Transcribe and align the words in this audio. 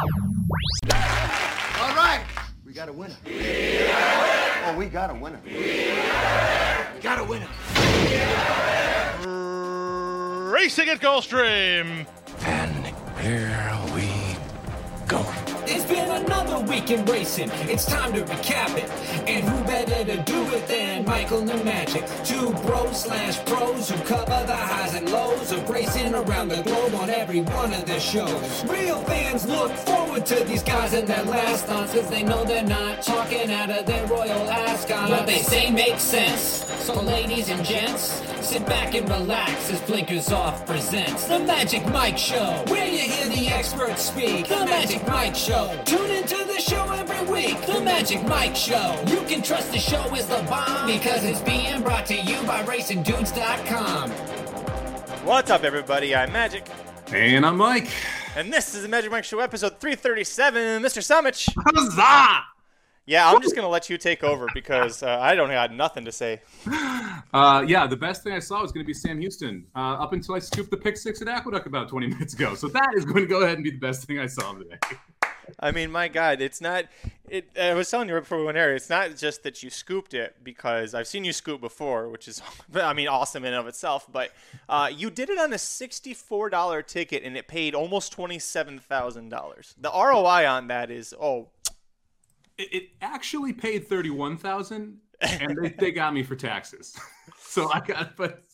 All 0.00 1.94
right, 1.96 2.24
we 2.64 2.72
got 2.72 2.88
a 2.88 2.92
winner. 2.92 3.16
Oh, 3.26 4.74
we 4.76 4.86
got 4.86 5.10
a 5.10 5.14
winner. 5.14 5.40
We 5.44 7.00
got 7.00 7.18
a 7.18 7.24
winner. 7.24 7.48
Racing 10.52 10.88
at 10.88 11.00
Gulfstream. 11.00 12.06
And 12.44 12.86
here 13.20 13.72
we 13.94 14.36
go. 15.08 15.47
It's 15.70 15.84
been 15.84 16.10
another 16.10 16.60
week 16.60 16.90
in 16.90 17.04
racing. 17.04 17.50
It's 17.68 17.84
time 17.84 18.14
to 18.14 18.22
recap 18.22 18.74
it. 18.78 18.88
And 19.28 19.44
who 19.44 19.62
better 19.64 20.02
to 20.02 20.16
do 20.22 20.42
it 20.54 20.66
than 20.66 21.04
Michael 21.04 21.48
and 21.48 21.62
Magic? 21.62 22.04
Two 22.24 22.52
bros 22.66 23.02
slash 23.02 23.44
pros 23.44 23.90
who 23.90 24.02
cover 24.04 24.46
the 24.46 24.56
highs 24.56 24.94
and 24.94 25.10
lows 25.10 25.52
of 25.52 25.68
racing 25.68 26.14
around 26.14 26.48
the 26.48 26.62
globe 26.62 26.94
on 26.94 27.10
every 27.10 27.42
one 27.42 27.74
of 27.74 27.84
their 27.84 28.00
shows. 28.00 28.64
Real 28.64 29.02
fans 29.02 29.46
look 29.46 29.70
forward 29.72 30.24
to 30.26 30.42
these 30.44 30.62
guys 30.62 30.94
and 30.94 31.06
their 31.06 31.24
last 31.24 31.66
dance 31.66 31.92
because 31.92 32.08
they 32.08 32.22
know 32.22 32.44
they're 32.44 32.62
not 32.62 33.02
talking 33.02 33.52
out 33.52 33.70
of 33.70 33.84
their 33.84 34.06
royal 34.06 34.48
ascot. 34.48 35.10
What 35.10 35.26
they 35.26 35.38
say 35.38 35.70
makes 35.70 36.02
sense. 36.02 36.64
So, 36.88 36.98
ladies 37.02 37.50
and 37.50 37.62
gents, 37.62 38.22
sit 38.40 38.64
back 38.64 38.94
and 38.94 39.06
relax 39.10 39.70
as 39.70 39.80
Blinkers 39.82 40.32
Off 40.32 40.64
presents 40.64 41.26
The 41.26 41.38
Magic 41.40 41.84
Mike 41.88 42.16
Show, 42.16 42.64
where 42.68 42.86
you 42.86 43.00
hear 43.00 43.28
the 43.28 43.48
experts 43.48 44.04
speak. 44.04 44.48
The 44.48 44.64
Magic 44.64 45.06
Mike 45.06 45.34
Show. 45.34 45.57
Tune 45.84 46.10
into 46.10 46.36
the 46.44 46.60
show 46.60 46.84
every 46.92 47.32
week. 47.32 47.60
The 47.66 47.80
Magic 47.80 48.22
Mike 48.28 48.54
Show. 48.54 49.02
You 49.08 49.20
can 49.22 49.42
trust 49.42 49.72
the 49.72 49.78
show 49.78 50.14
is 50.14 50.26
the 50.26 50.40
bomb 50.48 50.86
because 50.86 51.24
it's 51.24 51.40
being 51.40 51.82
brought 51.82 52.06
to 52.06 52.14
you 52.14 52.40
by 52.44 52.62
RacingDudes.com. 52.62 54.10
What's 55.26 55.50
up, 55.50 55.64
everybody? 55.64 56.14
I'm 56.14 56.30
Magic, 56.32 56.64
And 57.12 57.44
I'm 57.44 57.56
Mike. 57.56 57.88
and 58.36 58.52
this 58.52 58.72
is 58.76 58.82
the 58.82 58.88
Magic 58.88 59.10
Mike 59.10 59.24
Show, 59.24 59.40
episode 59.40 59.80
337. 59.80 60.80
Mr. 60.80 61.02
Summich. 61.02 61.52
Huzzah! 61.56 62.44
Yeah, 63.06 63.28
I'm 63.28 63.40
just 63.42 63.56
gonna 63.56 63.68
let 63.68 63.90
you 63.90 63.98
take 63.98 64.22
over 64.22 64.46
because 64.54 65.02
uh, 65.02 65.18
I 65.20 65.34
don't 65.34 65.48
got 65.48 65.72
nothing 65.72 66.04
to 66.04 66.12
say. 66.12 66.40
Uh, 67.34 67.64
yeah, 67.66 67.86
the 67.86 67.96
best 67.96 68.22
thing 68.22 68.32
I 68.32 68.38
saw 68.38 68.62
was 68.62 68.70
going 68.70 68.84
to 68.84 68.86
be 68.86 68.94
Sam 68.94 69.18
Houston 69.20 69.66
uh, 69.74 69.94
up 69.94 70.12
until 70.12 70.34
I 70.34 70.38
scooped 70.38 70.70
the 70.70 70.76
pick 70.76 70.96
six 70.96 71.20
at 71.20 71.26
Aqueduct 71.28 71.66
about 71.66 71.88
20 71.88 72.06
minutes 72.06 72.34
ago. 72.34 72.54
So 72.54 72.68
that 72.68 72.90
is 72.96 73.04
going 73.04 73.22
to 73.22 73.26
go 73.26 73.42
ahead 73.42 73.54
and 73.56 73.64
be 73.64 73.70
the 73.70 73.78
best 73.78 74.06
thing 74.06 74.18
I 74.18 74.26
saw 74.26 74.52
today. 74.54 74.78
I 75.60 75.70
mean, 75.72 75.90
my 75.90 76.08
God, 76.08 76.40
it's 76.40 76.60
not. 76.60 76.84
It. 77.28 77.50
I 77.60 77.74
was 77.74 77.90
telling 77.90 78.08
you 78.08 78.14
right 78.14 78.20
before 78.20 78.38
we 78.38 78.44
went 78.44 78.56
here. 78.56 78.74
It's 78.74 78.90
not 78.90 79.16
just 79.16 79.42
that 79.42 79.62
you 79.62 79.70
scooped 79.70 80.14
it 80.14 80.36
because 80.42 80.94
I've 80.94 81.06
seen 81.06 81.24
you 81.24 81.32
scoop 81.32 81.60
before, 81.60 82.08
which 82.08 82.28
is, 82.28 82.42
I 82.74 82.92
mean, 82.92 83.08
awesome 83.08 83.44
in 83.44 83.52
and 83.52 83.60
of 83.60 83.66
itself. 83.66 84.06
But 84.10 84.30
uh, 84.68 84.90
you 84.94 85.10
did 85.10 85.30
it 85.30 85.38
on 85.38 85.52
a 85.52 85.58
sixty-four 85.58 86.50
dollar 86.50 86.82
ticket, 86.82 87.22
and 87.22 87.36
it 87.36 87.48
paid 87.48 87.74
almost 87.74 88.12
twenty-seven 88.12 88.78
thousand 88.80 89.28
dollars. 89.28 89.74
The 89.80 89.90
ROI 89.90 90.46
on 90.48 90.68
that 90.68 90.90
is 90.90 91.14
oh, 91.20 91.48
It, 92.56 92.68
it 92.72 92.88
actually 93.02 93.52
paid 93.52 93.88
31000 93.88 94.98
and 95.20 95.58
they, 95.62 95.68
they 95.70 95.90
got 95.90 96.14
me 96.14 96.22
for 96.22 96.36
taxes. 96.36 96.96
so 97.38 97.70
I 97.72 97.80
got, 97.80 98.16
but. 98.16 98.44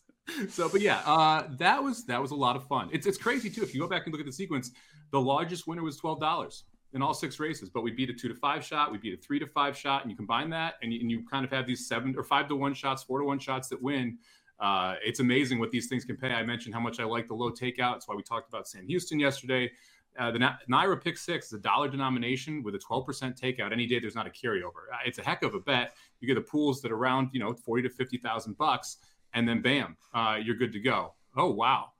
So, 0.48 0.70
but 0.70 0.80
yeah, 0.80 1.02
uh, 1.04 1.48
that 1.58 1.84
was 1.84 2.06
that 2.06 2.18
was 2.22 2.30
a 2.30 2.34
lot 2.34 2.56
of 2.56 2.66
fun. 2.66 2.88
It's 2.92 3.06
it's 3.06 3.18
crazy 3.18 3.50
too. 3.50 3.62
If 3.62 3.74
you 3.74 3.80
go 3.82 3.86
back 3.86 4.06
and 4.06 4.12
look 4.12 4.20
at 4.20 4.26
the 4.26 4.32
sequence, 4.32 4.70
the 5.10 5.20
largest 5.20 5.66
winner 5.66 5.82
was 5.82 5.98
twelve 5.98 6.18
dollars 6.18 6.64
in 6.94 7.02
all 7.02 7.12
six 7.12 7.38
races. 7.38 7.68
But 7.68 7.82
we 7.82 7.90
beat 7.90 8.08
a 8.08 8.14
two 8.14 8.28
to 8.28 8.34
five 8.34 8.64
shot, 8.64 8.90
we 8.90 8.98
beat 8.98 9.14
a 9.14 9.16
three 9.16 9.38
to 9.38 9.46
five 9.46 9.76
shot, 9.76 10.02
and 10.02 10.10
you 10.10 10.16
combine 10.16 10.48
that, 10.50 10.74
and 10.82 10.92
you, 10.92 11.00
and 11.00 11.10
you 11.10 11.24
kind 11.30 11.44
of 11.44 11.50
have 11.50 11.66
these 11.66 11.86
seven 11.86 12.14
or 12.16 12.22
five 12.22 12.48
to 12.48 12.56
one 12.56 12.74
shots, 12.74 13.02
four 13.02 13.18
to 13.18 13.24
one 13.24 13.38
shots 13.38 13.68
that 13.68 13.82
win. 13.82 14.18
Uh, 14.60 14.94
it's 15.04 15.20
amazing 15.20 15.58
what 15.58 15.70
these 15.72 15.88
things 15.88 16.04
can 16.04 16.16
pay. 16.16 16.28
I 16.30 16.44
mentioned 16.44 16.74
how 16.74 16.80
much 16.80 17.00
I 17.00 17.04
like 17.04 17.26
the 17.26 17.34
low 17.34 17.50
takeout. 17.50 17.94
That's 17.94 18.08
why 18.08 18.14
we 18.14 18.22
talked 18.22 18.48
about 18.48 18.68
Sam 18.68 18.86
Houston 18.86 19.18
yesterday. 19.18 19.70
Uh, 20.16 20.30
the 20.30 20.38
Na- 20.38 20.54
NYRA 20.70 21.02
Pick 21.02 21.18
Six 21.18 21.46
is 21.48 21.54
a 21.54 21.58
dollar 21.58 21.88
denomination 21.88 22.62
with 22.62 22.76
a 22.76 22.78
12% 22.78 23.04
takeout 23.38 23.72
any 23.72 23.84
day 23.84 23.98
there's 23.98 24.14
not 24.14 24.28
a 24.28 24.30
carryover. 24.30 24.86
Uh, 24.92 24.98
It's 25.04 25.18
a 25.18 25.22
heck 25.24 25.42
of 25.42 25.54
a 25.54 25.60
bet. 25.60 25.96
You 26.20 26.28
get 26.28 26.36
the 26.36 26.40
pools 26.40 26.80
that 26.82 26.92
are 26.92 26.96
around, 26.96 27.30
you 27.32 27.40
know, 27.40 27.52
40 27.52 27.82
to 27.82 27.88
50,000 27.90 28.56
bucks, 28.56 28.98
and 29.33 29.48
then 29.48 29.60
bam, 29.60 29.96
uh, 30.14 30.38
you're 30.40 30.54
good 30.54 30.72
to 30.72 30.78
go. 30.78 31.14
Oh 31.36 31.50
wow. 31.50 31.90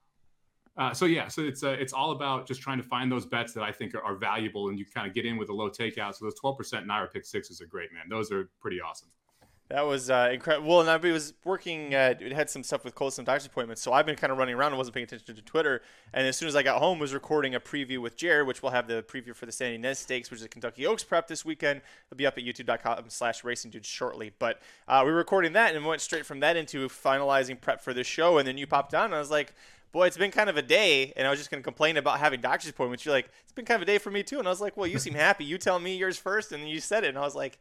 Uh, 0.77 0.93
so 0.93 1.05
yeah, 1.05 1.29
so 1.29 1.43
it's 1.43 1.62
uh, 1.62 1.77
it's 1.79 1.93
all 1.93 2.11
about 2.11 2.49
just 2.49 2.61
trying 2.61 2.79
to 2.79 2.83
find 2.83 3.11
those 3.11 3.25
bets 3.25 3.53
that 3.53 3.62
I 3.62 3.71
think 3.71 3.95
are, 3.95 4.03
are 4.03 4.17
valuable, 4.17 4.69
and 4.69 4.79
you 4.79 4.85
kind 4.85 5.07
of 5.07 5.15
get 5.15 5.25
in 5.25 5.37
with 5.37 5.49
a 5.49 5.53
low 5.53 5.71
takeout. 5.71 6.17
So 6.17 6.25
those 6.25 6.35
12% 6.41 6.85
NYRA 6.87 7.12
Pick 7.12 7.25
Sixes 7.25 7.61
are 7.61 7.67
great, 7.67 7.93
man. 7.93 8.05
Those 8.09 8.33
are 8.33 8.51
pretty 8.61 8.81
awesome. 8.81 9.09
That 9.71 9.87
was 9.87 10.11
uh, 10.11 10.29
incredible. 10.31 10.69
Well, 10.69 10.81
and 10.81 10.91
I 10.91 10.97
was 10.97 11.33
working. 11.43 11.95
Uh, 11.95 12.15
it 12.21 12.33
had 12.33 12.51
some 12.51 12.63
stuff 12.63 12.84
with 12.84 12.95
Cole, 12.95 13.11
some 13.11 13.25
doctor's 13.25 13.47
appointments. 13.47 13.81
So 13.81 13.95
I've 13.95 14.05
been 14.05 14.15
kind 14.15 14.31
of 14.31 14.37
running 14.37 14.55
around 14.55 14.69
and 14.69 14.79
wasn't 14.79 14.95
paying 14.95 15.05
attention 15.05 15.34
to 15.34 15.43
Twitter. 15.43 15.81
And 16.13 16.27
as 16.27 16.37
soon 16.37 16.49
as 16.49 16.57
I 16.57 16.63
got 16.63 16.81
home, 16.81 16.99
was 16.99 17.15
recording 17.15 17.55
a 17.55 17.61
preview 17.61 17.99
with 17.99 18.15
Jared, 18.15 18.47
which 18.47 18.63
we'll 18.63 18.73
have 18.73 18.87
the 18.87 19.03
preview 19.03 19.34
for 19.34 19.47
the 19.47 19.53
Santa 19.53 19.77
Ynez 19.79 19.99
Stakes, 19.99 20.31
which 20.31 20.43
is 20.43 20.47
Kentucky 20.49 20.87
Oaks 20.87 21.03
prep 21.03 21.29
this 21.29 21.47
weekend. 21.47 21.81
It'll 22.07 22.19
be 22.19 22.27
up 22.27 22.37
at 22.37 22.45
YouTube.com/slash 22.45 23.43
Racing 23.43 23.71
Dudes 23.71 23.89
shortly. 23.89 24.33
But 24.39 24.61
uh, 24.87 25.03
we 25.07 25.13
were 25.13 25.17
recording 25.17 25.55
that 25.55 25.75
and 25.75 25.87
went 25.87 26.03
straight 26.03 26.27
from 26.27 26.41
that 26.41 26.59
into 26.59 26.87
finalizing 26.89 27.59
prep 27.59 27.81
for 27.81 27.95
the 27.95 28.05
show. 28.05 28.37
And 28.37 28.47
then 28.47 28.59
you 28.59 28.67
popped 28.67 28.95
on, 28.95 29.07
and 29.07 29.15
I 29.15 29.19
was 29.19 29.31
like. 29.31 29.55
Boy, 29.94 30.09
it's 30.09 30.16
been 30.16 30.32
kind 30.32 30.50
of 30.50 30.56
a 30.56 30.62
day, 30.62 31.12
and 31.16 31.25
I 31.25 31.31
was 31.31 31.38
just 31.38 31.53
going 31.53 31.62
to 31.62 31.65
complain 31.65 31.97
about 31.97 32.19
having 32.19 32.41
doctor's 32.41 32.69
appointments. 32.69 33.05
You're 33.05 33.15
like, 33.15 33.31
it's 33.44 33.53
been 33.53 33.65
kind 33.65 33.77
of 33.77 33.82
a 33.82 33.87
day 33.87 33.99
for 33.99 34.10
me 34.10 34.25
too, 34.25 34.41
and 34.41 34.49
I 34.49 34.50
was 34.50 34.60
like, 34.60 34.77
well, 34.77 34.88
you 34.88 34.99
seem 34.99 35.15
happy. 35.15 35.44
You 35.44 35.56
tell 35.56 35.78
me 35.78 35.97
yours 35.97 36.19
first, 36.19 36.50
and 36.50 36.60
then 36.60 36.69
you 36.69 36.81
said 36.81 37.05
it, 37.05 37.10
and 37.10 37.16
I 37.16 37.21
was 37.21 37.37
like, 37.37 37.60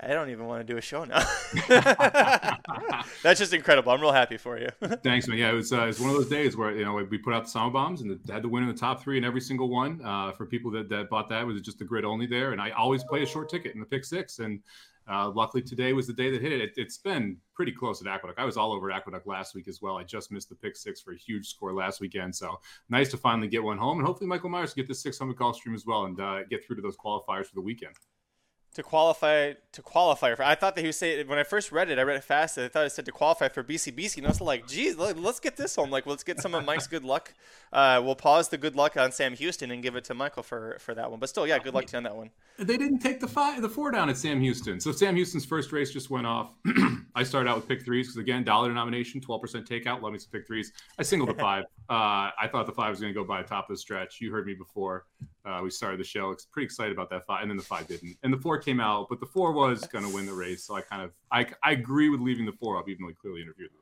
I 0.00 0.14
don't 0.14 0.30
even 0.30 0.46
want 0.46 0.66
to 0.66 0.72
do 0.72 0.78
a 0.78 0.80
show 0.80 1.04
now. 1.04 1.22
That's 3.22 3.38
just 3.38 3.52
incredible. 3.52 3.92
I'm 3.92 4.00
real 4.00 4.10
happy 4.10 4.38
for 4.38 4.58
you. 4.58 4.70
Thanks, 5.04 5.28
man. 5.28 5.36
Yeah, 5.36 5.50
it 5.50 5.54
was 5.54 5.70
uh, 5.70 5.82
it 5.82 5.88
was 5.88 6.00
one 6.00 6.08
of 6.08 6.16
those 6.16 6.30
days 6.30 6.56
where 6.56 6.74
you 6.74 6.86
know 6.86 6.94
we 6.94 7.18
put 7.18 7.34
out 7.34 7.44
the 7.44 7.50
Somobombs 7.50 8.00
and 8.00 8.18
had 8.30 8.42
to 8.42 8.48
win 8.48 8.62
in 8.62 8.70
the 8.70 8.74
top 8.74 9.02
three 9.02 9.18
in 9.18 9.24
every 9.24 9.42
single 9.42 9.68
one. 9.68 10.00
Uh, 10.02 10.32
for 10.32 10.46
people 10.46 10.70
that, 10.70 10.88
that 10.88 11.10
bought 11.10 11.28
that, 11.28 11.42
it 11.42 11.44
was 11.44 11.60
just 11.60 11.78
the 11.78 11.84
grid 11.84 12.06
only 12.06 12.24
there, 12.24 12.52
and 12.52 12.60
I 12.62 12.70
always 12.70 13.04
play 13.04 13.22
a 13.22 13.26
short 13.26 13.50
ticket 13.50 13.74
in 13.74 13.80
the 13.80 13.86
pick 13.86 14.06
six. 14.06 14.38
And 14.38 14.60
uh, 15.08 15.30
luckily 15.30 15.62
today 15.62 15.92
was 15.92 16.06
the 16.06 16.12
day 16.12 16.30
that 16.30 16.40
hit 16.40 16.52
it. 16.52 16.72
it. 16.76 16.84
has 16.84 16.98
been 16.98 17.36
pretty 17.54 17.72
close 17.72 18.00
at 18.00 18.06
Aqueduct. 18.06 18.38
I 18.38 18.44
was 18.44 18.56
all 18.56 18.72
over 18.72 18.90
Aqueduct 18.90 19.26
last 19.26 19.54
week 19.54 19.68
as 19.68 19.82
well. 19.82 19.96
I 19.96 20.04
just 20.04 20.30
missed 20.30 20.48
the 20.48 20.54
pick 20.54 20.76
six 20.76 21.00
for 21.00 21.12
a 21.12 21.16
huge 21.16 21.48
score 21.48 21.72
last 21.72 22.00
weekend, 22.00 22.34
so 22.34 22.60
nice 22.88 23.10
to 23.10 23.16
finally 23.16 23.48
get 23.48 23.62
one 23.62 23.78
home, 23.78 23.98
and 23.98 24.06
hopefully 24.06 24.28
Michael 24.28 24.50
Myers 24.50 24.74
get 24.74 24.88
this 24.88 25.02
600 25.02 25.36
Gulfstream 25.36 25.74
as 25.74 25.86
well 25.86 26.04
and 26.04 26.20
uh, 26.20 26.44
get 26.44 26.64
through 26.64 26.76
to 26.76 26.82
those 26.82 26.96
qualifiers 26.96 27.46
for 27.46 27.54
the 27.54 27.60
weekend. 27.60 27.94
To 28.74 28.82
qualify 28.82 29.54
to 29.72 29.82
qualify 29.82 30.34
for 30.34 30.44
I 30.44 30.54
thought 30.54 30.76
that 30.76 30.80
he 30.82 30.86
was 30.86 30.96
saying 30.96 31.26
when 31.26 31.38
I 31.38 31.42
first 31.42 31.72
read 31.72 31.90
it, 31.90 31.98
I 31.98 32.02
read 32.02 32.16
it 32.16 32.24
fast. 32.24 32.56
I 32.56 32.68
thought 32.68 32.86
it 32.86 32.92
said 32.92 33.04
to 33.06 33.12
qualify 33.12 33.48
for 33.48 33.64
BCBC, 33.64 34.18
and 34.18 34.26
I 34.26 34.30
was 34.30 34.40
like, 34.40 34.68
"Geez, 34.68 34.96
let, 34.96 35.16
us 35.18 35.40
get 35.40 35.56
this 35.56 35.74
home. 35.74 35.90
Like, 35.90 36.06
let's 36.06 36.22
get 36.22 36.40
some 36.40 36.54
of 36.54 36.64
Mike's 36.64 36.86
good 36.86 37.04
luck. 37.04 37.34
Uh, 37.72 38.00
we'll 38.04 38.14
pause 38.14 38.48
the 38.48 38.58
good 38.58 38.76
luck 38.76 38.96
on 38.96 39.12
Sam 39.12 39.34
Houston 39.34 39.70
and 39.70 39.82
give 39.82 39.96
it 39.96 40.04
to 40.04 40.14
Michael 40.14 40.42
for 40.42 40.76
for 40.80 40.94
that 40.94 41.10
one. 41.10 41.18
But 41.18 41.28
still, 41.28 41.46
yeah, 41.46 41.58
good 41.58 41.74
luck 41.74 41.86
to 41.86 41.92
you 41.92 41.96
on 41.98 42.02
that 42.04 42.16
one. 42.16 42.30
They 42.58 42.76
didn't 42.76 42.98
take 42.98 43.20
the 43.20 43.28
five, 43.28 43.62
the 43.62 43.68
four 43.68 43.90
down 43.90 44.08
at 44.08 44.16
Sam 44.16 44.40
Houston. 44.40 44.80
So 44.80 44.92
Sam 44.92 45.16
Houston's 45.16 45.44
first 45.44 45.72
race 45.72 45.90
just 45.90 46.10
went 46.10 46.26
off. 46.26 46.54
I 47.14 47.22
started 47.22 47.50
out 47.50 47.56
with 47.56 47.68
pick 47.68 47.84
threes 47.84 48.06
because 48.06 48.20
again, 48.20 48.44
dollar 48.44 48.68
denomination, 48.68 49.20
twelve 49.20 49.40
percent 49.40 49.68
takeout. 49.68 50.02
Love 50.02 50.12
me 50.12 50.18
some 50.18 50.30
pick 50.30 50.46
threes. 50.46 50.72
I 50.98 51.02
singled 51.02 51.30
the 51.30 51.34
five. 51.40 51.64
Uh, 51.90 52.30
I 52.40 52.46
thought 52.46 52.66
the 52.66 52.72
five 52.72 52.90
was 52.90 53.00
going 53.00 53.12
to 53.12 53.20
go 53.20 53.26
by 53.26 53.42
the 53.42 53.48
top 53.48 53.68
of 53.68 53.74
the 53.74 53.80
stretch. 53.80 54.20
You 54.20 54.30
heard 54.30 54.46
me 54.46 54.54
before 54.54 55.06
uh, 55.44 55.58
we 55.60 55.70
started 55.70 55.98
the 55.98 56.04
show. 56.04 56.30
It's 56.30 56.44
pretty 56.44 56.66
excited 56.66 56.92
about 56.92 57.10
that 57.10 57.26
five, 57.26 57.42
and 57.42 57.50
then 57.50 57.56
the 57.56 57.64
five 57.64 57.88
didn't, 57.88 58.16
and 58.22 58.32
the 58.32 58.38
four 58.38 58.58
came 58.58 58.78
out, 58.78 59.08
but 59.10 59.18
the 59.18 59.26
four 59.26 59.50
was 59.50 59.80
going 59.86 60.04
to 60.04 60.14
win 60.14 60.24
the 60.24 60.32
race. 60.32 60.64
So 60.64 60.76
I 60.76 60.82
kind 60.82 61.02
of 61.02 61.10
I, 61.32 61.46
I 61.64 61.72
agree 61.72 62.08
with 62.08 62.20
leaving 62.20 62.46
the 62.46 62.52
four 62.52 62.78
up, 62.78 62.88
even 62.88 63.02
though 63.02 63.08
he 63.08 63.14
clearly 63.14 63.42
interviewed 63.42 63.70
with 63.72 63.72
the 63.72 63.78
five. 63.78 63.79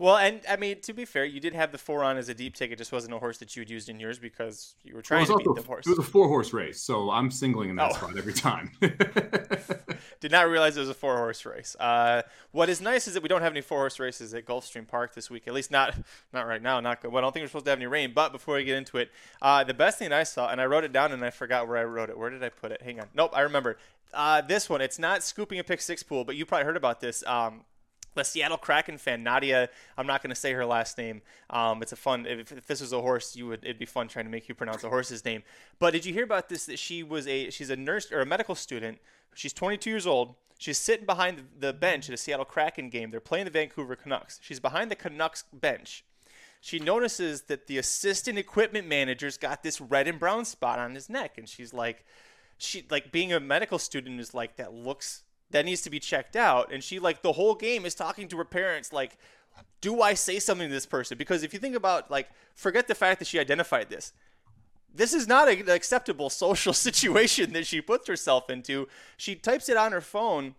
Well, 0.00 0.16
and 0.16 0.40
I 0.48 0.54
mean, 0.56 0.80
to 0.82 0.92
be 0.92 1.04
fair, 1.04 1.24
you 1.24 1.40
did 1.40 1.54
have 1.54 1.72
the 1.72 1.78
four 1.78 2.04
on 2.04 2.16
as 2.18 2.28
a 2.28 2.34
deep 2.34 2.54
take. 2.54 2.70
It 2.70 2.78
just 2.78 2.92
wasn't 2.92 3.14
a 3.14 3.18
horse 3.18 3.38
that 3.38 3.56
you 3.56 3.62
had 3.62 3.70
used 3.70 3.88
in 3.88 3.98
yours 3.98 4.20
because 4.20 4.76
you 4.84 4.94
were 4.94 5.02
trying 5.02 5.26
Well, 5.28 5.38
to 5.40 5.44
beat 5.54 5.60
the 5.60 5.66
horse. 5.66 5.86
It 5.86 5.90
was 5.90 5.98
a 5.98 6.02
four 6.02 6.28
horse 6.28 6.52
race, 6.52 6.80
so 6.80 7.10
I'm 7.10 7.32
singling 7.32 7.70
in 7.70 7.76
that 7.76 7.90
Oh. 7.90 7.94
spot 7.94 8.16
every 8.16 8.32
time. 8.32 8.70
Did 10.20 10.30
not 10.32 10.48
realize 10.48 10.76
it 10.76 10.80
was 10.80 10.88
a 10.88 10.94
four 10.94 11.16
horse 11.16 11.44
race. 11.44 11.76
Uh, 11.80 12.22
what 12.52 12.68
is 12.68 12.80
nice 12.80 13.08
is 13.08 13.14
that 13.14 13.22
we 13.22 13.28
don't 13.28 13.42
have 13.42 13.52
any 13.52 13.60
four 13.60 13.78
horse 13.78 13.98
races 13.98 14.34
at 14.34 14.44
Gulfstream 14.46 14.86
Park 14.86 15.14
this 15.14 15.30
week. 15.30 15.48
At 15.48 15.54
least 15.54 15.70
not 15.70 15.94
not 16.32 16.46
right 16.46 16.62
now. 16.62 16.78
Not. 16.80 17.02
Well, 17.04 17.18
I 17.18 17.20
don't 17.20 17.32
think 17.32 17.42
we're 17.42 17.48
supposed 17.48 17.64
to 17.66 17.70
have 17.72 17.78
any 17.78 17.86
rain. 17.86 18.12
But 18.14 18.32
before 18.32 18.54
we 18.56 18.64
get 18.64 18.76
into 18.76 18.98
it, 18.98 19.10
uh, 19.42 19.64
the 19.64 19.74
best 19.74 19.98
thing 19.98 20.12
I 20.12 20.22
saw, 20.22 20.48
and 20.48 20.60
I 20.60 20.66
wrote 20.66 20.84
it 20.84 20.92
down, 20.92 21.12
and 21.12 21.24
I 21.24 21.30
forgot 21.30 21.66
where 21.66 21.76
I 21.76 21.84
wrote 21.84 22.08
it. 22.10 22.18
Where 22.18 22.30
did 22.30 22.42
I 22.44 22.48
put 22.50 22.72
it? 22.72 22.82
Hang 22.82 23.00
on. 23.00 23.06
Nope, 23.14 23.32
I 23.34 23.40
remember. 23.40 23.78
Uh, 24.14 24.40
this 24.42 24.68
one. 24.70 24.80
It's 24.80 24.98
not 24.98 25.22
scooping 25.22 25.58
a 25.58 25.64
pick 25.64 25.80
six 25.80 26.02
pool, 26.02 26.24
but 26.24 26.36
you 26.36 26.46
probably 26.46 26.64
heard 26.66 26.76
about 26.76 27.00
this. 27.00 27.24
Um, 27.26 27.62
the 28.18 28.24
Seattle 28.24 28.58
Kraken 28.58 28.98
fan 28.98 29.22
Nadia. 29.22 29.68
I'm 29.96 30.06
not 30.06 30.22
going 30.22 30.30
to 30.30 30.36
say 30.36 30.52
her 30.52 30.66
last 30.66 30.98
name. 30.98 31.22
Um, 31.50 31.82
it's 31.82 31.92
a 31.92 31.96
fun. 31.96 32.26
If, 32.26 32.52
if 32.52 32.66
this 32.66 32.80
was 32.80 32.92
a 32.92 33.00
horse, 33.00 33.34
you 33.34 33.46
would. 33.46 33.64
It'd 33.64 33.78
be 33.78 33.86
fun 33.86 34.08
trying 34.08 34.26
to 34.26 34.30
make 34.30 34.48
you 34.48 34.54
pronounce 34.54 34.84
a 34.84 34.88
horse's 34.88 35.24
name. 35.24 35.42
But 35.78 35.92
did 35.92 36.04
you 36.04 36.12
hear 36.12 36.24
about 36.24 36.48
this? 36.48 36.66
That 36.66 36.78
she 36.78 37.02
was 37.02 37.26
a. 37.26 37.50
She's 37.50 37.70
a 37.70 37.76
nurse 37.76 38.12
or 38.12 38.20
a 38.20 38.26
medical 38.26 38.54
student. 38.54 38.98
She's 39.34 39.52
22 39.52 39.90
years 39.90 40.06
old. 40.06 40.34
She's 40.58 40.78
sitting 40.78 41.06
behind 41.06 41.46
the 41.58 41.72
bench 41.72 42.08
at 42.08 42.14
a 42.14 42.18
Seattle 42.18 42.44
Kraken 42.44 42.90
game. 42.90 43.10
They're 43.10 43.20
playing 43.20 43.44
the 43.44 43.50
Vancouver 43.50 43.94
Canucks. 43.94 44.40
She's 44.42 44.58
behind 44.58 44.90
the 44.90 44.96
Canucks 44.96 45.44
bench. 45.52 46.04
She 46.60 46.80
notices 46.80 47.42
that 47.42 47.68
the 47.68 47.78
assistant 47.78 48.36
equipment 48.36 48.88
manager's 48.88 49.36
got 49.36 49.62
this 49.62 49.80
red 49.80 50.08
and 50.08 50.18
brown 50.18 50.44
spot 50.44 50.80
on 50.80 50.94
his 50.94 51.08
neck, 51.08 51.38
and 51.38 51.48
she's 51.48 51.72
like, 51.72 52.04
she 52.58 52.84
like 52.90 53.12
being 53.12 53.32
a 53.32 53.38
medical 53.38 53.78
student 53.78 54.18
is 54.18 54.34
like 54.34 54.56
that 54.56 54.74
looks 54.74 55.22
that 55.50 55.64
needs 55.64 55.82
to 55.82 55.90
be 55.90 55.98
checked 55.98 56.36
out 56.36 56.72
and 56.72 56.82
she 56.84 56.98
like 56.98 57.22
the 57.22 57.32
whole 57.32 57.54
game 57.54 57.86
is 57.86 57.94
talking 57.94 58.28
to 58.28 58.36
her 58.36 58.44
parents 58.44 58.92
like 58.92 59.16
do 59.80 60.02
i 60.02 60.14
say 60.14 60.38
something 60.38 60.68
to 60.68 60.74
this 60.74 60.86
person 60.86 61.16
because 61.16 61.42
if 61.42 61.52
you 61.52 61.58
think 61.58 61.74
about 61.74 62.10
like 62.10 62.28
forget 62.54 62.86
the 62.88 62.94
fact 62.94 63.18
that 63.18 63.26
she 63.26 63.38
identified 63.38 63.88
this 63.88 64.12
this 64.94 65.12
is 65.12 65.28
not 65.28 65.48
an 65.48 65.68
acceptable 65.70 66.30
social 66.44 66.72
situation 66.72 67.52
that 67.52 67.66
she 67.66 67.80
puts 67.80 68.08
herself 68.08 68.50
into. 68.50 68.88
She 69.16 69.34
types 69.34 69.68
it 69.68 69.76
on 69.76 69.92
her 69.92 70.00
phone, 70.00 70.54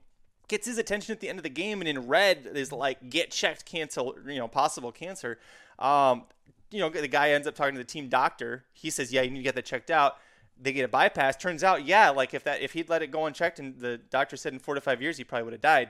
gets 0.48 0.66
his 0.66 0.78
attention 0.78 1.12
at 1.12 1.20
the 1.20 1.30
end 1.30 1.38
of 1.40 1.44
the 1.44 1.50
game, 1.50 1.82
and 1.82 1.88
in 1.88 2.08
red 2.08 2.50
is 2.54 2.72
like 2.72 3.10
get 3.10 3.32
checked, 3.32 3.66
cancel, 3.66 4.16
you 4.26 4.38
know, 4.38 4.48
possible 4.48 4.92
cancer. 4.92 5.40
Um, 5.78 6.24
you 6.72 6.80
know, 6.80 6.90
the 6.90 7.08
guy 7.08 7.32
ends 7.32 7.48
up 7.48 7.56
talking 7.56 7.74
to 7.76 7.80
the 7.80 7.84
team 7.84 8.10
doctor. 8.10 8.64
He 8.74 8.90
says, 8.90 9.12
yeah, 9.12 9.22
you 9.22 9.32
need 9.32 9.40
to 9.40 9.44
get 9.44 9.56
that 9.56 9.66
checked 9.66 9.90
out. 9.92 10.18
They 10.62 10.74
get 10.74 10.84
a 10.84 10.90
bypass. 10.90 11.38
Turns 11.38 11.64
out, 11.64 11.86
yeah, 11.86 12.10
like 12.10 12.34
if 12.34 12.44
that 12.44 12.62
if 12.62 12.74
he'd 12.74 12.90
let 12.90 13.02
it 13.02 13.12
go 13.12 13.26
unchecked, 13.26 13.60
and 13.60 13.80
the 13.80 13.98
doctor 13.98 14.36
said 14.36 14.54
in 14.54 14.60
four 14.60 14.76
to 14.76 14.82
five 14.82 15.02
years 15.02 15.18
he 15.18 15.24
probably 15.24 15.46
would 15.46 15.54
have 15.54 15.62
died. 15.62 15.90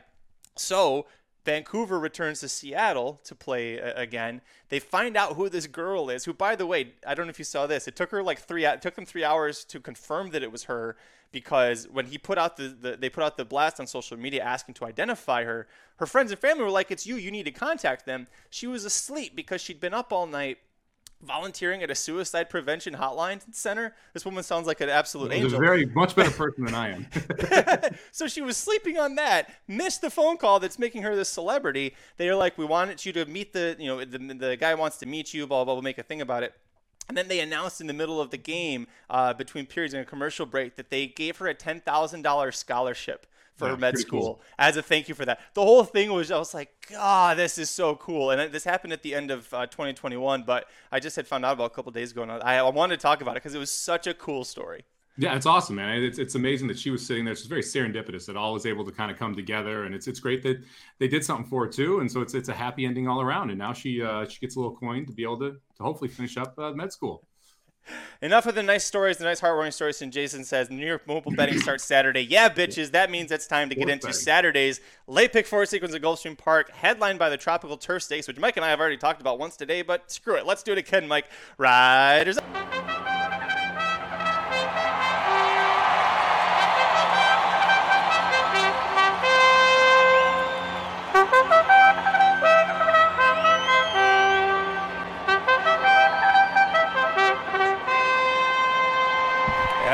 So 0.55 1.07
Vancouver 1.45 1.99
returns 1.99 2.41
to 2.41 2.49
Seattle 2.49 3.19
to 3.23 3.33
play 3.33 3.77
again. 3.77 4.41
They 4.69 4.79
find 4.79 5.15
out 5.17 5.35
who 5.35 5.49
this 5.49 5.67
girl 5.67 6.09
is. 6.09 6.25
Who, 6.25 6.33
by 6.33 6.55
the 6.55 6.67
way, 6.67 6.93
I 7.07 7.15
don't 7.15 7.25
know 7.25 7.31
if 7.31 7.39
you 7.39 7.45
saw 7.45 7.65
this. 7.65 7.87
It 7.87 7.95
took 7.95 8.11
her 8.11 8.21
like 8.21 8.39
three. 8.39 8.65
It 8.65 8.81
took 8.81 8.95
them 8.95 9.05
three 9.05 9.23
hours 9.23 9.63
to 9.65 9.79
confirm 9.79 10.31
that 10.31 10.43
it 10.43 10.51
was 10.51 10.65
her 10.65 10.95
because 11.31 11.87
when 11.91 12.07
he 12.07 12.17
put 12.17 12.37
out 12.37 12.57
the, 12.57 12.67
the 12.67 12.97
they 12.97 13.09
put 13.09 13.23
out 13.23 13.37
the 13.37 13.45
blast 13.45 13.79
on 13.79 13.87
social 13.87 14.17
media 14.17 14.43
asking 14.43 14.75
to 14.75 14.85
identify 14.85 15.43
her, 15.43 15.67
her 15.97 16.05
friends 16.05 16.31
and 16.31 16.39
family 16.39 16.63
were 16.63 16.69
like, 16.69 16.91
"It's 16.91 17.07
you. 17.07 17.15
You 17.15 17.31
need 17.31 17.43
to 17.43 17.51
contact 17.51 18.05
them." 18.05 18.27
She 18.49 18.67
was 18.67 18.85
asleep 18.85 19.35
because 19.35 19.61
she'd 19.61 19.79
been 19.79 19.93
up 19.93 20.11
all 20.11 20.27
night 20.27 20.57
volunteering 21.21 21.83
at 21.83 21.91
a 21.91 21.95
suicide 21.95 22.49
prevention 22.49 22.95
hotline 22.95 23.41
center. 23.53 23.93
This 24.13 24.25
woman 24.25 24.43
sounds 24.43 24.67
like 24.67 24.81
an 24.81 24.89
absolute 24.89 25.31
She's 25.31 25.43
angel. 25.43 25.59
a 25.59 25.61
very 25.61 25.85
much 25.85 26.15
better 26.15 26.31
person 26.31 26.65
than 26.65 26.75
I 26.75 26.89
am. 26.89 27.07
so 28.11 28.27
she 28.27 28.41
was 28.41 28.57
sleeping 28.57 28.97
on 28.97 29.15
that, 29.15 29.49
missed 29.67 30.01
the 30.01 30.09
phone 30.09 30.37
call 30.37 30.59
that's 30.59 30.79
making 30.79 31.03
her 31.03 31.15
this 31.15 31.29
celebrity. 31.29 31.95
They 32.17 32.29
are 32.29 32.35
like, 32.35 32.57
we 32.57 32.65
wanted 32.65 33.05
you 33.05 33.11
to 33.13 33.25
meet 33.25 33.53
the, 33.53 33.75
you 33.79 33.87
know, 33.87 34.03
the, 34.03 34.17
the 34.17 34.57
guy 34.57 34.73
wants 34.75 34.97
to 34.97 35.05
meet 35.05 35.33
you, 35.33 35.45
blah, 35.45 35.57
blah, 35.59 35.65
blah, 35.65 35.73
we'll 35.75 35.81
make 35.83 35.97
a 35.97 36.03
thing 36.03 36.21
about 36.21 36.43
it. 36.43 36.53
And 37.09 37.17
then 37.17 37.27
they 37.27 37.39
announced 37.39 37.81
in 37.81 37.87
the 37.87 37.93
middle 37.93 38.21
of 38.21 38.29
the 38.29 38.37
game, 38.37 38.85
uh, 39.09 39.33
between 39.33 39.65
periods 39.65 39.95
and 39.95 40.03
a 40.03 40.05
commercial 40.05 40.45
break, 40.45 40.75
that 40.75 40.91
they 40.91 41.07
gave 41.07 41.37
her 41.37 41.47
a 41.47 41.55
$10,000 41.55 42.53
scholarship 42.53 43.25
for 43.59 43.71
Yeah, 43.71 43.75
med 43.75 43.97
school 43.97 44.31
cool. 44.31 44.41
as 44.57 44.77
a 44.77 44.81
thank 44.81 45.09
you 45.09 45.15
for 45.15 45.25
that. 45.25 45.39
The 45.53 45.61
whole 45.61 45.83
thing 45.83 46.11
was, 46.11 46.31
I 46.31 46.37
was 46.39 46.53
like, 46.53 46.69
God, 46.89 47.37
this 47.37 47.57
is 47.57 47.69
so 47.69 47.95
cool. 47.95 48.31
And 48.31 48.51
this 48.51 48.63
happened 48.63 48.93
at 48.93 49.03
the 49.03 49.13
end 49.15 49.31
of 49.31 49.53
uh, 49.53 49.67
2021, 49.67 50.43
but 50.43 50.67
I 50.91 50.99
just 50.99 51.15
had 51.15 51.27
found 51.27 51.45
out 51.45 51.53
about 51.53 51.71
a 51.71 51.75
couple 51.75 51.91
days 51.91 52.11
ago, 52.11 52.23
and 52.23 52.31
I, 52.31 52.57
I 52.57 52.69
wanted 52.69 52.97
to 52.97 53.01
talk 53.01 53.21
about 53.21 53.31
it 53.37 53.43
because 53.43 53.55
it 53.55 53.59
was 53.59 53.71
such 53.71 54.07
a 54.07 54.13
cool 54.13 54.43
story. 54.43 54.85
Yeah, 55.17 55.35
it's 55.35 55.45
awesome, 55.45 55.75
man. 55.75 56.01
It's, 56.01 56.17
it's 56.17 56.35
amazing 56.35 56.69
that 56.69 56.79
she 56.79 56.91
was 56.91 57.05
sitting 57.05 57.25
there. 57.25 57.33
It's 57.33 57.41
just 57.41 57.49
very 57.49 57.61
serendipitous 57.61 58.25
that 58.27 58.37
all 58.37 58.53
was 58.53 58.65
able 58.65 58.85
to 58.85 58.91
kind 58.91 59.11
of 59.11 59.17
come 59.17 59.35
together, 59.35 59.83
and 59.83 59.93
it's 59.93 60.07
it's 60.07 60.19
great 60.21 60.41
that 60.43 60.63
they 60.97 61.09
did 61.09 61.25
something 61.25 61.45
for 61.45 61.65
her 61.65 61.71
too. 61.71 61.99
And 61.99 62.09
so 62.09 62.21
it's 62.21 62.33
it's 62.33 62.47
a 62.47 62.53
happy 62.53 62.85
ending 62.85 63.07
all 63.09 63.19
around. 63.19 63.49
And 63.49 63.59
now 63.59 63.73
she 63.73 64.01
uh, 64.01 64.25
she 64.27 64.39
gets 64.39 64.55
a 64.55 64.59
little 64.59 64.77
coin 64.77 65.05
to 65.07 65.11
be 65.13 65.23
able 65.23 65.39
to 65.39 65.51
to 65.51 65.83
hopefully 65.83 66.09
finish 66.09 66.37
up 66.37 66.57
uh, 66.57 66.71
med 66.71 66.93
school. 66.93 67.27
Enough 68.21 68.47
of 68.47 68.55
the 68.55 68.63
nice 68.63 68.83
stories, 68.85 69.17
the 69.17 69.23
nice 69.23 69.41
heartwarming 69.41 69.73
stories. 69.73 70.01
And 70.01 70.11
Jason 70.11 70.43
says 70.43 70.69
New 70.69 70.85
York 70.85 71.07
mobile 71.07 71.31
betting 71.31 71.59
starts 71.61 71.83
Saturday. 71.83 72.21
Yeah, 72.21 72.49
bitches. 72.49 72.91
That 72.91 73.09
means 73.09 73.31
it's 73.31 73.47
time 73.47 73.69
to 73.69 73.75
get 73.75 73.89
into. 73.89 74.11
Saturday's 74.13 74.81
late 75.07 75.31
pick 75.33 75.47
four 75.47 75.65
sequence 75.65 75.93
at 75.93 76.01
Gulfstream 76.01 76.37
Park, 76.37 76.71
headlined 76.71 77.19
by 77.19 77.29
the 77.29 77.37
Tropical 77.37 77.77
Turf 77.77 78.03
Stakes, 78.03 78.27
which 78.27 78.37
Mike 78.37 78.57
and 78.57 78.65
I 78.65 78.69
have 78.69 78.79
already 78.79 78.97
talked 78.97 79.21
about 79.21 79.39
once 79.39 79.55
today. 79.55 79.81
But 79.81 80.11
screw 80.11 80.35
it, 80.35 80.45
let's 80.45 80.63
do 80.63 80.71
it 80.71 80.77
again, 80.77 81.07
Mike. 81.07 81.25
Riders. 81.57 82.37
up. 82.37 82.78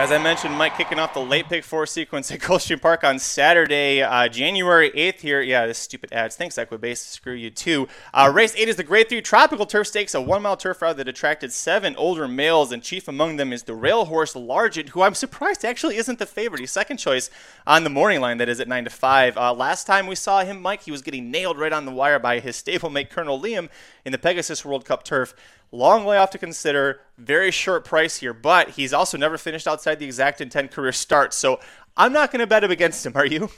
As 0.05 0.11
I 0.11 0.19
mentioned, 0.19 0.55
Mike 0.55 0.77
kicking 0.77 0.99
off 0.99 1.15
the 1.15 1.19
late 1.19 1.49
pick 1.49 1.63
four 1.63 1.87
sequence 1.87 2.29
at 2.29 2.39
Gulfstream 2.41 2.79
Park 2.79 3.03
on 3.03 3.17
Saturday, 3.17 4.03
uh, 4.03 4.27
January 4.27 4.91
8th 4.91 5.19
here. 5.21 5.41
Yeah, 5.41 5.65
this 5.65 5.79
stupid 5.79 6.13
ads. 6.13 6.35
Thanks, 6.35 6.57
Equibase. 6.57 6.97
Screw 6.97 7.33
you, 7.33 7.49
too. 7.49 7.87
Uh, 8.13 8.31
race 8.31 8.53
8 8.55 8.69
is 8.69 8.75
the 8.75 8.83
Grade 8.83 9.09
3 9.09 9.19
Tropical 9.23 9.65
Turf 9.65 9.87
Stakes, 9.87 10.13
a 10.13 10.21
one 10.21 10.43
mile 10.43 10.57
turf 10.57 10.83
ride 10.83 10.97
that 10.97 11.07
attracted 11.07 11.51
seven 11.51 11.95
older 11.95 12.27
males, 12.27 12.71
and 12.71 12.83
chief 12.83 13.07
among 13.07 13.37
them 13.37 13.51
is 13.51 13.63
the 13.63 13.73
rail 13.73 14.05
horse 14.05 14.35
Largent, 14.35 14.89
who 14.89 15.01
I'm 15.01 15.15
surprised 15.15 15.65
actually 15.65 15.97
isn't 15.97 16.19
the 16.19 16.27
favorite. 16.27 16.59
He's 16.59 16.69
second 16.69 16.97
choice 16.97 17.31
on 17.65 17.83
the 17.83 17.89
morning 17.89 18.21
line, 18.21 18.37
that 18.37 18.47
is 18.47 18.59
at 18.59 18.67
9 18.67 18.83
to 18.83 18.91
5. 18.91 19.37
Uh, 19.39 19.53
last 19.55 19.87
time 19.87 20.05
we 20.05 20.13
saw 20.13 20.43
him, 20.43 20.61
Mike, 20.61 20.83
he 20.83 20.91
was 20.91 21.01
getting 21.01 21.31
nailed 21.31 21.57
right 21.57 21.73
on 21.73 21.85
the 21.85 21.91
wire 21.91 22.19
by 22.19 22.39
his 22.39 22.61
stablemate, 22.61 23.09
Colonel 23.09 23.41
Liam, 23.41 23.69
in 24.05 24.11
the 24.11 24.19
Pegasus 24.19 24.63
World 24.63 24.85
Cup 24.85 25.03
turf. 25.03 25.33
Long 25.75 26.05
layoff 26.05 26.29
to 26.31 26.37
consider, 26.37 27.01
very 27.17 27.51
short 27.51 27.83
price 27.83 28.15
here, 28.17 28.33
but 28.33 28.69
he's 28.69 28.93
also 28.93 29.17
never 29.17 29.37
finished 29.37 29.67
outside 29.67 29.99
the 29.99 30.05
exact 30.05 30.39
intent 30.39 30.71
career 30.71 30.93
start. 30.93 31.33
So 31.33 31.59
I'm 31.97 32.13
not 32.13 32.31
going 32.31 32.39
to 32.39 32.47
bet 32.47 32.63
him 32.63 32.71
against 32.71 33.05
him. 33.05 33.11
Are 33.15 33.25
you? 33.25 33.49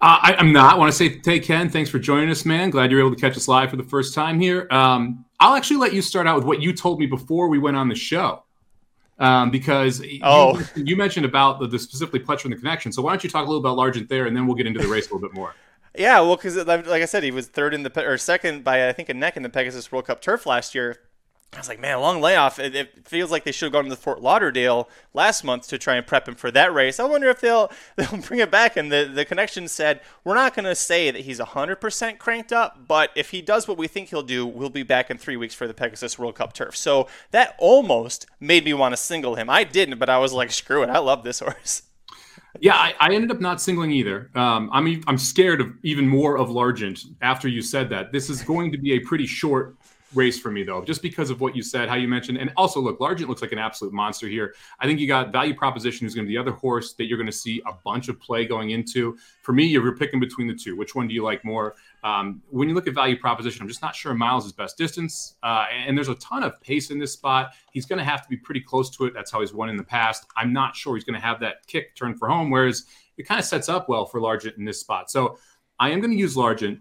Uh, 0.00 0.18
I, 0.22 0.36
I'm 0.38 0.52
not. 0.52 0.74
I 0.74 0.78
want 0.78 0.92
to 0.92 0.96
say, 0.96 1.20
hey, 1.24 1.40
Ken, 1.40 1.68
thanks 1.68 1.90
for 1.90 1.98
joining 1.98 2.30
us, 2.30 2.44
man. 2.44 2.70
Glad 2.70 2.92
you're 2.92 3.00
able 3.00 3.14
to 3.14 3.20
catch 3.20 3.36
us 3.36 3.48
live 3.48 3.70
for 3.70 3.76
the 3.76 3.82
first 3.82 4.14
time 4.14 4.38
here. 4.38 4.68
Um, 4.70 5.24
I'll 5.40 5.56
actually 5.56 5.78
let 5.78 5.92
you 5.92 6.00
start 6.02 6.28
out 6.28 6.36
with 6.36 6.44
what 6.44 6.62
you 6.62 6.72
told 6.72 7.00
me 7.00 7.06
before 7.06 7.48
we 7.48 7.58
went 7.58 7.76
on 7.76 7.88
the 7.88 7.96
show. 7.96 8.44
Um, 9.18 9.50
because 9.50 9.98
you- 10.00 10.20
Oh. 10.22 10.64
you, 10.76 10.94
mentioned 10.94 11.26
about 11.26 11.58
the, 11.58 11.66
the 11.66 11.78
specifically 11.80 12.20
Pletcher 12.20 12.44
and 12.44 12.52
the 12.52 12.56
connection. 12.56 12.92
So 12.92 13.02
why 13.02 13.10
don't 13.10 13.24
you 13.24 13.30
talk 13.30 13.44
a 13.44 13.50
little 13.50 13.58
about 13.60 13.76
Largent 13.76 14.08
there, 14.08 14.26
and 14.26 14.36
then 14.36 14.46
we'll 14.46 14.54
get 14.54 14.68
into 14.68 14.78
the 14.78 14.86
race 14.86 15.10
a 15.10 15.12
little 15.14 15.28
bit 15.28 15.34
more. 15.34 15.56
Yeah, 15.96 16.20
well, 16.20 16.36
because 16.36 16.56
like 16.56 17.02
I 17.02 17.04
said, 17.06 17.24
he 17.24 17.32
was 17.32 17.48
third 17.48 17.74
in 17.74 17.82
the 17.82 18.06
or 18.08 18.16
second 18.18 18.62
by 18.62 18.88
I 18.88 18.92
think 18.92 19.08
a 19.08 19.14
neck 19.14 19.36
in 19.36 19.42
the 19.42 19.48
Pegasus 19.48 19.90
World 19.90 20.06
Cup 20.06 20.20
turf 20.22 20.46
last 20.46 20.72
year. 20.76 20.96
I 21.54 21.58
was 21.58 21.68
like, 21.68 21.80
man, 21.80 21.94
a 21.96 22.00
long 22.00 22.20
layoff. 22.20 22.58
It, 22.58 22.74
it 22.74 23.08
feels 23.08 23.30
like 23.30 23.44
they 23.44 23.52
should 23.52 23.66
have 23.66 23.72
gone 23.72 23.86
to 23.86 23.96
Fort 23.96 24.20
Lauderdale 24.20 24.88
last 25.14 25.42
month 25.42 25.66
to 25.68 25.78
try 25.78 25.96
and 25.96 26.06
prep 26.06 26.28
him 26.28 26.34
for 26.34 26.50
that 26.50 26.74
race. 26.74 27.00
I 27.00 27.04
wonder 27.04 27.28
if 27.30 27.40
they'll 27.40 27.72
they'll 27.96 28.20
bring 28.20 28.40
it 28.40 28.50
back. 28.50 28.76
And 28.76 28.92
the 28.92 29.10
the 29.12 29.24
connection 29.24 29.66
said 29.66 30.02
we're 30.24 30.34
not 30.34 30.54
going 30.54 30.66
to 30.66 30.74
say 30.74 31.10
that 31.10 31.22
he's 31.22 31.40
100% 31.40 32.18
cranked 32.18 32.52
up, 32.52 32.86
but 32.86 33.10
if 33.16 33.30
he 33.30 33.40
does 33.40 33.66
what 33.66 33.78
we 33.78 33.88
think 33.88 34.10
he'll 34.10 34.22
do, 34.22 34.46
we'll 34.46 34.68
be 34.68 34.82
back 34.82 35.10
in 35.10 35.16
three 35.16 35.36
weeks 35.36 35.54
for 35.54 35.66
the 35.66 35.74
Pegasus 35.74 36.18
World 36.18 36.34
Cup 36.34 36.52
turf. 36.52 36.76
So 36.76 37.08
that 37.30 37.56
almost 37.58 38.26
made 38.38 38.64
me 38.64 38.74
want 38.74 38.92
to 38.92 38.98
single 38.98 39.36
him. 39.36 39.48
I 39.48 39.64
didn't, 39.64 39.98
but 39.98 40.10
I 40.10 40.18
was 40.18 40.34
like, 40.34 40.50
screw 40.50 40.82
it, 40.82 40.90
I 40.90 40.98
love 40.98 41.24
this 41.24 41.40
horse. 41.40 41.82
Yeah, 42.60 42.74
I, 42.74 42.94
I 43.00 43.14
ended 43.14 43.30
up 43.30 43.40
not 43.40 43.60
singling 43.60 43.92
either. 43.92 44.30
Um, 44.34 44.68
I'm 44.72 45.02
I'm 45.06 45.18
scared 45.18 45.60
of 45.60 45.72
even 45.82 46.06
more 46.06 46.36
of 46.36 46.48
Largent 46.48 47.04
after 47.22 47.48
you 47.48 47.62
said 47.62 47.88
that. 47.90 48.12
This 48.12 48.28
is 48.28 48.42
going 48.42 48.70
to 48.72 48.78
be 48.78 48.92
a 48.92 49.00
pretty 49.00 49.26
short 49.26 49.76
race 50.14 50.38
for 50.38 50.50
me 50.50 50.62
though, 50.62 50.82
just 50.84 51.02
because 51.02 51.30
of 51.30 51.40
what 51.40 51.54
you 51.54 51.62
said, 51.62 51.88
how 51.88 51.94
you 51.94 52.08
mentioned, 52.08 52.38
and 52.38 52.52
also 52.56 52.80
look, 52.80 52.98
Largent 52.98 53.28
looks 53.28 53.42
like 53.42 53.52
an 53.52 53.58
absolute 53.58 53.92
monster 53.92 54.26
here. 54.26 54.54
I 54.80 54.86
think 54.86 55.00
you 55.00 55.06
got 55.06 55.32
value 55.32 55.54
proposition, 55.54 56.06
who's 56.06 56.14
going 56.14 56.26
to 56.26 56.28
be 56.28 56.34
the 56.34 56.40
other 56.40 56.52
horse 56.52 56.94
that 56.94 57.06
you're 57.06 57.18
going 57.18 57.26
to 57.26 57.32
see 57.32 57.60
a 57.66 57.72
bunch 57.84 58.08
of 58.08 58.18
play 58.18 58.46
going 58.46 58.70
into. 58.70 59.16
For 59.42 59.52
me, 59.52 59.66
you're 59.66 59.96
picking 59.96 60.20
between 60.20 60.46
the 60.46 60.54
two. 60.54 60.76
Which 60.76 60.94
one 60.94 61.08
do 61.08 61.14
you 61.14 61.22
like 61.22 61.44
more? 61.44 61.76
Um, 62.04 62.42
when 62.50 62.68
you 62.68 62.74
look 62.74 62.86
at 62.86 62.94
value 62.94 63.18
proposition, 63.18 63.62
I'm 63.62 63.68
just 63.68 63.82
not 63.82 63.94
sure 63.94 64.14
Miles 64.14 64.46
is 64.46 64.52
best 64.52 64.78
distance, 64.78 65.34
uh, 65.42 65.66
and 65.86 65.96
there's 65.96 66.08
a 66.08 66.14
ton 66.16 66.42
of 66.42 66.60
pace 66.60 66.90
in 66.90 66.98
this 66.98 67.12
spot. 67.12 67.52
He's 67.72 67.86
going 67.86 67.98
to 67.98 68.04
have 68.04 68.22
to 68.22 68.28
be 68.28 68.36
pretty 68.36 68.60
close 68.60 68.88
to 68.96 69.04
it. 69.04 69.14
That's 69.14 69.30
how 69.30 69.40
he's 69.40 69.52
won 69.52 69.68
in 69.68 69.76
the 69.76 69.84
past. 69.84 70.26
I'm 70.36 70.52
not 70.52 70.74
sure 70.76 70.94
he's 70.94 71.04
going 71.04 71.20
to 71.20 71.26
have 71.26 71.40
that 71.40 71.66
kick 71.66 71.94
turn 71.96 72.16
for 72.16 72.28
home, 72.28 72.50
whereas 72.50 72.86
it 73.18 73.24
kind 73.24 73.38
of 73.38 73.44
sets 73.44 73.68
up 73.68 73.88
well 73.88 74.06
for 74.06 74.20
Largent 74.20 74.56
in 74.56 74.64
this 74.64 74.80
spot. 74.80 75.10
So 75.10 75.38
I 75.80 75.90
am 75.90 76.00
going 76.00 76.10
to 76.10 76.16
use 76.16 76.34
Largent. 76.34 76.80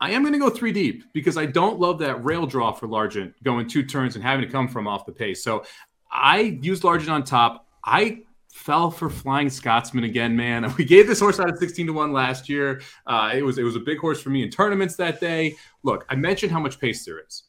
I 0.00 0.10
am 0.10 0.22
going 0.22 0.34
to 0.34 0.38
go 0.38 0.50
three 0.50 0.72
deep 0.72 1.04
because 1.12 1.36
I 1.38 1.46
don't 1.46 1.80
love 1.80 1.98
that 2.00 2.22
rail 2.24 2.46
draw 2.46 2.72
for 2.72 2.86
Largent 2.86 3.32
going 3.42 3.66
two 3.66 3.82
turns 3.82 4.14
and 4.14 4.22
having 4.22 4.44
to 4.44 4.50
come 4.50 4.68
from 4.68 4.86
off 4.86 5.06
the 5.06 5.12
pace. 5.12 5.42
So 5.42 5.64
I 6.10 6.58
used 6.60 6.82
Largent 6.82 7.10
on 7.10 7.24
top. 7.24 7.66
I 7.84 8.22
fell 8.52 8.90
for 8.90 9.08
Flying 9.08 9.48
Scotsman 9.48 10.04
again, 10.04 10.36
man. 10.36 10.72
We 10.78 10.84
gave 10.84 11.06
this 11.06 11.20
horse 11.20 11.40
out 11.40 11.48
at 11.48 11.58
16 11.58 11.86
to 11.86 11.92
1 11.92 12.12
last 12.12 12.48
year. 12.48 12.82
Uh, 13.06 13.32
it 13.34 13.42
was 13.42 13.58
it 13.58 13.62
was 13.62 13.76
a 13.76 13.80
big 13.80 13.98
horse 13.98 14.20
for 14.20 14.30
me 14.30 14.42
in 14.42 14.50
tournaments 14.50 14.96
that 14.96 15.20
day. 15.20 15.54
Look, 15.82 16.04
I 16.08 16.14
mentioned 16.14 16.52
how 16.52 16.60
much 16.60 16.78
pace 16.78 17.04
there 17.04 17.20
is. 17.20 17.44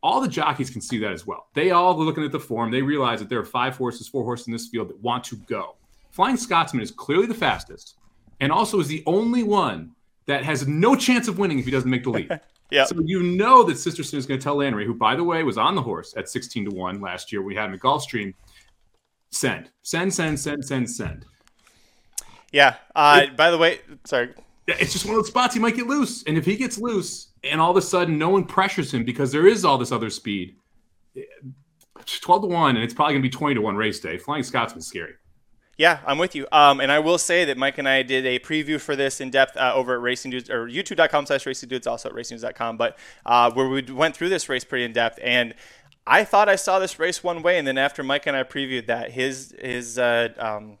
All 0.00 0.20
the 0.20 0.28
jockeys 0.28 0.70
can 0.70 0.80
see 0.80 0.98
that 0.98 1.12
as 1.12 1.26
well. 1.26 1.48
They 1.54 1.72
all 1.72 2.00
are 2.00 2.04
looking 2.04 2.24
at 2.24 2.30
the 2.30 2.38
form. 2.38 2.70
They 2.70 2.82
realize 2.82 3.18
that 3.18 3.28
there 3.28 3.40
are 3.40 3.44
five 3.44 3.76
horses, 3.76 4.06
four 4.06 4.22
horses 4.22 4.46
in 4.46 4.52
this 4.52 4.68
field 4.68 4.88
that 4.90 5.00
want 5.00 5.24
to 5.24 5.36
go. 5.48 5.76
Flying 6.10 6.36
Scotsman 6.36 6.82
is 6.82 6.92
clearly 6.92 7.26
the 7.26 7.34
fastest 7.34 7.96
and 8.40 8.52
also 8.52 8.78
is 8.78 8.86
the 8.86 9.02
only 9.06 9.42
one 9.42 9.94
that 10.28 10.44
has 10.44 10.68
no 10.68 10.94
chance 10.94 11.26
of 11.26 11.38
winning 11.38 11.58
if 11.58 11.64
he 11.64 11.70
doesn't 11.70 11.90
make 11.90 12.04
the 12.04 12.10
lead. 12.10 12.40
Yeah. 12.70 12.84
So 12.84 13.00
you 13.02 13.22
know 13.22 13.62
that 13.62 13.78
Sisterson 13.78 14.18
is 14.18 14.26
going 14.26 14.38
to 14.38 14.44
tell 14.44 14.56
Landry, 14.56 14.84
who 14.84 14.92
by 14.92 15.16
the 15.16 15.24
way 15.24 15.42
was 15.42 15.56
on 15.56 15.74
the 15.74 15.80
horse 15.80 16.12
at 16.18 16.28
16 16.28 16.68
to 16.68 16.70
1 16.70 17.00
last 17.00 17.32
year. 17.32 17.40
We 17.40 17.54
had 17.54 17.64
him 17.64 17.72
at 17.72 17.80
Gulfstream. 17.80 18.34
Send, 19.30 19.70
send, 19.80 20.12
send, 20.12 20.38
send, 20.38 20.62
send, 20.62 20.90
send. 20.90 21.24
Yeah. 22.52 22.74
Uh, 22.94 23.28
by 23.38 23.50
the 23.50 23.56
way, 23.56 23.80
sorry. 24.04 24.34
It's 24.66 24.92
just 24.92 25.06
one 25.06 25.14
of 25.14 25.22
those 25.22 25.28
spots 25.28 25.54
he 25.54 25.60
might 25.60 25.76
get 25.76 25.86
loose. 25.86 26.24
And 26.24 26.36
if 26.36 26.44
he 26.44 26.56
gets 26.56 26.76
loose 26.76 27.28
and 27.42 27.58
all 27.58 27.70
of 27.70 27.78
a 27.78 27.80
sudden 27.80 28.18
no 28.18 28.28
one 28.28 28.44
pressures 28.44 28.92
him 28.92 29.02
because 29.02 29.32
there 29.32 29.46
is 29.46 29.64
all 29.64 29.78
this 29.78 29.90
other 29.90 30.10
speed, 30.10 30.56
12 32.04 32.42
to 32.42 32.48
1, 32.48 32.76
and 32.76 32.84
it's 32.84 32.92
probably 32.92 33.14
going 33.14 33.22
to 33.22 33.28
be 33.30 33.32
20 33.32 33.54
to 33.54 33.62
1 33.62 33.76
race 33.76 33.98
day. 33.98 34.18
Flying 34.18 34.42
Scotsman's 34.42 34.86
scary. 34.86 35.14
Yeah, 35.78 36.00
I'm 36.04 36.18
with 36.18 36.34
you. 36.34 36.48
Um, 36.50 36.80
and 36.80 36.90
I 36.90 36.98
will 36.98 37.18
say 37.18 37.44
that 37.44 37.56
Mike 37.56 37.78
and 37.78 37.88
I 37.88 38.02
did 38.02 38.26
a 38.26 38.40
preview 38.40 38.80
for 38.80 38.96
this 38.96 39.20
in 39.20 39.30
depth 39.30 39.56
uh, 39.56 39.72
over 39.74 39.94
at 39.94 40.00
Racing 40.00 40.32
Dudes 40.32 40.50
or 40.50 40.66
YouTube.com 40.66 41.26
slash 41.26 41.46
Racing 41.46 41.68
Dudes, 41.68 41.86
also 41.86 42.08
at 42.08 42.16
racingdudes.com, 42.16 42.76
but 42.76 42.98
uh, 43.24 43.52
where 43.52 43.68
we 43.68 43.82
went 43.82 44.16
through 44.16 44.28
this 44.28 44.48
race 44.48 44.64
pretty 44.64 44.84
in 44.84 44.92
depth. 44.92 45.20
And 45.22 45.54
I 46.04 46.24
thought 46.24 46.48
I 46.48 46.56
saw 46.56 46.80
this 46.80 46.98
race 46.98 47.22
one 47.22 47.42
way, 47.42 47.58
and 47.58 47.66
then 47.66 47.78
after 47.78 48.02
Mike 48.02 48.26
and 48.26 48.36
I 48.36 48.42
previewed 48.42 48.86
that, 48.86 49.12
his 49.12 49.54
his 49.60 50.00
uh, 50.00 50.30
um, 50.38 50.78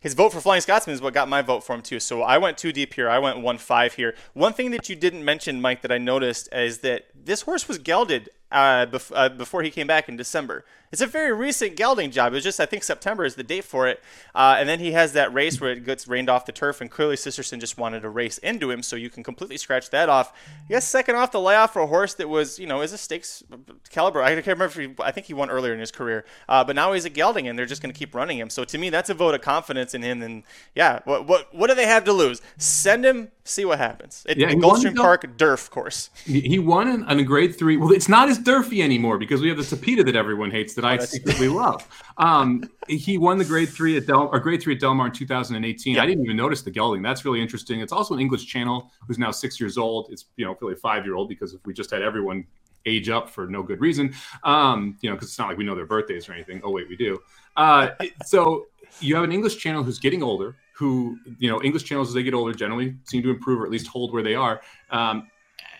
his 0.00 0.14
vote 0.14 0.32
for 0.32 0.40
Flying 0.40 0.62
Scotsman 0.62 0.94
is 0.94 1.02
what 1.02 1.14
got 1.14 1.28
my 1.28 1.42
vote 1.42 1.62
for 1.62 1.74
him 1.74 1.82
too. 1.82 2.00
So 2.00 2.22
I 2.22 2.38
went 2.38 2.58
too 2.58 2.72
deep 2.72 2.94
here. 2.94 3.08
I 3.08 3.20
went 3.20 3.40
one 3.40 3.58
five 3.58 3.94
here. 3.94 4.16
One 4.32 4.52
thing 4.52 4.72
that 4.72 4.88
you 4.88 4.96
didn't 4.96 5.24
mention, 5.24 5.60
Mike, 5.60 5.82
that 5.82 5.92
I 5.92 5.98
noticed 5.98 6.48
is 6.52 6.78
that 6.78 7.06
this 7.14 7.42
horse 7.42 7.68
was 7.68 7.78
gelded 7.78 8.30
uh, 8.50 8.86
bef- 8.86 9.12
uh, 9.14 9.28
before 9.28 9.62
he 9.62 9.70
came 9.70 9.86
back 9.86 10.08
in 10.08 10.16
December. 10.16 10.64
It's 10.92 11.00
a 11.00 11.06
very 11.06 11.32
recent 11.32 11.76
gelding 11.76 12.10
job. 12.10 12.32
It 12.32 12.36
was 12.36 12.42
just 12.42 12.58
I 12.58 12.66
think 12.66 12.82
September 12.82 13.24
is 13.24 13.36
the 13.36 13.44
date 13.44 13.62
for 13.62 13.86
it, 13.86 14.02
uh, 14.34 14.56
and 14.58 14.68
then 14.68 14.80
he 14.80 14.90
has 14.90 15.12
that 15.12 15.32
race 15.32 15.60
where 15.60 15.70
it 15.70 15.84
gets 15.84 16.08
rained 16.08 16.28
off 16.28 16.46
the 16.46 16.52
turf, 16.52 16.80
and 16.80 16.90
clearly 16.90 17.16
Sisterson 17.16 17.60
just 17.60 17.78
wanted 17.78 18.00
to 18.00 18.08
race 18.08 18.38
into 18.38 18.72
him, 18.72 18.82
so 18.82 18.96
you 18.96 19.08
can 19.08 19.22
completely 19.22 19.56
scratch 19.56 19.90
that 19.90 20.08
off. 20.08 20.32
Yes, 20.68 20.88
second 20.88 21.14
off 21.14 21.30
the 21.30 21.40
layoff 21.40 21.72
for 21.74 21.82
a 21.82 21.86
horse 21.86 22.14
that 22.14 22.28
was 22.28 22.58
you 22.58 22.66
know 22.66 22.80
is 22.80 22.92
a 22.92 22.98
stakes 22.98 23.44
caliber. 23.90 24.20
I 24.20 24.34
can't 24.34 24.46
remember 24.48 24.64
if 24.64 24.74
he, 24.74 24.94
I 25.00 25.12
think 25.12 25.26
he 25.26 25.34
won 25.34 25.48
earlier 25.48 25.72
in 25.72 25.78
his 25.78 25.92
career, 25.92 26.24
uh, 26.48 26.64
but 26.64 26.74
now 26.74 26.92
he's 26.92 27.04
a 27.04 27.10
gelding, 27.10 27.46
and 27.46 27.56
they're 27.56 27.66
just 27.66 27.82
going 27.82 27.92
to 27.92 27.98
keep 27.98 28.12
running 28.12 28.38
him. 28.38 28.50
So 28.50 28.64
to 28.64 28.76
me, 28.76 28.90
that's 28.90 29.10
a 29.10 29.14
vote 29.14 29.36
of 29.36 29.42
confidence 29.42 29.94
in 29.94 30.02
him. 30.02 30.22
And 30.22 30.42
yeah, 30.74 31.02
what 31.04 31.24
what 31.24 31.54
what 31.54 31.68
do 31.68 31.76
they 31.76 31.86
have 31.86 32.02
to 32.06 32.12
lose? 32.12 32.42
Send 32.56 33.04
him, 33.04 33.30
see 33.44 33.64
what 33.64 33.78
happens. 33.78 34.26
It, 34.28 34.38
Yeah, 34.38 34.48
he 34.48 34.56
Gulfstream 34.56 34.86
won, 34.86 34.96
Park 34.96 35.36
Durf 35.38 35.70
course. 35.70 36.10
He 36.24 36.40
he 36.40 36.58
won 36.58 36.88
in, 36.88 37.08
in 37.08 37.20
a 37.20 37.22
grade 37.22 37.56
three. 37.56 37.76
Well, 37.76 37.92
it's 37.92 38.08
not 38.08 38.28
as 38.28 38.38
Durfee 38.38 38.82
anymore 38.82 39.18
because 39.18 39.40
we 39.40 39.48
have 39.50 39.56
the 39.56 39.62
Tapeta 39.62 40.04
that 40.04 40.16
everyone 40.16 40.50
hates 40.50 40.79
that 40.80 40.86
I 40.86 40.98
secretly 40.98 41.48
love. 41.62 41.86
Um, 42.18 42.70
he 42.88 43.18
won 43.18 43.38
the 43.38 43.44
grade 43.44 43.68
three 43.68 43.96
at 43.96 44.06
Del 44.06 44.28
or 44.32 44.40
grade 44.40 44.62
three 44.62 44.74
at 44.74 44.80
Del 44.80 44.94
Mar 44.94 45.06
in 45.06 45.12
2018. 45.12 45.98
I 45.98 46.06
didn't 46.06 46.24
even 46.24 46.36
notice 46.36 46.62
the 46.62 46.70
gelding. 46.70 47.02
That's 47.02 47.24
really 47.24 47.40
interesting. 47.40 47.80
It's 47.80 47.92
also 47.92 48.14
an 48.14 48.20
English 48.20 48.46
channel 48.46 48.90
who's 49.06 49.18
now 49.18 49.30
six 49.30 49.60
years 49.60 49.78
old. 49.78 50.08
It's 50.10 50.26
you 50.36 50.44
know 50.44 50.56
really 50.60 50.74
a 50.74 50.76
five 50.76 51.04
year 51.04 51.14
old 51.14 51.28
because 51.28 51.54
if 51.54 51.64
we 51.66 51.74
just 51.74 51.90
had 51.90 52.02
everyone 52.02 52.44
age 52.86 53.10
up 53.10 53.28
for 53.28 53.46
no 53.46 53.62
good 53.62 53.80
reason, 53.80 54.14
um, 54.44 54.96
you 55.02 55.10
know, 55.10 55.16
because 55.16 55.28
it's 55.28 55.38
not 55.38 55.48
like 55.48 55.58
we 55.58 55.64
know 55.64 55.74
their 55.74 55.86
birthdays 55.86 56.28
or 56.28 56.32
anything. 56.32 56.60
Oh 56.64 56.70
wait, 56.70 56.88
we 56.88 56.96
do. 56.96 57.20
Uh, 57.56 57.90
so 58.24 58.66
you 59.00 59.14
have 59.14 59.24
an 59.24 59.32
English 59.32 59.58
channel 59.58 59.82
who's 59.82 59.98
getting 59.98 60.22
older. 60.22 60.56
Who 60.74 61.18
you 61.38 61.50
know 61.50 61.62
English 61.62 61.84
channels 61.84 62.08
as 62.08 62.14
they 62.14 62.22
get 62.22 62.32
older 62.32 62.54
generally 62.54 62.96
seem 63.04 63.22
to 63.22 63.30
improve 63.30 63.60
or 63.60 63.66
at 63.66 63.70
least 63.70 63.86
hold 63.86 64.12
where 64.12 64.22
they 64.22 64.34
are. 64.34 64.62
Um, 64.90 65.30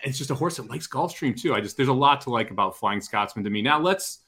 it's 0.03 0.17
just 0.17 0.31
a 0.31 0.35
horse 0.35 0.57
that 0.57 0.69
likes 0.69 0.87
Gulfstream 0.87 1.39
too. 1.39 1.53
I 1.53 1.61
just 1.61 1.77
there's 1.77 1.89
a 1.89 1.93
lot 1.93 2.21
to 2.21 2.29
like 2.29 2.51
about 2.51 2.77
Flying 2.77 3.01
Scotsman 3.01 3.43
to 3.43 3.49
me. 3.49 3.61
Now 3.61 3.79
let's 3.79 4.19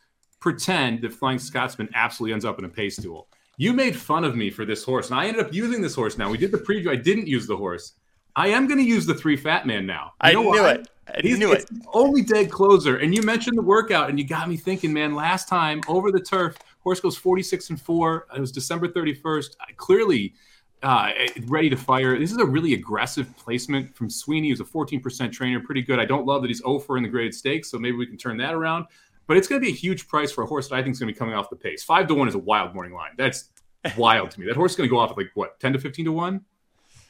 pretend 0.44 1.00
that 1.02 1.14
Flying 1.14 1.40
Scotsman 1.40 1.88
absolutely 1.94 2.34
ends 2.34 2.44
up 2.44 2.60
in 2.60 2.66
a 2.66 2.70
pace 2.70 2.98
duel. 2.98 3.30
You 3.56 3.72
made 3.72 3.96
fun 3.96 4.26
of 4.26 4.36
me 4.36 4.50
for 4.50 4.66
this 4.66 4.84
horse, 4.84 5.10
and 5.10 5.18
I 5.18 5.26
ended 5.26 5.46
up 5.46 5.54
using 5.54 5.82
this 5.82 5.96
horse. 5.96 6.18
Now 6.18 6.30
we 6.30 6.38
did 6.38 6.52
the 6.52 6.58
preview. 6.58 6.90
I 6.90 6.98
didn't 6.98 7.28
use 7.28 7.48
the 7.48 7.56
horse. 7.56 7.94
I 8.36 8.50
am 8.50 8.68
going 8.68 8.78
to 8.80 8.84
use 8.86 9.06
the 9.06 9.14
three 9.14 9.38
fat 9.38 9.66
man 9.66 9.86
now. 9.86 10.12
You 10.22 10.30
I 10.30 10.34
knew 10.34 10.48
why? 10.50 10.72
it. 10.74 10.90
I 11.08 11.22
He's 11.22 11.40
knew 11.40 11.54
it's 11.54 11.72
it. 11.72 11.78
only 11.94 12.24
dead 12.24 12.52
closer. 12.52 12.98
And 12.98 13.16
you 13.16 13.22
mentioned 13.22 13.58
the 13.58 13.62
workout, 13.62 14.10
and 14.10 14.20
you 14.20 14.28
got 14.28 14.50
me 14.50 14.58
thinking, 14.58 14.92
man. 14.92 15.16
Last 15.16 15.48
time 15.48 15.80
over 15.88 16.12
the 16.12 16.20
turf, 16.20 16.58
horse 16.80 17.00
goes 17.00 17.16
46 17.16 17.70
and 17.70 17.82
four. 17.82 18.28
It 18.36 18.42
was 18.42 18.52
December 18.52 18.90
31st. 18.90 19.56
I 19.62 19.72
clearly 19.78 20.34
uh, 20.82 21.12
ready 21.48 21.70
to 21.70 21.78
fire. 21.78 22.20
This 22.20 22.34
is 22.34 22.38
a 22.38 22.46
really 22.46 22.74
aggressive 22.74 23.34
placement 23.38 23.96
from 23.96 24.10
Sweeney, 24.10 24.50
who's 24.50 24.60
a 24.60 24.66
14% 24.66 25.32
trainer, 25.32 25.62
pretty 25.62 25.84
good. 25.84 26.00
I 26.00 26.06
don't 26.06 26.26
love 26.26 26.42
that 26.42 26.50
he's 26.50 26.62
over 26.66 26.98
in 26.98 27.04
the 27.04 27.10
graded 27.10 27.34
stakes, 27.34 27.72
so 27.72 27.80
maybe 27.80 27.96
we 27.96 28.06
can 28.06 28.18
turn 28.18 28.36
that 28.38 28.54
around. 28.54 28.88
But 29.28 29.38
it's 29.38 29.48
going 29.48 29.62
to 29.62 29.66
be 29.66 29.72
a 29.72 29.76
huge 29.76 30.08
price 30.08 30.32
for 30.32 30.44
a 30.44 30.48
horse 30.48 30.70
that 30.70 30.76
I 30.76 30.84
think 30.84 30.94
is 30.94 31.00
going 31.00 31.08
to 31.08 31.14
be 31.14 31.18
coming 31.18 31.36
off 31.36 31.50
the 31.50 31.56
pace. 31.56 31.84
Five 31.84 32.08
to 32.08 32.16
one 32.16 32.28
is 32.28 32.36
a 32.36 32.40
wild 32.40 32.74
morning 32.74 32.94
line. 32.94 33.12
That's 33.18 33.50
wild 33.98 34.32
to 34.32 34.40
me. 34.40 34.46
That 34.48 34.56
horse 34.56 34.72
is 34.74 34.78
going 34.78 34.90
to 34.90 34.92
go 34.92 35.00
off 35.00 35.12
at 35.12 35.18
like 35.18 35.32
what, 35.34 35.60
10 35.60 35.74
to 35.74 35.80
15 35.80 36.06
to 36.06 36.12
one? 36.12 36.46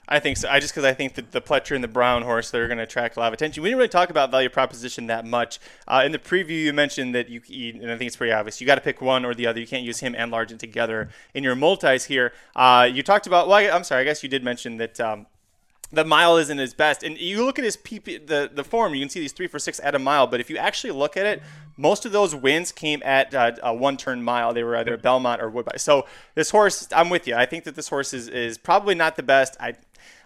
I 0.07 0.19
think 0.19 0.35
so. 0.35 0.49
I 0.49 0.59
just 0.59 0.73
because 0.73 0.83
I 0.83 0.93
think 0.93 1.13
that 1.13 1.31
the 1.31 1.41
Pletcher 1.41 1.75
and 1.75 1.83
the 1.83 1.87
Brown 1.87 2.23
horse 2.23 2.51
they're 2.51 2.67
going 2.67 2.77
to 2.77 2.83
attract 2.83 3.15
a 3.15 3.21
lot 3.21 3.27
of 3.27 3.33
attention. 3.33 3.63
We 3.63 3.69
didn't 3.69 3.77
really 3.77 3.89
talk 3.89 4.09
about 4.09 4.31
value 4.31 4.49
proposition 4.49 5.07
that 5.07 5.25
much 5.25 5.59
uh, 5.87 6.03
in 6.05 6.11
the 6.11 6.19
preview. 6.19 6.63
You 6.63 6.73
mentioned 6.73 7.15
that 7.15 7.29
you, 7.29 7.41
you, 7.47 7.81
and 7.81 7.89
I 7.89 7.97
think 7.97 8.07
it's 8.07 8.17
pretty 8.17 8.33
obvious. 8.33 8.59
You 8.59 8.67
got 8.67 8.75
to 8.75 8.81
pick 8.81 9.01
one 9.01 9.23
or 9.23 9.33
the 9.33 9.47
other. 9.47 9.61
You 9.61 9.67
can't 9.67 9.83
use 9.83 9.99
him 9.99 10.13
and 10.17 10.31
Largent 10.31 10.59
together 10.59 11.09
in 11.33 11.43
your 11.43 11.55
multis 11.55 12.05
here. 12.05 12.33
Uh, 12.53 12.89
you 12.91 13.01
talked 13.01 13.27
about. 13.27 13.47
Well, 13.47 13.57
I, 13.57 13.69
I'm 13.69 13.85
sorry. 13.85 14.01
I 14.01 14.03
guess 14.03 14.23
you 14.23 14.29
did 14.29 14.43
mention 14.43 14.77
that. 14.77 14.99
Um, 14.99 15.27
the 15.93 16.03
mile 16.03 16.37
isn't 16.37 16.57
his 16.57 16.73
best, 16.73 17.03
and 17.03 17.17
you 17.19 17.45
look 17.45 17.59
at 17.59 17.65
his 17.65 17.77
PP, 17.77 18.25
the 18.25 18.49
the 18.51 18.63
form. 18.63 18.95
You 18.95 19.01
can 19.01 19.09
see 19.09 19.19
these 19.19 19.31
three 19.31 19.47
for 19.47 19.59
six 19.59 19.79
at 19.81 19.93
a 19.93 19.99
mile, 19.99 20.25
but 20.25 20.39
if 20.39 20.49
you 20.49 20.57
actually 20.57 20.91
look 20.91 21.15
at 21.15 21.25
it, 21.25 21.43
most 21.77 22.05
of 22.05 22.11
those 22.11 22.33
wins 22.33 22.71
came 22.71 23.01
at 23.05 23.33
uh, 23.33 23.51
a 23.61 23.73
one 23.73 23.95
turn 23.95 24.23
mile. 24.23 24.53
They 24.53 24.63
were 24.63 24.75
either 24.75 24.97
Belmont 24.97 25.41
or 25.41 25.49
Woodbine. 25.49 25.77
So 25.77 26.07
this 26.33 26.49
horse, 26.49 26.87
I'm 26.91 27.09
with 27.09 27.27
you. 27.27 27.35
I 27.35 27.45
think 27.45 27.63
that 27.65 27.75
this 27.75 27.89
horse 27.89 28.13
is 28.13 28.27
is 28.27 28.57
probably 28.57 28.95
not 28.95 29.15
the 29.15 29.23
best. 29.23 29.55
I 29.59 29.75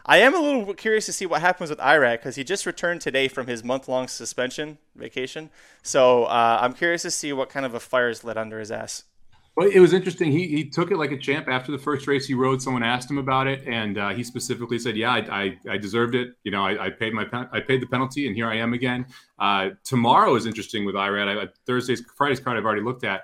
I 0.06 0.20
am 0.20 0.34
a 0.34 0.40
little 0.40 0.74
curious 0.74 1.06
to 1.08 1.14
see 1.14 1.26
what 1.26 1.42
happens 1.42 1.70
with 1.70 1.80
Irad 1.80 2.20
because 2.20 2.38
he 2.38 2.46
just 2.46 2.66
returned 2.66 3.02
today 3.02 3.28
from 3.28 3.48
his 3.48 3.62
month 3.62 3.90
long 3.90 4.08
suspension 4.08 4.78
vacation. 4.96 5.50
So 5.84 6.24
uh, 6.26 6.60
I'm 6.62 6.74
curious 6.74 7.02
to 7.02 7.12
see 7.12 7.34
what 7.34 7.50
kind 7.50 7.66
of 7.66 7.74
a 7.74 7.82
fire 7.82 8.10
is 8.10 8.24
lit 8.24 8.38
under 8.38 8.58
his 8.60 8.72
ass. 8.72 9.04
Well, 9.58 9.68
it 9.68 9.80
was 9.80 9.92
interesting. 9.92 10.32
He, 10.32 10.48
he 10.50 10.70
took 10.70 10.92
it 10.92 10.98
like 10.98 11.12
a 11.12 11.18
champ 11.18 11.48
after 11.50 11.72
the 11.72 11.80
first 11.80 12.06
race 12.06 12.28
he 12.28 12.36
rode. 12.36 12.62
Someone 12.62 12.84
asked 12.84 13.10
him 13.10 13.18
about 13.18 13.48
it, 13.48 13.68
and 13.68 13.98
uh, 13.98 14.10
he 14.10 14.24
specifically 14.24 14.78
said, 14.78 14.96
"Yeah, 14.96 15.12
I, 15.12 15.18
I, 15.18 15.58
I 15.72 15.78
deserved 15.80 16.14
it. 16.14 16.36
You 16.44 16.52
know, 16.52 16.64
I, 16.64 16.86
I 16.86 16.90
paid 16.92 17.12
my 17.12 17.26
I 17.52 17.60
paid 17.62 17.82
the 17.82 17.88
penalty, 17.88 18.28
and 18.28 18.36
here 18.36 18.46
I 18.46 18.58
am 18.58 18.74
again." 18.74 19.08
Uh, 19.40 19.70
tomorrow 19.84 20.36
is 20.36 20.46
interesting 20.46 20.86
with 20.86 20.94
Irad. 20.94 21.44
I, 21.44 21.48
Thursday's 21.66 22.04
Friday's 22.16 22.40
card 22.40 22.56
I've 22.56 22.66
already 22.66 22.84
looked 22.84 23.04
at. 23.04 23.24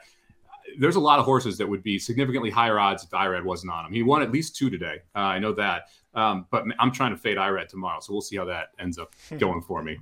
There's 0.79 0.95
a 0.95 0.99
lot 0.99 1.19
of 1.19 1.25
horses 1.25 1.55
that 1.59 1.69
would 1.69 1.83
be 1.83 1.99
significantly 1.99 2.49
higher 2.49 2.79
odds 2.79 3.03
if 3.03 3.11
Irad 3.11 3.43
wasn't 3.43 3.71
on 3.71 3.85
him. 3.85 3.93
He 3.93 4.01
won 4.01 4.23
at 4.23 4.31
least 4.31 4.55
two 4.55 4.71
today. 4.71 5.01
Uh, 5.15 5.19
I 5.19 5.37
know 5.37 5.53
that, 5.53 5.83
um, 6.15 6.47
but 6.49 6.63
I'm 6.79 6.91
trying 6.91 7.11
to 7.11 7.17
fade 7.17 7.37
Irad 7.37 7.67
tomorrow, 7.67 7.99
so 7.99 8.11
we'll 8.11 8.21
see 8.21 8.37
how 8.37 8.45
that 8.45 8.69
ends 8.79 8.97
up 8.97 9.13
going 9.37 9.61
for 9.61 9.83
me. 9.83 9.99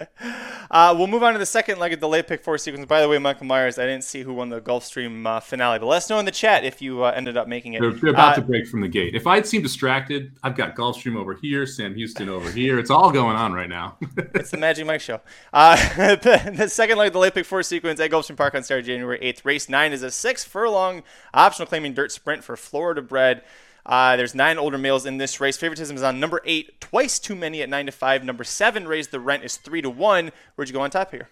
Uh, 0.70 0.94
we'll 0.96 1.08
move 1.08 1.24
on 1.24 1.32
to 1.32 1.38
the 1.40 1.44
second 1.44 1.80
leg 1.80 1.92
of 1.92 1.98
the 1.98 2.06
late 2.06 2.28
pick 2.28 2.44
four 2.44 2.56
sequence. 2.56 2.86
By 2.86 3.00
the 3.00 3.08
way, 3.08 3.18
Michael 3.18 3.44
Myers, 3.44 3.76
I 3.76 3.86
didn't 3.86 4.04
see 4.04 4.22
who 4.22 4.32
won 4.32 4.50
the 4.50 4.60
Gulfstream 4.60 5.26
uh, 5.26 5.40
finale, 5.40 5.80
but 5.80 5.86
let 5.86 5.96
us 5.96 6.08
know 6.08 6.20
in 6.20 6.24
the 6.24 6.30
chat 6.30 6.64
if 6.64 6.80
you 6.80 7.02
uh, 7.02 7.10
ended 7.10 7.36
up 7.36 7.48
making 7.48 7.72
it. 7.72 7.80
They're, 7.80 7.90
they're 7.90 8.10
about 8.10 8.34
Uh, 8.34 8.36
to 8.36 8.42
break 8.42 8.68
from 8.68 8.80
the 8.80 8.86
gate. 8.86 9.16
If 9.16 9.26
I'd 9.26 9.48
seem 9.48 9.62
distracted, 9.62 10.30
I've 10.44 10.54
got 10.54 10.76
Gulfstream 10.76 11.16
over 11.16 11.34
here, 11.34 11.66
Sam 11.66 11.96
Houston 11.96 12.28
over 12.28 12.48
here. 12.52 12.78
It's 12.78 12.88
all 12.90 13.10
going 13.10 13.34
on 13.34 13.52
right 13.52 13.68
now. 13.68 13.98
It's 14.34 14.52
the 14.52 14.58
Magic 14.58 14.86
Mike 14.86 15.00
show. 15.00 15.20
Uh, 15.52 15.74
the, 16.16 16.68
second 16.68 16.98
leg 16.98 17.08
of 17.08 17.14
the 17.14 17.18
late 17.18 17.34
pick 17.34 17.46
four 17.46 17.64
sequence 17.64 17.98
at 17.98 18.10
Gulfstream 18.12 18.36
Park 18.36 18.54
on 18.54 18.62
Saturday, 18.62 18.86
January 18.86 19.18
8th. 19.18 19.44
Race 19.44 19.68
9 19.68 19.92
is 19.92 20.04
a 20.04 20.10
six 20.10 20.44
furlong 20.44 21.02
optional 21.34 21.66
claiming 21.66 21.94
dirt 21.94 22.12
sprint 22.12 22.44
for 22.44 22.56
Florida 22.56 23.02
bred. 23.02 23.42
Uh, 23.86 24.16
there's 24.16 24.34
nine 24.34 24.58
older 24.58 24.78
males 24.78 25.06
in 25.06 25.18
this 25.18 25.40
race. 25.40 25.56
Favoritism 25.56 25.96
is 25.96 26.02
on 26.02 26.20
number 26.20 26.40
eight, 26.44 26.80
twice 26.80 27.18
too 27.18 27.34
many 27.34 27.62
at 27.62 27.68
nine 27.68 27.86
to 27.86 27.92
five. 27.92 28.24
Number 28.24 28.44
seven, 28.44 28.86
raise 28.86 29.08
the 29.08 29.20
rent 29.20 29.44
is 29.44 29.56
three 29.56 29.82
to 29.82 29.90
one. 29.90 30.30
Where'd 30.54 30.68
you 30.68 30.74
go 30.74 30.82
on 30.82 30.90
top 30.90 31.10
here? 31.10 31.28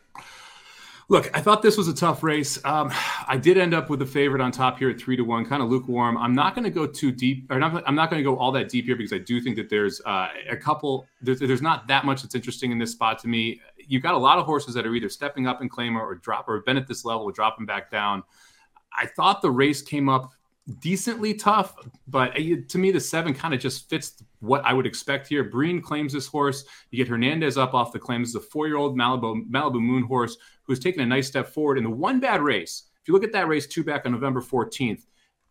Look, 1.10 1.30
I 1.34 1.40
thought 1.40 1.62
this 1.62 1.78
was 1.78 1.88
a 1.88 1.94
tough 1.94 2.22
race. 2.22 2.62
Um, 2.66 2.92
I 3.26 3.38
did 3.38 3.56
end 3.56 3.72
up 3.72 3.88
with 3.88 3.98
the 3.98 4.06
favorite 4.06 4.42
on 4.42 4.52
top 4.52 4.78
here 4.78 4.90
at 4.90 5.00
three 5.00 5.16
to 5.16 5.22
one, 5.22 5.46
kind 5.46 5.62
of 5.62 5.70
lukewarm. 5.70 6.18
I'm 6.18 6.34
not 6.34 6.54
going 6.54 6.64
to 6.64 6.70
go 6.70 6.86
too 6.86 7.10
deep, 7.10 7.50
or 7.50 7.58
not, 7.58 7.82
I'm 7.86 7.94
not 7.94 8.10
going 8.10 8.22
to 8.22 8.30
go 8.30 8.36
all 8.36 8.52
that 8.52 8.68
deep 8.68 8.84
here 8.84 8.94
because 8.94 9.14
I 9.14 9.18
do 9.18 9.40
think 9.40 9.56
that 9.56 9.70
there's 9.70 10.02
uh, 10.04 10.28
a 10.50 10.56
couple. 10.56 11.06
There's, 11.22 11.40
there's 11.40 11.62
not 11.62 11.88
that 11.88 12.04
much 12.04 12.20
that's 12.20 12.34
interesting 12.34 12.72
in 12.72 12.78
this 12.78 12.92
spot 12.92 13.18
to 13.20 13.28
me. 13.28 13.58
You've 13.78 14.02
got 14.02 14.12
a 14.12 14.18
lot 14.18 14.38
of 14.38 14.44
horses 14.44 14.74
that 14.74 14.86
are 14.86 14.94
either 14.94 15.08
stepping 15.08 15.46
up 15.46 15.62
in 15.62 15.70
claimer 15.70 16.00
or 16.00 16.14
drop, 16.16 16.46
or 16.46 16.56
have 16.56 16.66
been 16.66 16.76
at 16.76 16.86
this 16.86 17.06
level 17.06 17.22
or 17.22 17.32
dropping 17.32 17.64
back 17.64 17.90
down. 17.90 18.22
I 18.94 19.06
thought 19.06 19.40
the 19.40 19.50
race 19.50 19.80
came 19.80 20.10
up 20.10 20.32
decently 20.80 21.34
tough, 21.34 21.74
but 22.06 22.38
uh, 22.38 22.56
to 22.68 22.78
me, 22.78 22.90
the 22.90 23.00
seven 23.00 23.34
kind 23.34 23.54
of 23.54 23.60
just 23.60 23.88
fits 23.88 24.22
what 24.40 24.64
I 24.64 24.72
would 24.72 24.86
expect 24.86 25.28
here. 25.28 25.44
Breen 25.44 25.80
claims 25.80 26.12
this 26.12 26.26
horse. 26.26 26.64
You 26.90 26.98
get 26.98 27.08
Hernandez 27.08 27.56
up 27.56 27.74
off 27.74 27.92
the 27.92 27.98
claims. 27.98 28.32
The 28.32 28.40
four-year-old 28.40 28.96
Malibu 28.96 29.48
Malibu 29.50 29.80
Moon 29.80 30.02
horse 30.02 30.36
who's 30.64 30.78
taken 30.78 31.00
a 31.00 31.06
nice 31.06 31.26
step 31.26 31.48
forward 31.48 31.78
in 31.78 31.84
the 31.84 31.90
one 31.90 32.20
bad 32.20 32.42
race. 32.42 32.84
If 33.00 33.08
you 33.08 33.14
look 33.14 33.24
at 33.24 33.32
that 33.32 33.48
race 33.48 33.66
two 33.66 33.82
back 33.82 34.04
on 34.04 34.12
November 34.12 34.42
14th, 34.42 35.06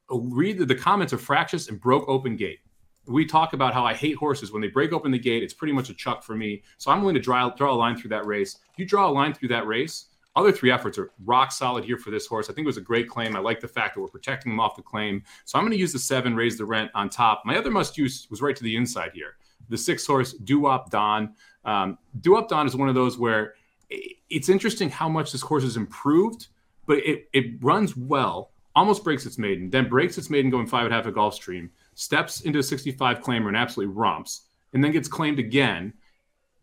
read 0.09 0.59
the, 0.59 0.65
the 0.65 0.75
comments 0.75 1.11
are 1.11 1.17
fractious 1.17 1.69
and 1.69 1.81
broke 1.81 2.07
open 2.07 2.35
gate. 2.35 2.59
We 3.07 3.25
talk 3.25 3.53
about 3.53 3.73
how 3.73 3.85
I 3.85 3.93
hate 3.93 4.17
horses 4.17 4.51
when 4.51 4.61
they 4.61 4.67
break 4.67 4.93
open 4.93 5.11
the 5.11 5.17
gate. 5.17 5.41
It's 5.41 5.53
pretty 5.53 5.73
much 5.73 5.89
a 5.89 5.93
chuck 5.93 6.23
for 6.23 6.35
me. 6.35 6.61
So 6.77 6.91
I'm 6.91 6.99
willing 6.99 7.15
to 7.15 7.21
draw 7.21 7.49
draw 7.49 7.73
a 7.73 7.75
line 7.75 7.97
through 7.97 8.09
that 8.09 8.25
race. 8.25 8.57
If 8.73 8.77
you 8.77 8.85
draw 8.85 9.09
a 9.09 9.11
line 9.11 9.33
through 9.33 9.49
that 9.49 9.65
race, 9.65 10.06
other 10.37 10.51
three 10.51 10.71
efforts 10.71 10.97
are 10.97 11.11
rock 11.25 11.51
solid 11.51 11.83
here 11.83 11.97
for 11.97 12.11
this 12.11 12.27
horse. 12.27 12.49
I 12.49 12.53
think 12.53 12.65
it 12.65 12.67
was 12.67 12.77
a 12.77 12.81
great 12.81 13.09
claim. 13.09 13.35
I 13.35 13.39
like 13.39 13.59
the 13.59 13.67
fact 13.67 13.95
that 13.95 14.01
we're 14.01 14.07
protecting 14.07 14.51
him 14.51 14.59
off 14.59 14.75
the 14.75 14.83
claim. 14.83 15.23
So 15.45 15.57
I'm 15.57 15.63
going 15.63 15.71
to 15.71 15.79
use 15.79 15.93
the 15.93 15.99
seven, 15.99 16.35
raise 16.35 16.57
the 16.57 16.65
rent 16.65 16.91
on 16.93 17.09
top. 17.09 17.41
My 17.43 17.57
other 17.57 17.71
must 17.71 17.97
use 17.97 18.27
was 18.29 18.41
right 18.41 18.55
to 18.55 18.63
the 18.63 18.75
inside 18.75 19.11
here. 19.13 19.37
The 19.69 19.77
six 19.77 20.05
horse, 20.05 20.33
Doo 20.33 20.59
Wop 20.59 20.91
Don. 20.91 21.33
Um, 21.65 21.97
Doo 22.21 22.33
Wop 22.33 22.49
Don 22.49 22.67
is 22.67 22.75
one 22.75 22.87
of 22.87 22.95
those 22.95 23.17
where 23.17 23.55
it's 23.89 24.47
interesting 24.47 24.89
how 24.89 25.09
much 25.09 25.31
this 25.31 25.41
horse 25.41 25.63
has 25.63 25.75
improved, 25.75 26.47
but 26.85 26.99
it, 26.99 27.27
it 27.33 27.63
runs 27.63 27.97
well, 27.97 28.51
almost 28.75 29.03
breaks 29.03 29.25
its 29.25 29.37
maiden, 29.39 29.69
then 29.71 29.89
breaks 29.89 30.17
its 30.17 30.29
maiden 30.29 30.51
going 30.51 30.67
five 30.67 30.85
and 30.85 30.93
a 30.93 30.97
half 30.97 31.07
at 31.07 31.13
Gulfstream, 31.13 31.69
steps 31.95 32.41
into 32.41 32.59
a 32.59 32.63
65 32.63 33.21
claimer 33.21 33.47
and 33.47 33.57
absolutely 33.57 33.93
romps, 33.95 34.43
and 34.73 34.83
then 34.83 34.91
gets 34.91 35.07
claimed 35.07 35.39
again. 35.39 35.93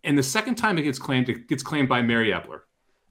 And 0.05 0.17
the 0.17 0.23
second 0.23 0.55
time 0.55 0.79
it 0.79 0.83
gets 0.83 0.99
claimed, 0.99 1.29
it 1.29 1.49
gets 1.49 1.63
claimed 1.63 1.89
by 1.89 2.03
Mary 2.03 2.31
Eppler. 2.31 2.61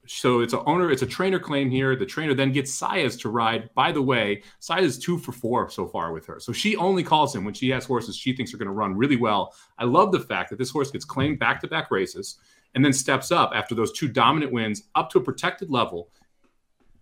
So 0.06 0.40
it's 0.40 0.52
a 0.52 0.62
owner, 0.64 0.90
it's 0.90 1.02
a 1.02 1.06
trainer 1.06 1.38
claim 1.38 1.70
here. 1.70 1.96
The 1.96 2.04
trainer 2.04 2.34
then 2.34 2.52
gets 2.52 2.78
Saez 2.78 3.18
to 3.20 3.30
ride. 3.30 3.72
By 3.74 3.90
the 3.90 4.02
way, 4.02 4.42
Saez 4.60 4.82
is 4.82 4.98
two 4.98 5.18
for 5.18 5.32
four 5.32 5.70
so 5.70 5.86
far 5.86 6.12
with 6.12 6.26
her. 6.26 6.38
So 6.40 6.52
she 6.52 6.76
only 6.76 7.02
calls 7.02 7.34
him 7.34 7.44
when 7.44 7.54
she 7.54 7.70
has 7.70 7.86
horses 7.86 8.16
she 8.16 8.34
thinks 8.34 8.52
are 8.52 8.58
going 8.58 8.66
to 8.66 8.72
run 8.72 8.96
really 8.96 9.16
well. 9.16 9.54
I 9.78 9.84
love 9.84 10.12
the 10.12 10.20
fact 10.20 10.50
that 10.50 10.58
this 10.58 10.70
horse 10.70 10.90
gets 10.90 11.04
claimed 11.04 11.38
back 11.38 11.60
to 11.62 11.68
back 11.68 11.90
races 11.90 12.36
and 12.74 12.84
then 12.84 12.92
steps 12.92 13.30
up 13.30 13.52
after 13.54 13.74
those 13.74 13.92
two 13.92 14.08
dominant 14.08 14.52
wins 14.52 14.84
up 14.94 15.08
to 15.10 15.18
a 15.18 15.22
protected 15.22 15.70
level. 15.70 16.10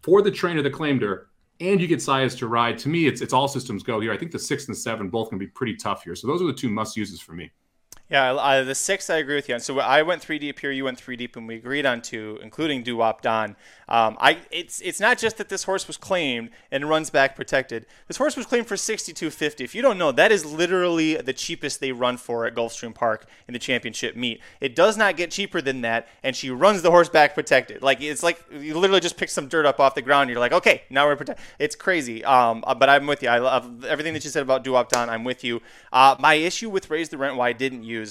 for 0.03 0.23
the 0.23 0.31
trainer 0.31 0.63
that 0.63 0.73
claimed 0.73 1.03
her, 1.03 1.29
and 1.61 1.81
you 1.81 1.87
get 1.87 2.01
Saez 2.01 2.37
to 2.39 2.49
ride. 2.49 2.79
To 2.79 2.89
me, 2.89 3.07
it's 3.07 3.21
it's 3.21 3.33
all 3.33 3.49
systems 3.49 3.83
go 3.83 4.01
here. 4.01 4.13
I 4.13 4.19
think 4.19 4.33
the 4.33 4.39
six 4.39 4.67
and 4.67 4.75
the 4.75 4.81
seven 4.81 5.09
both 5.09 5.31
to 5.31 5.37
be 5.37 5.47
pretty 5.47 5.77
tough 5.77 6.03
here. 6.05 6.15
So 6.15 6.27
those 6.27 6.43
are 6.43 6.47
the 6.47 6.53
two 6.53 6.69
must 6.69 6.97
uses 6.97 7.21
for 7.21 7.33
me. 7.33 7.51
Yeah, 8.13 8.35
uh, 8.35 8.63
the 8.63 8.75
six 8.75 9.09
I 9.09 9.17
agree 9.17 9.37
with 9.37 9.49
you 9.49 9.55
on. 9.55 9.63
So 9.63 9.81
I 9.81 10.03
went 10.03 10.21
three 10.21 10.39
deep 10.39 10.59
here, 10.59 10.71
you 10.71 10.85
went 10.85 10.99
three 10.99 11.17
deep, 11.17 11.35
and 11.35 11.49
we 11.49 11.55
agreed 11.55 11.87
on 11.87 12.03
two, 12.03 12.39
including 12.43 12.83
Doo 12.83 12.99
Wop 12.99 13.23
Don. 13.23 13.57
Um, 13.89 14.19
I 14.21 14.41
it's 14.51 14.83
it's 14.83 15.01
not 15.01 15.17
just 15.17 15.39
that 15.39 15.49
this 15.49 15.65
horse 15.65 15.87
was 15.87 15.97
claimed 15.97 16.51
and 16.71 16.91
runs 16.91 17.09
back 17.09 17.35
protected. 17.35 17.87
This 18.09 18.19
horse 18.19 18.37
was 18.37 18.45
claimed 18.45 18.67
for 18.67 18.77
sixty 18.77 19.15
two 19.15 19.31
fifty. 19.31 19.65
If 19.65 19.75
you 19.75 19.81
don't 19.81 19.97
know, 19.97 20.13
that 20.13 20.31
is 20.31 20.45
literally 20.45 21.17
the 21.17 21.33
cheapest 21.33 21.81
they 21.81 21.91
run 21.93 22.19
for 22.19 22.45
at 22.45 22.55
Gulfstream 22.55 22.95
Park 22.95 23.25
in 23.49 23.55
the 23.55 23.59
championship 23.59 24.15
meet. 24.15 24.43
It 24.61 24.77
does 24.77 24.99
not 24.99 25.17
get 25.17 25.31
cheaper 25.31 25.63
than 25.63 25.81
that, 25.81 26.07
and 26.23 26.37
she 26.37 26.51
runs 26.51 26.83
the 26.83 26.91
horse 26.91 27.09
back 27.09 27.35
protected. 27.35 27.83
Like 27.83 28.03
it's 28.03 28.23
like 28.23 28.45
you 28.53 28.79
literally 28.79 29.01
just 29.01 29.17
pick 29.17 29.31
some 29.31 29.49
dirt 29.49 29.65
up 29.65 29.81
off 29.81 29.95
the 29.95 30.03
ground. 30.03 30.29
you're 30.29 30.39
like, 30.39 30.53
okay, 30.53 30.83
now 30.91 31.07
we're 31.07 31.17
protected. 31.17 31.43
It's 31.59 31.77
crazy. 31.77 32.23
Um, 32.27 32.63
uh, 32.67 32.75
but 32.75 32.91
I'm 32.91 33.07
with 33.07 33.23
you. 33.23 33.31
I 33.31 33.39
love 33.39 33.87
everything 33.87 34.13
that 34.13 34.23
you 34.23 34.29
said 34.29 34.43
about 34.43 34.65
Doo 34.65 34.73
Wop 34.73 34.91
Don. 34.91 35.09
I'm 35.09 35.25
with 35.25 35.45
you. 35.45 35.63
Uh, 35.91 36.15
my 36.19 36.35
issue 36.35 36.69
with 36.69 36.91
Raise 36.91 37.09
the 37.09 37.17
Rent, 37.17 37.37
why 37.37 37.49
I 37.49 37.53
didn't 37.55 37.85
use 37.85 38.02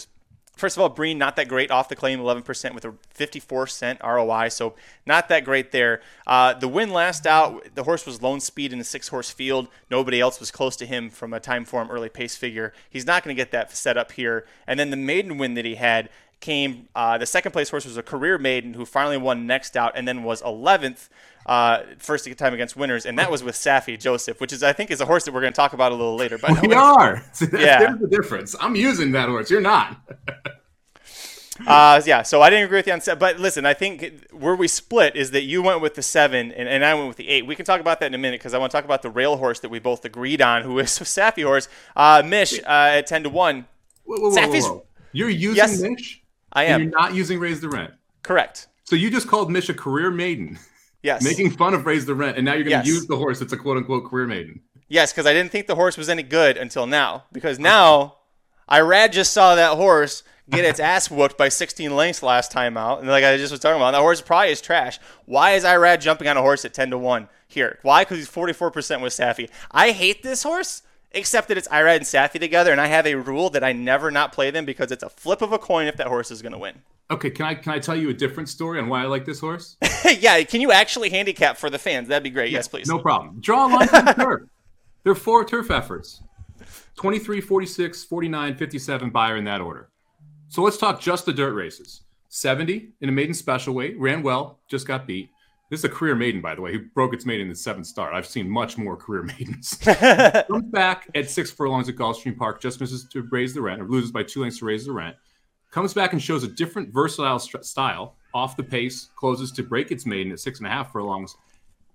First 0.57 0.77
of 0.77 0.81
all, 0.83 0.89
Breen 0.89 1.17
not 1.17 1.37
that 1.37 1.47
great 1.47 1.71
off 1.71 1.89
the 1.89 1.95
claim, 1.95 2.19
11% 2.19 2.75
with 2.75 2.85
a 2.85 2.93
54 3.09 3.67
cent 3.67 3.99
ROI, 4.03 4.49
so 4.49 4.75
not 5.05 5.27
that 5.29 5.43
great 5.43 5.71
there. 5.71 6.01
Uh, 6.27 6.53
the 6.53 6.67
win 6.67 6.91
last 6.91 7.25
out, 7.25 7.73
the 7.73 7.83
horse 7.83 8.05
was 8.05 8.21
lone 8.21 8.39
speed 8.39 8.71
in 8.71 8.79
a 8.79 8.83
six 8.83 9.07
horse 9.07 9.31
field. 9.31 9.69
Nobody 9.89 10.19
else 10.19 10.39
was 10.39 10.51
close 10.51 10.75
to 10.75 10.85
him 10.85 11.09
from 11.09 11.33
a 11.33 11.39
time 11.39 11.65
form 11.65 11.89
early 11.89 12.09
pace 12.09 12.35
figure. 12.35 12.73
He's 12.89 13.07
not 13.07 13.23
going 13.23 13.35
to 13.35 13.41
get 13.41 13.51
that 13.51 13.71
set 13.75 13.97
up 13.97 14.11
here. 14.11 14.45
And 14.67 14.79
then 14.79 14.91
the 14.91 14.97
maiden 14.97 15.37
win 15.37 15.55
that 15.55 15.65
he 15.65 15.75
had 15.75 16.09
came, 16.41 16.89
uh, 16.95 17.17
the 17.17 17.25
second 17.25 17.53
place 17.53 17.69
horse 17.69 17.85
was 17.85 17.97
a 17.97 18.03
career 18.03 18.37
maiden 18.37 18.73
who 18.73 18.85
finally 18.85 19.17
won 19.17 19.47
next 19.47 19.77
out 19.77 19.93
and 19.95 20.07
then 20.07 20.23
was 20.23 20.41
11th 20.41 21.07
uh, 21.45 21.83
first 21.97 22.27
time 22.37 22.53
against 22.53 22.75
winners, 22.75 23.05
and 23.05 23.17
that 23.19 23.31
was 23.31 23.43
with 23.43 23.55
Saffie 23.55 23.99
Joseph, 23.99 24.39
which 24.39 24.53
is 24.53 24.63
I 24.63 24.73
think 24.73 24.91
is 24.91 25.01
a 25.01 25.05
horse 25.05 25.25
that 25.25 25.33
we're 25.33 25.41
going 25.41 25.53
to 25.53 25.57
talk 25.57 25.73
about 25.73 25.91
a 25.91 25.95
little 25.95 26.15
later. 26.15 26.37
But 26.37 26.61
we 26.61 26.73
are. 26.73 27.23
yeah, 27.53 27.79
there's 27.79 27.99
the 27.99 28.07
difference. 28.07 28.55
I'm 28.59 28.75
using 28.75 29.11
that 29.11 29.29
horse. 29.29 29.49
You're 29.49 29.61
not. 29.61 29.97
uh, 31.67 32.01
yeah, 32.05 32.21
so 32.21 32.41
I 32.41 32.49
didn't 32.49 32.65
agree 32.65 32.79
with 32.79 32.87
you 32.87 32.93
on 32.93 33.01
seven. 33.01 33.19
But 33.19 33.39
listen, 33.39 33.65
I 33.65 33.73
think 33.73 34.27
where 34.31 34.55
we 34.55 34.67
split 34.67 35.15
is 35.15 35.31
that 35.31 35.43
you 35.43 35.61
went 35.61 35.81
with 35.81 35.95
the 35.95 36.01
seven 36.01 36.51
and, 36.51 36.67
and 36.67 36.85
I 36.85 36.93
went 36.93 37.07
with 37.07 37.17
the 37.17 37.29
eight. 37.29 37.45
We 37.45 37.55
can 37.55 37.65
talk 37.65 37.81
about 37.81 37.99
that 37.99 38.07
in 38.07 38.13
a 38.13 38.17
minute 38.17 38.39
because 38.39 38.53
I 38.53 38.57
want 38.57 38.71
to 38.71 38.77
talk 38.77 38.85
about 38.85 39.01
the 39.01 39.09
rail 39.09 39.37
horse 39.37 39.59
that 39.61 39.69
we 39.69 39.79
both 39.79 40.05
agreed 40.05 40.41
on, 40.41 40.63
who 40.63 40.79
is 40.79 40.99
a 41.01 41.03
Saffie 41.03 41.43
horse. 41.43 41.67
Uh, 41.95 42.23
Mish 42.25 42.59
uh, 42.59 42.65
at 42.67 43.07
10 43.07 43.23
to 43.23 43.29
1. 43.29 43.65
Whoa, 44.05 44.31
whoa, 44.31 44.85
You're 45.11 45.29
using 45.29 45.55
yes, 45.55 45.79
Mish? 45.79 46.21
I 46.53 46.65
am. 46.65 46.81
you're 46.81 46.91
not 46.91 47.13
using 47.13 47.39
Raise 47.39 47.61
the 47.61 47.69
Rent. 47.69 47.93
Correct. 48.23 48.67
So 48.83 48.95
you 48.95 49.09
just 49.09 49.27
called 49.27 49.49
Mish 49.49 49.69
a 49.69 49.73
career 49.73 50.11
maiden. 50.11 50.59
Yes. 51.03 51.23
Making 51.23 51.51
fun 51.51 51.73
of 51.73 51.85
Raise 51.85 52.05
the 52.05 52.15
Rent, 52.15 52.37
and 52.37 52.45
now 52.45 52.53
you're 52.53 52.63
going 52.63 52.83
to 52.83 52.87
yes. 52.87 52.95
use 52.95 53.07
the 53.07 53.17
horse 53.17 53.39
that's 53.39 53.53
a 53.53 53.57
quote 53.57 53.77
unquote 53.77 54.09
career 54.09 54.27
maiden. 54.27 54.61
Yes, 54.87 55.11
because 55.11 55.25
I 55.25 55.33
didn't 55.33 55.51
think 55.51 55.67
the 55.67 55.75
horse 55.75 55.97
was 55.97 56.09
any 56.09 56.23
good 56.23 56.57
until 56.57 56.85
now. 56.85 57.23
Because 57.31 57.57
now, 57.57 58.17
Irad 58.69 59.11
just 59.11 59.33
saw 59.33 59.55
that 59.55 59.77
horse 59.77 60.23
get 60.49 60.65
its 60.65 60.79
ass 60.79 61.09
whooped 61.09 61.37
by 61.37 61.49
16 61.49 61.95
lengths 61.95 62.21
last 62.21 62.51
time 62.51 62.77
out. 62.77 62.99
And 62.99 63.07
like 63.07 63.23
I 63.23 63.37
just 63.37 63.51
was 63.51 63.59
talking 63.59 63.77
about, 63.77 63.91
that 63.91 64.01
horse 64.01 64.21
probably 64.21 64.51
is 64.51 64.61
trash. 64.61 64.99
Why 65.25 65.51
is 65.51 65.63
Irad 65.63 66.01
jumping 66.01 66.27
on 66.27 66.37
a 66.37 66.41
horse 66.41 66.65
at 66.65 66.73
10 66.73 66.91
to 66.91 66.97
1 66.97 67.29
here? 67.47 67.79
Why? 67.81 68.03
Because 68.03 68.17
he's 68.17 68.29
44% 68.29 69.01
with 69.01 69.13
Saffie. 69.13 69.49
I 69.71 69.91
hate 69.91 70.23
this 70.23 70.43
horse, 70.43 70.83
except 71.13 71.47
that 71.47 71.57
it's 71.57 71.67
Irad 71.67 71.97
and 71.97 72.05
Saffie 72.05 72.39
together. 72.39 72.71
And 72.71 72.81
I 72.81 72.87
have 72.87 73.05
a 73.05 73.15
rule 73.15 73.49
that 73.51 73.63
I 73.63 73.73
never 73.73 74.11
not 74.11 74.31
play 74.31 74.51
them 74.51 74.65
because 74.65 74.91
it's 74.91 75.03
a 75.03 75.09
flip 75.09 75.41
of 75.41 75.51
a 75.51 75.59
coin 75.59 75.87
if 75.87 75.97
that 75.97 76.07
horse 76.07 76.31
is 76.31 76.41
going 76.41 76.53
to 76.53 76.57
win. 76.57 76.81
Okay, 77.09 77.29
can 77.29 77.45
I 77.45 77.55
can 77.55 77.73
I 77.73 77.79
tell 77.79 77.95
you 77.95 78.09
a 78.09 78.13
different 78.13 78.47
story 78.47 78.79
on 78.79 78.87
why 78.87 79.03
I 79.03 79.05
like 79.05 79.25
this 79.25 79.39
horse? 79.39 79.75
yeah, 80.19 80.41
can 80.43 80.61
you 80.61 80.71
actually 80.71 81.09
handicap 81.09 81.57
for 81.57 81.69
the 81.69 81.77
fans? 81.77 82.07
That'd 82.07 82.23
be 82.23 82.29
great. 82.29 82.51
Yeah, 82.51 82.59
yes, 82.59 82.67
please. 82.69 82.87
No 82.87 82.99
problem. 82.99 83.41
Draw 83.41 83.67
a 83.67 83.67
line 83.67 83.87
from 83.87 84.05
the 84.05 84.13
turf. 84.13 84.41
There 85.03 85.11
are 85.11 85.15
four 85.15 85.43
turf 85.43 85.71
efforts. 85.71 86.21
23, 86.95 87.41
46, 87.41 88.03
49, 88.03 88.55
57 88.55 89.09
Beyer 89.09 89.35
in 89.35 89.45
that 89.45 89.59
order. 89.59 89.89
So 90.47 90.61
let's 90.61 90.77
talk 90.77 91.01
just 91.01 91.25
the 91.25 91.33
dirt 91.33 91.53
races. 91.53 92.01
70 92.29 92.89
in 93.01 93.09
a 93.09 93.11
maiden 93.11 93.33
special 93.33 93.73
weight, 93.73 93.99
ran 93.99 94.21
well, 94.21 94.59
just 94.67 94.85
got 94.85 95.07
beat. 95.07 95.31
This 95.71 95.79
is 95.79 95.85
a 95.85 95.89
career 95.89 96.15
maiden, 96.15 96.41
by 96.41 96.53
the 96.53 96.61
way, 96.61 96.73
who 96.73 96.79
broke 96.79 97.13
its 97.13 97.25
maiden 97.25 97.43
in 97.43 97.49
the 97.49 97.55
seventh 97.55 97.87
start. 97.87 98.13
I've 98.13 98.27
seen 98.27 98.49
much 98.49 98.77
more 98.77 98.97
career 98.97 99.23
maidens. 99.39 99.75
Comes 100.47 100.69
back 100.69 101.09
at 101.15 101.29
six 101.29 101.49
furlongs 101.49 101.87
at 101.87 101.95
Gulfstream 101.95 102.37
Park, 102.37 102.61
just 102.61 102.81
misses 102.81 103.05
to 103.05 103.21
raise 103.31 103.53
the 103.53 103.61
rent, 103.61 103.81
or 103.81 103.87
loses 103.87 104.11
by 104.11 104.21
two 104.21 104.41
lengths 104.41 104.59
to 104.59 104.65
raise 104.65 104.85
the 104.85 104.91
rent. 104.91 105.15
Comes 105.71 105.93
back 105.93 106.11
and 106.11 106.21
shows 106.21 106.43
a 106.43 106.49
different 106.49 106.93
versatile 106.93 107.39
st- 107.39 107.63
style, 107.63 108.17
off 108.33 108.57
the 108.57 108.63
pace, 108.63 109.11
closes 109.15 109.49
to 109.53 109.63
break 109.63 109.91
its 109.91 110.05
maiden 110.05 110.33
at 110.33 110.41
six 110.41 110.59
and 110.59 110.67
a 110.67 110.69
half 110.69 110.91
furlongs, 110.91 111.37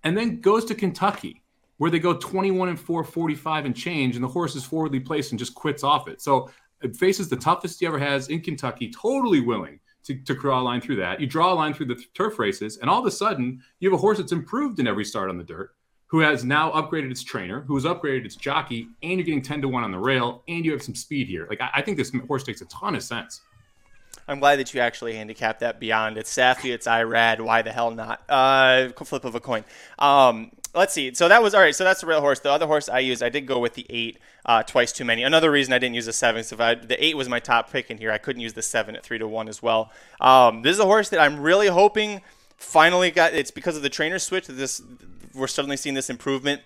and 0.05 0.17
then 0.17 0.41
goes 0.41 0.65
to 0.65 0.75
Kentucky, 0.75 1.43
where 1.77 1.91
they 1.91 1.99
go 1.99 2.15
21 2.15 2.71
and 2.71 2.81
4, 2.81 3.05
45 3.05 3.67
and 3.67 3.77
change, 3.77 4.15
and 4.15 4.25
the 4.25 4.29
horse 4.29 4.57
is 4.57 4.65
forwardly 4.65 5.01
placed 5.01 5.33
and 5.33 5.39
just 5.39 5.55
quits 5.55 5.85
off 5.85 6.09
it. 6.09 6.23
So 6.23 6.49
it 6.81 6.97
faces 6.97 7.29
the 7.29 7.37
toughest 7.37 7.81
he 7.81 7.87
ever 7.87 7.99
has 7.99 8.29
in 8.29 8.41
Kentucky, 8.41 8.91
totally 8.91 9.41
willing 9.41 9.81
to, 10.07 10.15
to 10.15 10.35
draw 10.35 10.61
a 10.61 10.63
line 10.63 10.81
through 10.81 10.97
that. 10.97 11.21
You 11.21 11.27
draw 11.27 11.53
a 11.53 11.55
line 11.55 11.75
through 11.75 11.87
the 11.87 12.03
turf 12.15 12.39
races, 12.39 12.79
and 12.79 12.89
all 12.89 13.01
of 13.01 13.07
a 13.07 13.11
sudden, 13.11 13.63
you 13.81 13.91
have 13.91 13.99
a 13.99 14.01
horse 14.01 14.19
that's 14.19 14.33
improved 14.33 14.79
in 14.79 14.87
every 14.87 15.05
start 15.05 15.31
on 15.31 15.39
the 15.39 15.45
dirt, 15.45 15.75
who 16.07 16.21
has 16.21 16.45
now 16.45 16.71
upgraded 16.73 17.11
its 17.11 17.23
trainer, 17.23 17.63
who 17.63 17.75
has 17.75 17.85
upgraded 17.85 18.25
its 18.25 18.37
jockey, 18.37 18.89
and 19.03 19.13
you're 19.13 19.25
getting 19.25 19.43
10 19.43 19.63
to 19.63 19.69
1 19.69 19.85
on 19.85 19.91
the 19.91 19.99
rail, 19.99 20.43
and 20.49 20.65
you 20.65 20.73
have 20.73 20.83
some 20.83 20.95
speed 20.95 21.27
here. 21.29 21.47
Like, 21.49 21.61
I, 21.61 21.71
I 21.75 21.83
think 21.83 21.97
this 21.97 22.13
horse 22.27 22.47
makes 22.47 22.61
a 22.61 22.67
ton 22.67 22.95
of 22.95 23.03
sense. 23.03 23.41
I'm 24.29 24.41
glad 24.41 24.59
that 24.59 24.75
you 24.75 24.81
actually 24.81 25.15
handicapped 25.15 25.61
that 25.61 25.79
beyond. 25.79 26.19
It's 26.19 26.35
Saffie, 26.35 26.73
it's 26.73 26.87
Irad. 26.87 27.41
Why 27.41 27.63
the 27.63 27.73
hell 27.73 27.91
not? 27.93 28.23
Uh, 28.29 28.89
flip 29.05 29.25
of 29.25 29.35
a 29.35 29.41
coin. 29.41 29.65
Um, 29.99 30.51
let's 30.77 30.93
see. 30.93 31.13
So 31.15 31.29
that 31.29 31.43
was 31.43 31.55
all 31.55 31.61
right. 31.61 31.75
So 31.75 31.83
that's 31.83 32.03
the 32.03 32.07
real 32.07 32.21
horse. 32.21 32.41
The 32.41 32.51
other 32.51 32.67
horse 32.67 32.89
I 32.89 33.01
used, 33.01 33.23
I 33.23 33.29
did 33.29 33.47
go 33.47 33.59
with 33.59 33.75
the 33.75 33.87
eight, 33.89 34.19
uh, 34.45 34.63
twice 34.63 34.93
too 34.93 35.05
many. 35.05 35.23
Another 35.23 35.51
reason 35.51 35.73
I 35.73 35.79
didn't 35.79 35.95
use 35.95 36.07
the 36.07 36.13
seven 36.13 36.41
is 36.41 36.53
if 36.53 36.61
I, 36.61 36.75
the 36.75 37.03
eight 37.03 37.17
was 37.17 37.29
my 37.29 37.41
top 37.41 37.71
pick 37.73 37.91
in 37.91 37.99
here, 37.99 38.13
I 38.13 38.19
couldn't 38.19 38.43
use 38.43 38.53
the 38.53 38.63
seven 38.63 38.95
at 38.95 39.03
three 39.03 39.19
to 39.19 39.27
one 39.27 39.49
as 39.49 39.63
well. 39.63 39.91
Um, 40.21 40.63
this 40.63 40.75
is 40.75 40.81
a 40.81 40.85
horse 40.85 41.09
that 41.09 41.21
I'm 41.21 41.41
really 41.41 41.69
hoping 41.69 42.21
finally 42.57 43.11
got. 43.11 43.35
It's 43.35 43.51
because 43.51 43.77
of 43.77 43.83
the 43.83 43.91
trainer 43.91 44.19
switch 44.19 44.47
that 44.47 44.53
this 44.53 44.83
we're 45.35 45.47
suddenly 45.47 45.77
seeing 45.77 45.95
this 45.95 46.11
improvement. 46.11 46.63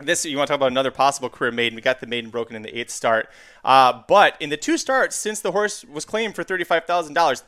This 0.00 0.24
you 0.24 0.36
want 0.38 0.46
to 0.46 0.52
talk 0.52 0.58
about 0.58 0.70
another 0.70 0.90
possible 0.90 1.28
career 1.28 1.52
maiden? 1.52 1.76
We 1.76 1.82
got 1.82 2.00
the 2.00 2.06
maiden 2.06 2.30
broken 2.30 2.56
in 2.56 2.62
the 2.62 2.78
eighth 2.78 2.90
start, 2.90 3.28
uh, 3.64 4.02
but 4.08 4.34
in 4.40 4.48
the 4.48 4.56
two 4.56 4.78
starts 4.78 5.14
since 5.14 5.40
the 5.40 5.52
horse 5.52 5.84
was 5.84 6.06
claimed 6.06 6.34
for 6.34 6.42
thirty 6.42 6.64
five 6.64 6.86
thousand 6.86 7.14
dollars, 7.14 7.44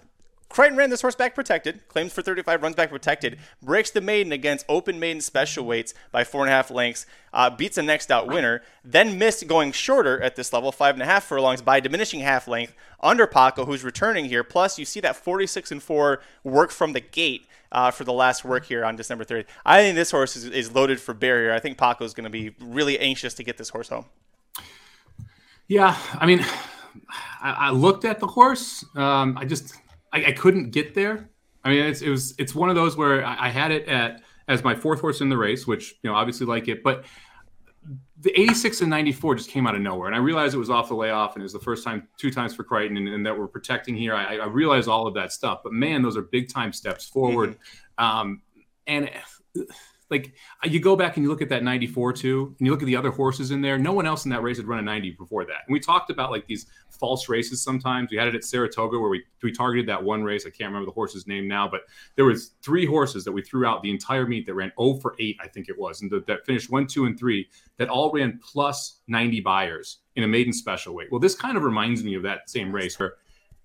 Crichton 0.53 0.77
ran 0.77 0.91
this 0.91 1.01
horse 1.01 1.15
back 1.15 1.35
protected, 1.35 1.89
claims 1.89 2.13
for 2.13 2.21
35, 2.21 2.63
runs 2.63 2.77
back 2.77 2.91
protected, 2.91 3.39
breaks 3.63 3.91
the 3.91 4.03
maiden 4.03 4.33
against 4.33 4.67
open 4.69 5.01
maiden 5.01 5.23
special 5.23 5.65
weights 5.65 5.95
by 6.11 6.25
four 6.25 6.43
and 6.43 6.51
a 6.51 6.53
half 6.53 6.71
lengths, 6.71 7.07
uh, 7.33 7.49
beats 7.49 7.79
a 7.79 7.83
next 7.83 8.11
out 8.11 8.29
winner, 8.29 8.61
then 8.85 9.19
missed 9.19 9.47
going 9.47 9.73
shorter 9.73 10.21
at 10.21 10.37
this 10.37 10.53
level, 10.53 10.71
five 10.71 10.95
and 10.95 11.03
a 11.03 11.07
half 11.07 11.25
furlongs 11.25 11.63
by 11.63 11.81
diminishing 11.81 12.21
half 12.21 12.47
length 12.47 12.75
under 13.01 13.27
Paco, 13.27 13.65
who's 13.65 13.83
returning 13.83 14.27
here. 14.27 14.45
Plus, 14.45 14.79
you 14.79 14.85
see 14.85 15.01
that 15.01 15.17
46 15.17 15.73
and 15.73 15.83
four 15.83 16.21
work 16.45 16.71
from 16.71 16.93
the 16.93 17.01
gate. 17.01 17.47
Uh, 17.71 17.91
for 17.91 18.05
the 18.05 18.13
last 18.13 18.45
work 18.45 18.67
here 18.67 18.85
on 18.85 18.97
December 18.97 19.25
30th. 19.25 19.47
I 19.65 19.81
think 19.81 19.97
this 19.97 20.11
horse 20.11 20.37
is, 20.37 20.45
is 20.45 20.75
loaded 20.75 21.01
for 21.01 21.15
barrier. 21.15 21.55
I 21.55 21.59
think 21.59 21.79
Paco 21.79 22.05
is 22.05 22.13
going 22.13 22.25
to 22.25 22.31
be 22.31 22.55
really 22.61 22.99
anxious 22.99 23.33
to 23.33 23.43
get 23.43 23.57
this 23.57 23.71
horse 23.71 23.89
home. 23.89 24.05
Yeah, 25.69 25.97
I 26.13 26.27
mean, 26.27 26.45
I, 27.41 27.53
I 27.53 27.71
looked 27.71 28.05
at 28.05 28.21
the 28.21 28.27
horse. 28.27 28.85
Um, 28.95 29.39
I 29.39 29.47
just 29.47 29.75
I, 30.13 30.27
I 30.27 30.33
couldn't 30.33 30.71
get 30.71 30.95
there. 30.95 31.31
I 31.65 31.71
mean, 31.71 31.85
it's, 31.85 32.03
it 32.03 32.09
was 32.09 32.35
it's 32.39 32.55
one 32.55 32.69
of 32.69 32.75
those 32.75 32.97
where 32.97 33.25
I, 33.25 33.47
I, 33.47 33.49
had 33.49 33.71
it 33.71 33.87
at 33.87 34.23
as 34.49 34.65
my 34.65 34.75
fourth 34.75 35.01
horse 35.01 35.21
in 35.21 35.29
the 35.29 35.37
race, 35.37 35.67
which 35.67 35.95
you 36.03 36.11
know 36.11 36.17
obviously 36.17 36.47
like 36.47 36.69
it, 36.69 36.83
but 36.83 37.05
the 38.21 38.41
86 38.41 38.83
and 38.83 38.91
94 38.91 39.37
just 39.37 39.51
came 39.51 39.67
out 39.67 39.75
of 39.75 39.81
nowhere, 39.81 40.07
and 40.07 40.15
I 40.15 40.19
realized 40.19 40.55
it 40.55 40.59
was 40.59 40.71
off 40.71 40.89
the 40.89 40.95
layoff, 40.95 41.35
and 41.35 41.43
it 41.43 41.45
was 41.45 41.53
the 41.53 41.61
first 41.61 41.85
time 41.85 42.09
two 42.17 42.31
times 42.31 42.55
for 42.55 42.63
Crichton, 42.65 42.97
and, 42.97 43.09
and 43.09 43.27
that 43.27 43.37
we're 43.37 43.49
protecting 43.49 43.97
here. 43.97 44.15
I, 44.15 44.37
I 44.37 44.47
realized 44.47 44.89
all 44.89 45.07
of 45.07 45.15
that 45.15 45.33
stuff, 45.33 45.61
but 45.65 45.73
man, 45.73 46.03
those 46.03 46.17
are 46.17 46.23
big 46.23 46.49
time 46.49 46.73
steps 46.73 47.09
forward, 47.09 47.59
mm-hmm. 47.99 48.05
um, 48.05 48.43
and 48.87 49.11
like 50.13 50.35
uh, 50.65 50.69
you 50.69 50.79
go 50.79 50.95
back 50.95 51.17
and 51.17 51.25
you 51.25 51.31
look 51.31 51.43
at 51.43 51.49
that 51.49 51.65
94 51.65 52.13
too, 52.13 52.55
and 52.59 52.67
you 52.67 52.71
look 52.71 52.83
at 52.83 52.87
the 52.87 52.95
other 52.95 53.11
horses 53.11 53.51
in 53.51 53.61
there. 53.61 53.79
No 53.79 53.93
one 53.93 54.07
else 54.07 54.25
in 54.25 54.31
that 54.31 54.43
race 54.43 54.59
had 54.59 54.67
run 54.67 54.79
a 54.79 54.83
90 54.83 55.13
before 55.13 55.45
that. 55.45 55.63
And 55.67 55.73
we 55.73 55.81
talked 55.81 56.11
about 56.11 56.31
like 56.31 56.47
these 56.47 56.67
false 56.91 57.29
races 57.29 57.61
sometimes. 57.61 58.11
We 58.13 58.17
had 58.17 58.29
it 58.29 58.35
at 58.37 58.45
Saratoga 58.45 59.01
where 59.01 59.11
we 59.11 59.25
we 59.43 59.51
targeted 59.51 59.89
that 59.89 60.03
one 60.03 60.23
race. 60.23 60.47
I 60.47 60.51
can't 60.51 60.69
remember 60.69 60.87
the 60.87 60.93
horse's 60.93 61.27
name 61.27 61.49
now, 61.49 61.67
but 61.67 61.81
there 62.15 62.25
was 62.25 62.53
three 62.63 62.87
horses 62.87 63.25
that 63.25 63.33
we 63.33 63.43
threw 63.43 63.67
out 63.67 63.83
the 63.83 63.91
entire 63.91 64.27
meet 64.27 64.47
that 64.47 64.55
ran 64.55 64.71
0 64.81 65.01
for 65.01 65.17
8, 65.19 65.37
I 65.41 65.49
think 65.49 65.69
it 65.69 65.77
was, 65.77 66.03
and 66.03 66.11
the, 66.11 66.23
that 66.29 66.47
finished 66.47 66.71
1, 66.71 66.87
2, 66.87 67.07
and 67.07 67.19
3 67.19 67.49
that 67.79 67.89
all 67.89 68.13
ran 68.13 68.39
plus 68.41 69.01
90 69.09 69.41
Beyers 69.41 69.99
in 70.15 70.23
a 70.23 70.29
maiden 70.29 70.53
special 70.53 70.95
weight. 70.95 71.09
Well, 71.11 71.21
this 71.21 71.35
kind 71.35 71.57
of 71.57 71.65
reminds 71.65 72.05
me 72.05 72.15
of 72.15 72.23
that 72.23 72.49
same 72.49 72.71
race 72.71 72.99
where 72.99 73.15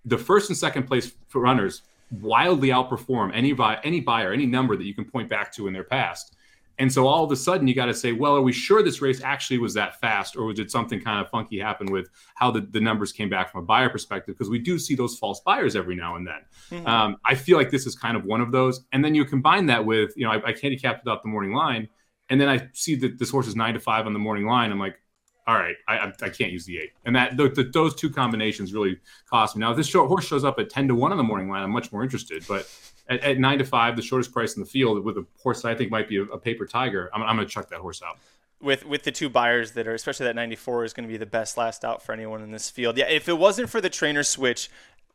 the 0.06 0.18
first 0.18 0.50
and 0.50 0.58
second 0.58 0.88
place 0.88 1.12
runners 1.36 1.84
wildly 2.22 2.70
outperform 2.70 3.32
any 3.34 3.54
buy, 3.54 3.80
any 3.84 4.00
Beyer, 4.00 4.32
any 4.32 4.46
number 4.46 4.76
that 4.78 4.86
you 4.86 4.94
can 4.94 5.06
point 5.06 5.30
back 5.30 5.52
to 5.54 5.68
in 5.68 5.74
their 5.74 5.84
past 5.84 6.36
And 6.80 6.92
so 6.92 7.08
all 7.08 7.24
of 7.24 7.32
a 7.32 7.36
sudden, 7.36 7.68
you 7.68 7.74
got 7.74 7.88
to 7.88 7.94
say, 7.94 8.12
well, 8.12 8.36
are 8.36 8.42
we 8.42 8.54
sure 8.54 8.84
this 8.84 9.02
race 9.02 9.22
actually 9.24 9.58
was 9.58 9.74
that 9.74 10.00
fast, 10.00 10.38
or 10.38 10.54
did 10.54 10.70
something 10.70 11.02
kind 11.02 11.20
of 11.20 11.30
funky 11.30 11.60
happen 11.60 11.92
with 11.92 12.10
how 12.36 12.52
the, 12.52 12.62
the 12.62 12.80
numbers 12.80 13.12
came 13.12 13.30
back 13.30 13.52
from 13.52 13.64
a 13.64 13.66
Beyer 13.66 13.90
perspective? 13.90 14.36
Because 14.36 14.50
we 14.50 14.60
do 14.60 14.78
see 14.78 14.94
those 14.94 15.18
false 15.18 15.42
Beyers 15.42 15.76
every 15.76 15.96
now 15.96 16.16
and 16.16 16.28
then. 16.28 16.42
Mm-hmm. 16.70 16.88
Um, 16.88 17.18
I 17.26 17.34
feel 17.34 17.58
like 17.58 17.72
this 17.72 17.88
is 17.88 17.96
kind 17.96 18.16
of 18.16 18.26
one 18.26 18.42
of 18.42 18.52
those. 18.52 18.86
And 18.92 19.04
then 19.04 19.16
you 19.16 19.26
combine 19.26 19.66
that 19.68 19.86
with, 19.86 20.14
you 20.16 20.26
know, 20.26 20.32
I, 20.32 20.50
I 20.50 20.56
handicapped 20.62 21.04
without 21.04 21.24
the 21.24 21.30
morning 21.30 21.54
line, 21.54 21.88
and 22.30 22.40
then 22.40 22.50
I 22.50 22.70
see 22.74 22.96
that 22.96 23.18
this 23.18 23.32
horse 23.32 23.48
is 23.48 23.56
nine 23.56 23.74
to 23.74 23.80
five 23.80 24.06
on 24.06 24.14
the 24.14 24.20
morning 24.20 24.46
line. 24.46 24.72
I'm 24.72 24.80
like, 24.80 25.00
all 25.48 25.56
right, 25.56 25.78
I, 25.88 26.12
I 26.22 26.30
can't 26.30 26.52
use 26.52 26.66
the 26.66 26.78
eight. 26.78 26.92
And 27.06 27.16
that 27.16 27.38
the, 27.38 27.48
the, 27.48 27.64
those 27.64 27.96
two 27.96 28.10
combinations 28.10 28.74
really 28.74 29.00
cost 29.30 29.56
me. 29.56 29.62
Now, 29.62 29.72
if 29.72 29.78
this 29.78 29.88
short 29.88 30.10
horse 30.10 30.26
shows 30.26 30.44
up 30.44 30.60
at 30.60 30.70
10 30.70 30.90
to 30.90 30.96
1 30.96 31.12
on 31.12 31.18
the 31.18 31.24
morning 31.24 31.50
line, 31.50 31.64
I'm 31.64 31.72
much 31.72 31.92
more 31.94 32.04
interested. 32.04 32.44
But 32.50 32.70
at, 33.10 33.22
at, 33.22 33.38
9 33.38 33.60
to 33.60 33.66
5, 33.66 33.96
the 33.96 34.02
shortest 34.02 34.32
price 34.32 34.56
in 34.56 34.62
the 34.62 34.70
field 34.70 35.04
with 35.04 35.18
a 35.18 35.26
horse 35.42 35.62
that 35.62 35.70
I 35.70 35.76
think 35.76 35.92
might 35.92 36.08
be 36.08 36.18
a, 36.18 36.24
a 36.24 36.38
paper 36.38 36.66
tiger, 36.66 37.10
I'm, 37.14 37.24
I'm 37.24 37.36
going 37.36 37.48
to 37.48 37.54
chuck 37.54 37.70
that 37.70 37.80
horse 37.80 38.02
out. 38.02 38.18
With, 38.60 38.86
with 38.86 39.04
the 39.04 39.12
two 39.12 39.30
Beyers 39.30 39.74
that 39.74 39.88
are, 39.88 39.94
especially 39.94 40.26
that 40.26 40.36
94 40.36 40.86
is 40.86 40.94
going 40.94 41.08
to 41.08 41.12
be 41.12 41.18
the 41.18 41.28
best 41.28 41.58
last 41.58 41.86
out 41.86 42.02
for 42.02 42.12
anyone 42.12 42.42
in 42.42 42.52
this 42.52 42.70
field. 42.70 42.98
Yeah, 42.98 43.08
if 43.08 43.30
it 43.30 43.38
wasn't 43.38 43.70
for 43.70 43.82
the 43.82 43.90
trainer 43.90 44.24
switch, 44.24 44.70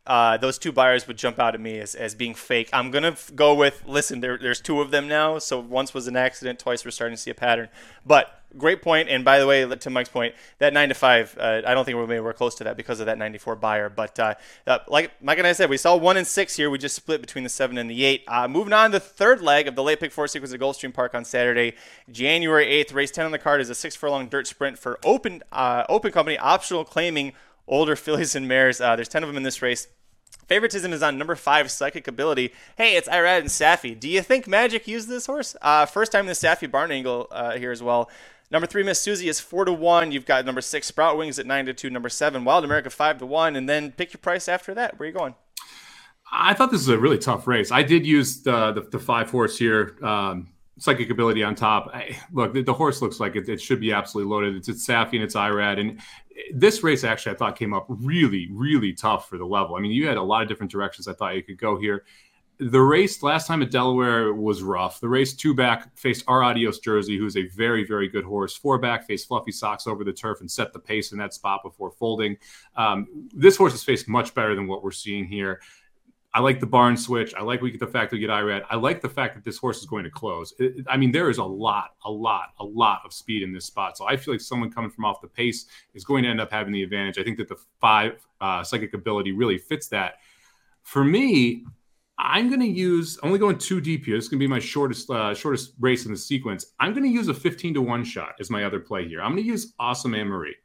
uh, 0.07 0.37
those 0.37 0.59
two 0.59 0.73
Beyers 0.73 1.07
would 1.07 1.17
jump 1.17 1.39
out 1.39 1.55
at 1.55 1.61
me 1.61 1.79
as, 1.79 1.95
as 1.95 2.15
being 2.15 2.35
fake. 2.35 2.69
I'm 2.73 2.91
going 2.91 3.05
to 3.05 3.11
f- 3.11 3.31
go 3.35 3.55
with 3.55 3.85
listen, 3.87 4.21
there, 4.21 4.37
there's 4.37 4.61
two 4.61 4.81
of 4.81 4.91
them 4.91 5.07
now. 5.07 5.39
So 5.39 5.61
once 5.61 5.95
was 5.95 6.09
an 6.09 6.17
accident, 6.17 6.59
twice 6.59 6.85
we're 6.85 6.91
starting 6.91 7.17
to 7.17 7.23
see 7.23 7.31
a 7.31 7.35
pattern. 7.35 7.69
But 8.05 8.43
great 8.59 8.83
point. 8.83 9.09
And 9.09 9.25
by 9.25 9.39
the 9.39 9.47
way, 9.47 9.65
to 9.65 9.91
Mike's 9.91 10.09
point, 10.09 10.35
that 10.59 10.73
9 10.73 10.89
to 10.89 10.95
5, 10.95 11.39
uh, 11.39 11.63
I 11.65 11.75
don't 11.75 11.85
think 11.85 11.97
we're 11.97 12.33
close 12.33 12.55
to 12.57 12.65
that 12.65 12.77
because 12.77 12.99
of 12.99 13.07
that 13.07 13.17
94 13.17 13.57
Beyer. 13.57 13.89
But 13.89 14.19
uh, 14.19 14.35
uh, 14.67 14.79
like 14.89 15.13
Mike 15.23 15.39
and 15.39 15.47
I 15.47 15.53
said, 15.53 15.71
we 15.71 15.77
saw 15.77 15.97
1 15.97 16.17
and 16.17 16.27
6 16.27 16.57
here. 16.57 16.69
We 16.69 16.79
just 16.79 16.97
split 16.97 17.21
between 17.21 17.45
the 17.45 17.51
7 17.51 17.79
and 17.79 17.89
the 17.89 18.05
8. 18.05 18.25
Uh, 18.27 18.49
moving 18.49 18.73
on, 18.73 18.91
the 18.91 19.01
third 19.01 19.41
leg 19.41 19.69
of 19.69 19.77
the 19.77 19.83
late 19.83 20.01
pick 20.01 20.13
four 20.13 20.27
sequence 20.27 20.53
at 20.53 20.61
Gulfstream 20.61 20.93
Park 20.93 21.15
on 21.15 21.25
Saturday, 21.25 21.75
January 22.11 22.67
8th. 22.67 22.93
Race 22.93 23.11
10 23.11 23.27
on 23.27 23.33
the 23.33 23.39
card 23.39 23.61
is 23.61 23.71
a 23.71 23.75
six 23.75 23.95
furlong 23.95 24.29
dirt 24.29 24.47
sprint 24.47 24.79
for 24.79 24.99
open, 25.05 25.43
uh, 25.53 25.85
open 25.89 26.11
company, 26.11 26.37
optional 26.39 26.85
claiming 26.85 27.33
older 27.67 27.97
fillies 27.97 28.35
and 28.35 28.49
mares. 28.49 28.81
Uh, 28.81 28.97
there's 28.97 29.09
10 29.09 29.23
of 29.23 29.29
them 29.29 29.37
in 29.37 29.43
this 29.43 29.63
race. 29.63 29.89
Favoritism 30.47 30.93
is 30.93 31.03
on 31.03 31.19
number 31.19 31.37
five, 31.37 31.71
Psychic 31.71 32.09
Ability. 32.09 32.53
Hey, 32.77 32.97
it's 32.97 33.09
Irad 33.09 33.41
and 33.41 33.49
Saffie. 33.49 33.99
Do 33.99 34.09
you 34.09 34.23
think 34.23 34.47
Magic 34.47 34.89
used 34.89 35.09
this 35.09 35.27
horse? 35.27 35.57
Uh, 35.63 35.87
first 35.87 36.13
time 36.13 36.23
in 36.23 36.27
the 36.27 36.33
Saffie 36.33 36.71
barn 36.71 36.91
angle 36.91 37.29
uh, 37.31 37.53
here 37.53 37.71
as 37.71 37.83
well. 37.83 38.11
Number 38.51 38.67
three, 38.67 38.83
Miss 38.83 39.01
Susie 39.01 39.29
is 39.29 39.41
four 39.41 39.65
to 39.65 39.73
one. 39.73 40.13
You've 40.13 40.27
got 40.27 40.45
number 40.45 40.61
six, 40.61 40.87
Sprout 40.87 41.17
Wings 41.17 41.39
at 41.39 41.47
nine 41.47 41.65
to 41.67 41.73
two. 41.73 41.89
Number 41.89 42.11
seven, 42.11 42.45
Wild 42.45 42.65
America 42.65 42.91
five 42.91 43.19
to 43.19 43.27
one, 43.27 43.57
and 43.57 43.67
then 43.67 43.93
pick 43.93 44.13
your 44.13 44.19
price 44.19 44.47
after 44.47 44.75
that. 44.75 44.99
Where 44.99 45.07
are 45.07 45.11
you 45.11 45.17
going? 45.17 45.35
I 46.31 46.53
thought 46.53 46.71
this 46.71 46.81
was 46.81 46.89
a 46.89 46.99
really 46.99 47.19
tough 47.19 47.47
race. 47.47 47.71
I 47.71 47.83
did 47.83 48.07
use 48.07 48.43
the 48.43 48.73
the, 48.73 48.83
the 48.83 48.99
five 48.99 49.31
horse 49.31 49.57
here. 49.57 49.97
Um, 50.03 50.49
psychic 50.79 51.11
ability 51.11 51.43
on 51.43 51.55
top. 51.55 51.91
I, 51.95 52.19
look, 52.33 52.53
the, 52.53 52.63
the, 52.63 52.75
horse 52.75 53.01
looks 53.01 53.21
like 53.21 53.37
it, 53.37 53.49
it, 53.49 53.61
should 53.61 53.79
be 53.79 53.93
absolutely 53.93 54.31
loaded. 54.31 54.57
It's 54.57 54.69
it's 54.69 54.87
Saffie 54.87 55.15
and 55.15 55.23
it's 55.23 55.35
Irad, 55.35 55.79
and 55.79 56.01
this 56.55 56.83
race 56.83 57.05
actually 57.05 57.35
I 57.35 57.39
thought 57.39 57.57
came 57.57 57.75
up 57.75 57.87
really, 57.89 58.49
really 58.53 58.93
tough 58.93 59.29
for 59.29 59.39
the 59.39 59.45
level. 59.45 59.77
I 59.77 59.81
mean, 59.81 59.93
you 59.93 60.07
had 60.07 60.17
a 60.17 60.23
lot 60.23 60.43
of 60.43 60.49
different 60.49 60.73
directions 60.73 61.09
I 61.09 61.13
thought 61.13 61.35
you 61.35 61.43
could 61.43 61.59
go 61.59 61.79
here. 61.79 62.05
The 62.59 62.81
race 62.81 63.23
last 63.23 63.49
time 63.49 63.63
at 63.63 63.73
Delaware 63.73 64.35
was 64.35 64.63
rough. 64.63 65.01
The 65.01 65.09
race 65.09 65.35
two 65.35 65.53
back 65.53 65.97
faced 65.97 66.25
our 66.29 66.45
Adios 66.45 66.79
Jersey, 66.79 67.19
who's 67.19 67.37
a 67.37 67.49
very, 67.49 67.85
very 67.85 68.09
good 68.09 68.25
horse. 68.25 68.57
Four 68.57 68.79
back 68.79 69.07
faced 69.07 69.27
Fluffy 69.27 69.51
Socks 69.51 69.87
over 69.87 70.05
the 70.05 70.13
turf 70.13 70.41
and 70.41 70.51
set 70.51 70.73
the 70.73 70.79
pace 70.79 71.11
in 71.11 71.19
that 71.19 71.35
spot 71.35 71.63
before 71.65 71.91
folding. 71.91 72.37
Um, 72.77 73.29
this 73.35 73.57
horse 73.57 73.73
has 73.73 73.83
faced 73.83 74.07
much 74.07 74.33
better 74.35 74.55
than 74.55 74.69
what 74.69 74.85
we're 74.85 74.93
seeing 74.93 75.25
here. 75.25 75.61
I 76.35 76.41
like 76.41 76.61
the 76.61 76.67
barn 76.67 76.97
switch. 76.97 77.35
I 77.35 77.43
like 77.43 77.61
we 77.61 77.71
get 77.71 77.81
the 77.81 77.87
fact 77.87 78.11
that 78.11 78.17
we 78.17 78.21
get 78.21 78.31
Irad. 78.31 78.63
I 78.71 78.77
like 78.77 79.03
the 79.03 79.09
fact 79.09 79.35
that 79.35 79.45
this 79.45 79.59
horse 79.59 79.81
is 79.81 79.87
going 79.87 80.05
to 80.05 80.11
close. 80.11 80.55
It, 80.59 80.85
I 80.89 80.97
mean, 80.97 81.13
there 81.13 81.29
is 81.29 81.37
a 81.37 81.45
lot, 81.45 81.91
a 82.07 82.11
lot, 82.11 82.55
a 82.59 82.65
lot 82.65 83.03
of 83.05 83.13
speed 83.13 83.43
in 83.43 83.53
this 83.53 83.67
spot. 83.67 83.99
So 83.99 84.07
I 84.07 84.17
feel 84.17 84.33
like 84.33 84.41
someone 84.41 84.71
coming 84.71 84.91
from 84.91 85.05
off 85.05 85.21
the 85.21 85.29
pace 85.29 85.67
is 85.93 86.05
going 86.05 86.23
to 86.23 86.31
end 86.31 86.41
up 86.41 86.51
having 86.51 86.73
the 86.73 86.83
advantage. 86.83 87.19
I 87.19 87.23
think 87.23 87.37
that 87.37 87.49
the 87.49 87.59
five 87.81 88.27
uh, 88.41 88.65
psychic 88.65 88.95
ability 88.95 89.33
really 89.33 89.59
fits 89.59 89.89
that. 89.89 90.15
For 90.85 91.05
me, 91.05 91.65
I'm 92.19 92.49
going 92.49 92.61
to 92.61 92.67
use 92.67 93.19
only 93.23 93.39
going 93.39 93.59
too 93.59 93.81
deep 93.81 94.07
here. 94.07 94.17
This 94.17 94.25
is 94.25 94.31
going 94.31 94.39
to 94.39 94.45
be 94.45 94.49
my 94.49 94.59
shortest 94.59 95.11
uh, 95.11 95.35
shortest 95.35 95.75
race 95.81 96.07
in 96.07 96.13
the 96.13 96.19
sequence. 96.19 96.67
I'm 96.81 96.93
going 96.93 97.05
to 97.05 97.11
use 97.11 97.29
a 97.29 97.35
15 97.35 97.75
to 97.75 97.83
one 97.83 98.05
shot 98.05 98.35
as 98.41 98.49
my 98.49 98.65
other 98.65 98.81
play 98.81 99.07
here. 99.07 99.21
I'm 99.21 99.33
going 99.33 99.43
to 99.43 99.49
use 99.49 99.75
Awesome 99.79 100.15
Anne 100.15 100.29
Marie. 100.29 100.57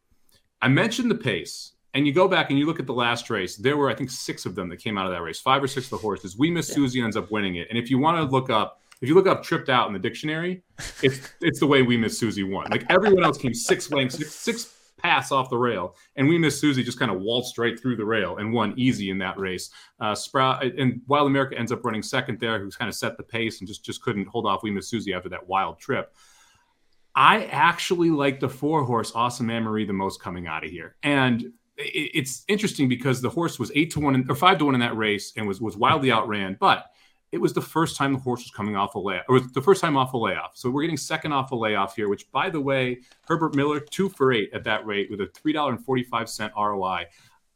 I 0.62 0.70
mentioned 0.70 1.12
the 1.12 1.16
pace 1.16 1.74
and 1.94 2.06
you 2.06 2.14
go 2.14 2.28
back 2.28 2.50
and 2.50 2.60
you 2.60 2.66
look 2.66 2.80
at 2.80 2.86
the 2.86 2.94
last 2.94 3.30
race, 3.30 3.56
there 3.56 3.78
were, 3.78 3.90
I 3.90 3.96
think, 3.96 4.12
six 4.12 4.46
of 4.46 4.56
them 4.56 4.70
that 4.70 4.78
came 4.78 4.98
out 4.98 5.06
of 5.06 5.12
that 5.12 5.22
race, 5.22 5.40
five 5.40 5.64
or 5.64 5.68
six 5.68 5.88
of 5.88 5.92
the 5.92 5.98
horses. 5.98 6.38
We 6.38 6.52
Miss 6.52 6.70
yeah. 6.70 6.76
Susie 6.76 7.02
ends 7.02 7.18
up 7.18 7.32
winning 7.32 7.56
it. 7.56 7.68
And 7.70 7.78
if 7.78 7.90
you 7.90 7.98
want 7.98 8.18
to 8.18 8.24
look 8.24 8.50
up, 8.50 8.82
if 9.02 9.08
you 9.10 9.16
look 9.16 9.28
up 9.28 9.44
tripped 9.44 9.70
out 9.70 9.88
in 9.88 9.94
the 9.94 10.00
dictionary, 10.00 10.64
it's 11.02 11.34
it's 11.42 11.60
the 11.60 11.68
way 11.68 11.82
We 11.82 11.98
Miss 11.98 12.18
Susie 12.18 12.44
won. 12.44 12.68
Like 12.70 12.86
everyone 12.90 13.24
else 13.24 13.38
came 13.38 13.54
six 13.54 13.92
lengths, 13.92 14.18
six, 14.18 14.32
six 14.32 14.74
pass 14.98 15.32
off 15.32 15.50
the 15.50 15.58
rail, 15.58 15.96
and 16.16 16.28
We 16.28 16.38
Miss 16.38 16.60
Susie 16.60 16.84
just 16.84 17.00
kind 17.00 17.12
of 17.12 17.22
waltzed 17.22 17.58
right 17.58 17.80
through 17.80 17.96
the 17.96 18.06
rail 18.06 18.38
and 18.38 18.52
won 18.52 18.74
easy 18.78 19.10
in 19.12 19.20
that 19.20 19.38
race. 19.38 19.70
Uh, 20.00 20.16
Sprout 20.16 20.64
and 20.64 21.02
Wild 21.08 21.28
America 21.28 21.58
ends 21.58 21.72
up 21.72 21.86
running 21.86 22.02
second 22.02 22.40
there, 22.40 22.60
who's 22.60 22.76
kind 22.76 22.90
of 22.90 22.96
set 22.96 23.18
the 23.18 23.24
pace 23.24 23.60
and 23.60 23.68
just 23.68 23.86
just 23.86 24.02
couldn't 24.02 24.28
hold 24.28 24.46
off 24.46 24.64
We 24.64 24.72
Miss 24.72 24.90
Susie 24.90 25.14
after 25.14 25.30
that 25.30 25.48
wild 25.48 25.80
trip. 25.80 26.14
I 27.16 27.46
actually 27.46 28.12
like 28.12 28.40
the 28.40 28.50
four 28.50 28.84
horse 28.84 29.12
Awesome 29.16 29.50
Anne 29.50 29.64
Marie 29.64 29.86
the 29.86 29.94
most 29.94 30.22
coming 30.22 30.46
out 30.46 30.64
of 30.64 30.70
here. 30.70 30.96
And 31.02 31.52
it's 31.78 32.44
interesting 32.48 32.90
because 32.90 33.22
the 33.22 33.30
horse 33.30 33.60
was 33.60 33.72
eight 33.76 33.92
to 33.92 34.00
one 34.00 34.26
or 34.30 34.36
five 34.36 34.58
to 34.60 34.66
one 34.66 34.74
in 34.74 34.80
that 34.82 34.98
race 34.98 35.34
and 35.38 35.48
was 35.48 35.62
was 35.62 35.78
wildly 35.78 36.12
outran, 36.12 36.58
but 36.60 36.88
it 37.32 37.40
was 37.40 37.54
the 37.54 37.62
first 37.62 37.98
time 37.98 38.14
the 38.14 38.20
horse 38.20 38.42
was 38.42 38.52
coming 38.52 38.76
off 38.76 38.96
a 38.96 39.00
layoff, 39.00 39.26
or 39.28 39.40
the 39.40 39.62
first 39.62 39.82
time 39.82 39.98
off 39.98 40.14
a 40.14 40.18
layoff. 40.18 40.56
So 40.56 40.70
we're 40.70 40.84
getting 40.84 40.98
second 40.98 41.34
off 41.34 41.52
a 41.52 41.56
layoff 41.56 41.96
here, 41.96 42.08
which, 42.08 42.32
by 42.32 42.50
the 42.50 42.62
way, 42.62 43.02
Herbert 43.28 43.56
Miller 43.56 43.80
two 43.80 44.10
for 44.10 44.32
eight 44.32 44.50
at 44.54 44.64
that 44.64 44.86
rate 44.86 45.12
with 45.12 45.22
a 45.22 45.28
three 45.36 45.54
dollar 45.54 45.72
and 45.72 45.84
forty 45.84 46.04
five 46.04 46.30
cent 46.30 46.54
ROI. 46.58 47.06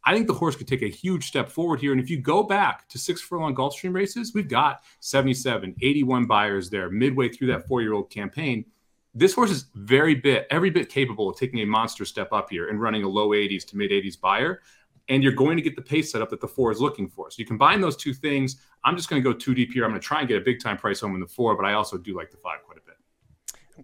I 0.04 0.16
think 0.16 0.28
the 0.28 0.34
horse 0.34 0.56
could 0.56 0.68
take 0.68 0.82
a 0.82 0.88
huge 0.88 1.28
step 1.28 1.50
forward 1.50 1.80
here. 1.80 1.92
And 1.92 2.02
if 2.02 2.10
you 2.10 2.20
go 2.20 2.42
back 2.44 2.88
to 2.90 2.98
six 2.98 3.22
furlong 3.22 3.56
Gulfstream 3.56 3.94
races, 3.94 4.34
we've 4.34 4.48
got 4.48 4.82
77, 5.00 5.76
81 5.80 6.26
Beyers 6.26 6.72
there 6.72 6.90
midway 6.90 7.30
through 7.30 7.50
that 7.50 7.68
four 7.68 7.84
year 7.84 7.94
old 7.94 8.10
campaign 8.10 8.66
this 9.14 9.34
horse 9.34 9.52
is 9.52 9.66
very 9.76 10.16
bit, 10.16 10.48
every 10.50 10.70
bit 10.70 10.90
capable 10.90 11.30
of 11.30 11.38
taking 11.38 11.60
a 11.60 11.66
monster 11.66 12.06
step 12.06 12.32
up 12.32 12.50
here 12.50 12.70
and 12.70 12.82
running 12.82 13.04
a 13.04 13.08
low 13.08 13.30
80s 13.30 13.66
to 13.68 13.78
mid 13.78 13.92
80s 13.92 14.20
Beyer. 14.20 14.62
And 15.10 15.22
you're 15.24 15.34
going 15.34 15.58
to 15.58 15.64
get 15.64 15.76
the 15.76 15.82
pace 15.82 16.12
set 16.12 16.22
up 16.22 16.30
that 16.30 16.40
the 16.40 16.48
four 16.48 16.72
is 16.72 16.80
looking 16.80 17.10
for. 17.10 17.30
So 17.30 17.36
you 17.40 17.46
combine 17.46 17.82
those 17.82 17.98
two 17.98 18.14
things. 18.14 18.58
I'm 18.86 18.96
just 18.96 19.10
going 19.10 19.22
to 19.22 19.30
go 19.30 19.38
too 19.38 19.54
deep 19.54 19.74
here. 19.74 19.84
I'm 19.84 19.92
going 19.92 20.00
to 20.00 20.08
try 20.08 20.20
and 20.20 20.28
get 20.28 20.38
a 20.38 20.42
big 20.42 20.62
time 20.62 20.78
price 20.78 21.02
home 21.02 21.16
in 21.16 21.20
the 21.20 21.28
four, 21.28 21.58
but 21.58 21.66
I 21.66 21.74
also 21.74 21.98
do 21.98 22.16
like 22.16 22.32
the 22.32 22.38
five 22.38 22.60
quite 22.66 22.78
a 22.78 22.82
bit. 22.82 22.96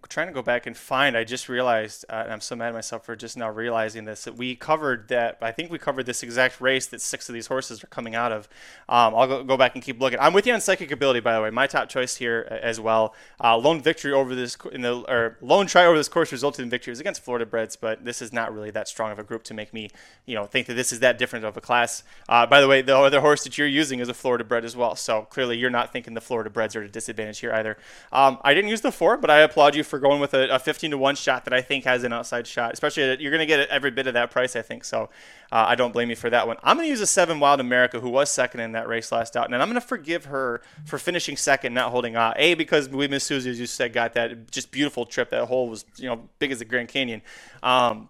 Trying 0.08 0.26
to 0.28 0.32
go 0.32 0.42
back 0.42 0.66
and 0.66 0.76
find. 0.76 1.16
I 1.16 1.24
just 1.24 1.48
realized, 1.48 2.04
uh, 2.08 2.22
and 2.24 2.32
I'm 2.32 2.40
so 2.40 2.54
mad 2.54 2.68
at 2.68 2.74
myself 2.74 3.04
for 3.04 3.16
just 3.16 3.36
now 3.36 3.50
realizing 3.50 4.04
this, 4.04 4.24
that 4.24 4.36
we 4.36 4.54
covered 4.54 5.08
that. 5.08 5.38
I 5.40 5.50
think 5.50 5.70
we 5.70 5.78
covered 5.78 6.06
this 6.06 6.22
exact 6.22 6.60
race 6.60 6.86
that 6.88 7.00
six 7.00 7.28
of 7.28 7.34
these 7.34 7.46
horses 7.46 7.82
are 7.82 7.88
coming 7.88 8.14
out 8.14 8.30
of. 8.30 8.48
Um, 8.88 9.14
I'll 9.14 9.26
go, 9.26 9.44
go, 9.44 9.56
back 9.56 9.74
and 9.74 9.82
keep 9.82 10.00
looking. 10.00 10.18
I'm 10.20 10.32
with 10.32 10.46
you 10.46 10.54
on 10.54 10.60
psychic 10.60 10.90
ability, 10.90 11.20
by 11.20 11.34
the 11.34 11.42
way. 11.42 11.50
My 11.50 11.66
top 11.66 11.88
choice 11.88 12.16
here 12.16 12.46
uh, 12.50 12.54
as 12.54 12.78
well. 12.78 13.14
Uh, 13.42 13.56
lone 13.56 13.80
victory 13.80 14.12
over 14.12 14.34
this 14.34 14.56
in 14.72 14.82
the 14.82 14.98
or 15.08 15.36
lone 15.40 15.66
try 15.66 15.84
over 15.84 15.96
this 15.96 16.08
course 16.08 16.32
resulted 16.32 16.62
in 16.62 16.70
victories 16.70 17.00
against 17.00 17.22
Florida 17.22 17.46
Breds, 17.46 17.76
but 17.76 18.04
this 18.04 18.22
is 18.22 18.32
not 18.32 18.54
really 18.54 18.70
that 18.70 18.88
strong 18.88 19.10
of 19.10 19.18
a 19.18 19.24
group 19.24 19.42
to 19.44 19.54
make 19.54 19.72
me, 19.72 19.90
you 20.26 20.34
know, 20.34 20.46
think 20.46 20.66
that 20.66 20.74
this 20.74 20.92
is 20.92 21.00
that 21.00 21.18
different 21.18 21.44
of 21.44 21.56
a 21.56 21.60
class. 21.60 22.04
Uh, 22.28 22.46
by 22.46 22.60
the 22.60 22.68
way, 22.68 22.82
the 22.82 22.96
other 22.96 23.20
horse 23.20 23.42
that 23.44 23.58
you're 23.58 23.66
using 23.66 24.00
is 24.00 24.08
a 24.08 24.14
Florida 24.14 24.44
Bred 24.44 24.64
as 24.64 24.76
well, 24.76 24.94
so 24.96 25.22
clearly 25.22 25.56
you're 25.58 25.70
not 25.70 25.92
thinking 25.92 26.14
the 26.14 26.20
Florida 26.20 26.50
Breds 26.50 26.76
are 26.76 26.82
at 26.82 26.88
a 26.88 26.92
disadvantage 26.92 27.38
here 27.40 27.52
either. 27.52 27.76
Um, 28.12 28.38
I 28.42 28.54
didn't 28.54 28.70
use 28.70 28.80
the 28.80 28.92
four, 28.92 29.16
but 29.16 29.30
I 29.30 29.40
applaud 29.40 29.74
you 29.74 29.84
for 29.88 29.98
going 29.98 30.20
with 30.20 30.34
a, 30.34 30.54
a 30.54 30.58
15 30.58 30.92
to 30.92 30.98
1 30.98 31.14
shot 31.16 31.44
that 31.44 31.52
I 31.52 31.60
think 31.60 31.84
has 31.84 32.04
an 32.04 32.12
outside 32.12 32.46
shot, 32.46 32.72
especially 32.72 33.02
you're 33.20 33.30
going 33.30 33.40
to 33.40 33.46
get 33.46 33.68
every 33.68 33.90
bit 33.90 34.06
of 34.06 34.14
that 34.14 34.30
price, 34.30 34.54
I 34.54 34.62
think. 34.62 34.84
So 34.84 35.10
uh, 35.50 35.64
I 35.68 35.74
don't 35.74 35.92
blame 35.92 36.10
you 36.10 36.16
for 36.16 36.30
that 36.30 36.46
one. 36.46 36.56
I'm 36.62 36.76
going 36.76 36.86
to 36.86 36.90
use 36.90 37.00
a 37.00 37.06
7 37.06 37.40
Wild 37.40 37.60
America, 37.60 38.00
who 38.00 38.10
was 38.10 38.30
second 38.30 38.60
in 38.60 38.72
that 38.72 38.86
race 38.88 39.10
last 39.10 39.36
out. 39.36 39.46
And 39.46 39.54
I'm 39.56 39.68
going 39.68 39.80
to 39.80 39.86
forgive 39.86 40.26
her 40.26 40.62
for 40.84 40.98
finishing 40.98 41.36
second, 41.36 41.74
not 41.74 41.90
holding 41.90 42.16
on. 42.16 42.34
A, 42.36 42.54
because 42.54 42.88
we 42.88 43.08
Miss 43.08 43.24
Susie, 43.24 43.50
as 43.50 43.58
you 43.58 43.66
said, 43.66 43.92
got 43.92 44.14
that 44.14 44.50
just 44.50 44.70
beautiful 44.70 45.06
trip. 45.06 45.30
That 45.30 45.46
hole 45.46 45.68
was, 45.68 45.84
you 45.96 46.08
know, 46.08 46.28
big 46.38 46.52
as 46.52 46.58
the 46.58 46.64
Grand 46.64 46.88
Canyon. 46.88 47.22
Um, 47.62 48.08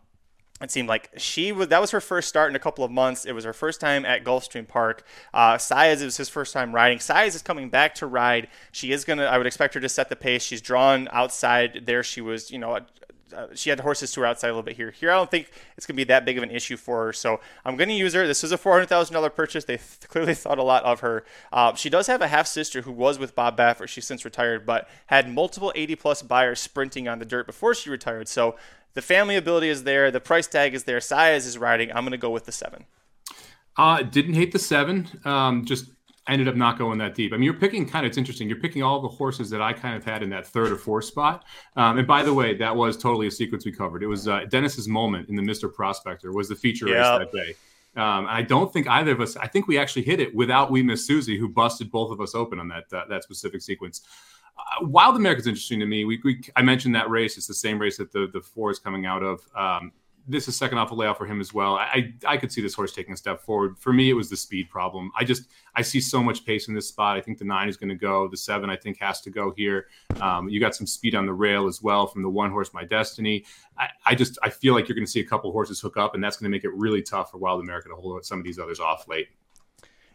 it 0.61 0.71
seemed 0.71 0.89
like 0.89 1.11
she 1.17 1.53
was 1.53 1.69
that 1.69 1.81
was 1.81 1.93
her 1.93 2.01
first 2.01 2.29
start 2.29 2.51
in 2.51 2.57
a 2.57 2.59
couple 2.59 2.85
of 2.85 2.91
months. 2.91 3.25
It 3.25 3.33
was 3.33 3.45
her 3.45 3.53
first 3.53 3.81
time 3.81 4.05
at 4.05 4.25
Gulfstream 4.25 4.67
Park. 4.67 5.05
Uh, 5.33 5.55
Saez, 5.55 6.01
it 6.01 6.05
was 6.05 6.17
his 6.17 6.29
first 6.29 6.53
time 6.53 6.75
riding. 6.75 6.99
Saez 6.99 7.35
is 7.35 7.43
coming 7.43 7.71
back 7.71 7.95
to 7.97 8.07
ride. 8.07 8.49
She 8.73 8.93
is 8.93 9.05
gonna. 9.05 9.25
I 9.25 9.39
would 9.39 9.47
expect 9.47 9.75
her 9.75 9.81
to 9.81 9.89
set 9.89 10.09
the 10.09 10.17
pace. 10.17 10.43
She's 10.43 10.61
drawn 10.61 11.09
outside 11.13 11.83
there. 11.87 12.03
She 12.03 12.21
was, 12.21 12.51
you 12.51 12.59
know, 12.59 12.81
uh, 13.35 13.47
she 13.55 13.71
had 13.71 13.81
horses 13.81 14.13
to 14.13 14.21
her 14.21 14.27
outside 14.27 14.49
a 14.49 14.53
little 14.53 14.63
bit 14.63 14.77
here. 14.77 14.91
Here, 14.91 15.11
I 15.11 15.15
don't 15.15 15.31
think 15.31 15.51
it's 15.77 15.87
going 15.87 15.95
to 15.95 16.01
be 16.01 16.05
that 16.05 16.25
big 16.25 16.37
of 16.37 16.43
an 16.43 16.51
issue 16.51 16.77
for 16.77 17.07
her. 17.07 17.13
So 17.13 17.41
I'm 17.65 17.77
going 17.77 17.89
to 17.89 17.95
use 17.95 18.15
her. 18.15 18.27
This 18.27 18.43
was 18.43 18.53
a 18.53 18.59
$400,000 18.59 19.35
purchase. 19.35 19.65
They 19.65 19.77
th- 19.77 20.01
clearly 20.09 20.35
thought 20.35 20.59
a 20.59 20.63
lot 20.63 20.85
of 20.85 21.01
her. 21.01 21.25
Uh, 21.53 21.75
she 21.75 21.91
does 21.91 22.07
have 22.07 22.23
a 22.23 22.29
half 22.29 22.47
sister 22.47 22.83
who 22.83 22.93
was 22.93 23.19
with 23.19 23.35
Bob 23.35 23.57
Baffert. 23.57 23.89
She's 23.89 24.07
since 24.07 24.25
retired, 24.25 24.67
but 24.67 24.89
had 25.07 25.33
multiple 25.33 25.73
80 25.75 25.97
plus 25.97 26.23
Beyers 26.23 26.61
sprinting 26.61 27.09
on 27.09 27.19
the 27.19 27.25
dirt 27.25 27.47
before 27.47 27.75
she 27.75 27.91
retired. 27.91 28.29
So 28.29 28.57
the 28.95 29.03
family 29.03 29.37
ability 29.37 29.69
is 29.69 29.85
there. 29.85 30.11
The 30.11 30.21
price 30.21 30.47
tag 30.47 30.75
is 30.75 30.85
there. 30.85 30.99
Saez 30.99 31.47
is 31.47 31.59
riding. 31.59 31.91
I'm 31.91 32.03
going 32.03 32.13
to 32.13 32.19
go 32.19 32.31
with 32.31 32.45
the 32.45 32.53
seven. 32.53 32.87
Uh, 33.77 34.03
didn't 34.03 34.35
hate 34.35 34.53
the 34.53 34.59
seven. 34.59 35.09
Um, 35.25 35.65
just 35.65 35.87
I 36.29 36.33
ended 36.33 36.47
up 36.47 36.57
not 36.57 36.79
going 36.79 36.99
that 36.99 37.15
deep. 37.15 37.33
I 37.33 37.37
mean, 37.37 37.45
you're 37.45 37.55
picking 37.55 37.89
kind 37.89 38.05
of, 38.05 38.11
it's 38.11 38.19
interesting. 38.19 38.49
You're 38.49 38.61
picking 38.61 38.83
all 38.83 39.01
the 39.01 39.09
horses 39.09 39.49
that 39.49 39.63
I 39.63 39.73
kind 39.73 39.97
of 39.97 40.05
had 40.05 40.23
in 40.23 40.29
that 40.31 40.47
third 40.47 40.71
or 40.71 40.77
fourth 40.77 41.07
spot. 41.07 41.45
Um, 41.75 41.99
and 41.99 42.07
by 42.07 42.23
the 42.23 42.35
way, 42.35 42.55
that 42.55 42.77
was 42.77 42.99
totally 42.99 43.27
a 43.27 43.31
sequence 43.31 43.65
we 43.65 43.73
covered. 43.73 44.03
It 44.03 44.07
was 44.07 44.29
uh, 44.29 44.45
Dennis's 44.51 44.89
moment 44.89 45.31
in 45.31 45.37
the 45.37 45.43
Mr. 45.43 45.73
Prospector 45.73 46.31
was 46.33 46.49
the 46.49 46.55
feature 46.55 46.85
race 46.85 46.95
that 47.19 47.33
day. 47.33 47.55
Um, 47.97 48.27
I 48.29 48.43
don't 48.43 48.71
think 48.73 48.87
either 48.89 49.13
of 49.13 49.21
us, 49.21 49.37
I 49.37 49.49
think 49.49 49.67
we 49.67 49.79
actually 49.79 50.03
hit 50.03 50.21
it 50.21 50.35
without 50.35 50.71
We 50.71 50.83
Miss 50.83 51.07
Susie, 51.07 51.39
who 51.39 51.49
busted 51.49 51.91
both 51.91 52.13
of 52.13 52.21
us 52.21 52.35
open 52.35 52.61
on 52.61 52.69
that, 52.69 52.93
uh, 52.93 53.05
that 53.09 53.25
specific 53.25 53.63
sequence. 53.63 54.03
Uh, 54.57 54.87
Wild 54.87 55.17
America 55.17 55.41
is 55.41 55.47
interesting 55.47 55.81
to 55.81 55.87
me. 55.87 56.05
We, 56.05 56.21
we, 56.23 56.43
I 56.55 56.63
mentioned 56.63 56.95
that 56.95 57.09
race. 57.09 57.39
It's 57.39 57.47
the 57.47 57.55
same 57.55 57.79
race 57.79 57.97
that 57.97 58.13
the, 58.13 58.29
the 58.33 58.41
four 58.41 58.71
is 58.71 58.79
coming 58.79 59.07
out 59.07 59.23
of. 59.23 59.41
Um, 59.57 59.93
this 60.29 60.47
is 60.47 60.57
second 60.57 60.79
off 60.79 60.91
a 60.91 60.95
layoff 60.95 61.17
for 61.17 61.27
him 61.27 61.41
as 61.41 61.55
well. 61.55 61.77
I, 61.77 62.13
I 62.27 62.37
could 62.37 62.53
see 62.53 62.61
this 62.61 62.75
horse 62.75 62.93
taking 62.93 63.15
a 63.15 63.17
step 63.17 63.41
forward. 63.41 63.79
For 63.79 63.93
me, 63.93 64.11
it 64.11 64.13
was 64.13 64.29
the 64.29 64.37
speed 64.37 64.69
problem. 64.69 65.11
I 65.17 65.25
just 65.25 65.45
I 65.75 65.83
see 65.83 66.01
so 66.01 66.23
much 66.23 66.45
pace 66.45 66.69
in 66.69 66.75
this 66.75 66.87
spot. 66.87 67.17
I 67.17 67.21
think 67.21 67.39
the 67.39 67.45
nine 67.45 67.69
is 67.69 67.77
going 67.77 67.89
to 67.89 67.95
go. 67.95 68.29
The 68.29 68.37
seven 68.37 68.69
I 68.69 68.77
think 68.77 68.99
has 69.01 69.21
to 69.23 69.31
go 69.31 69.53
here. 69.57 69.87
Um, 70.21 70.49
you 70.49 70.61
got 70.61 70.75
some 70.75 70.87
speed 70.87 71.15
on 71.15 71.25
the 71.25 71.33
rail 71.33 71.67
as 71.67 71.83
well 71.83 72.07
from 72.07 72.23
the 72.23 72.29
one 72.29 72.51
horse, 72.51 72.75
My 72.75 72.85
Destiny. 72.85 73.45
I, 73.79 73.89
I 74.05 74.15
just 74.15 74.39
I 74.43 74.51
feel 74.51 74.75
like 74.75 74.87
you're 74.87 74.97
going 74.97 75.07
to 75.07 75.11
see 75.11 75.21
a 75.21 75.27
couple 75.27 75.51
horses 75.51 75.81
hook 75.81 75.97
up, 75.97 76.15
and 76.15 76.23
that's 76.23 76.37
going 76.37 76.51
to 76.51 76.55
make 76.55 76.65
it 76.65 76.75
really 76.75 77.03
tough 77.03 77.31
for 77.31 77.39
Wild 77.39 77.63
America 77.63 77.89
to 77.89 77.95
hold 77.95 78.25
some 78.25 78.39
of 78.39 78.45
these 78.45 78.59
others 78.59 78.81
off 78.81 79.09
late. 79.09 79.29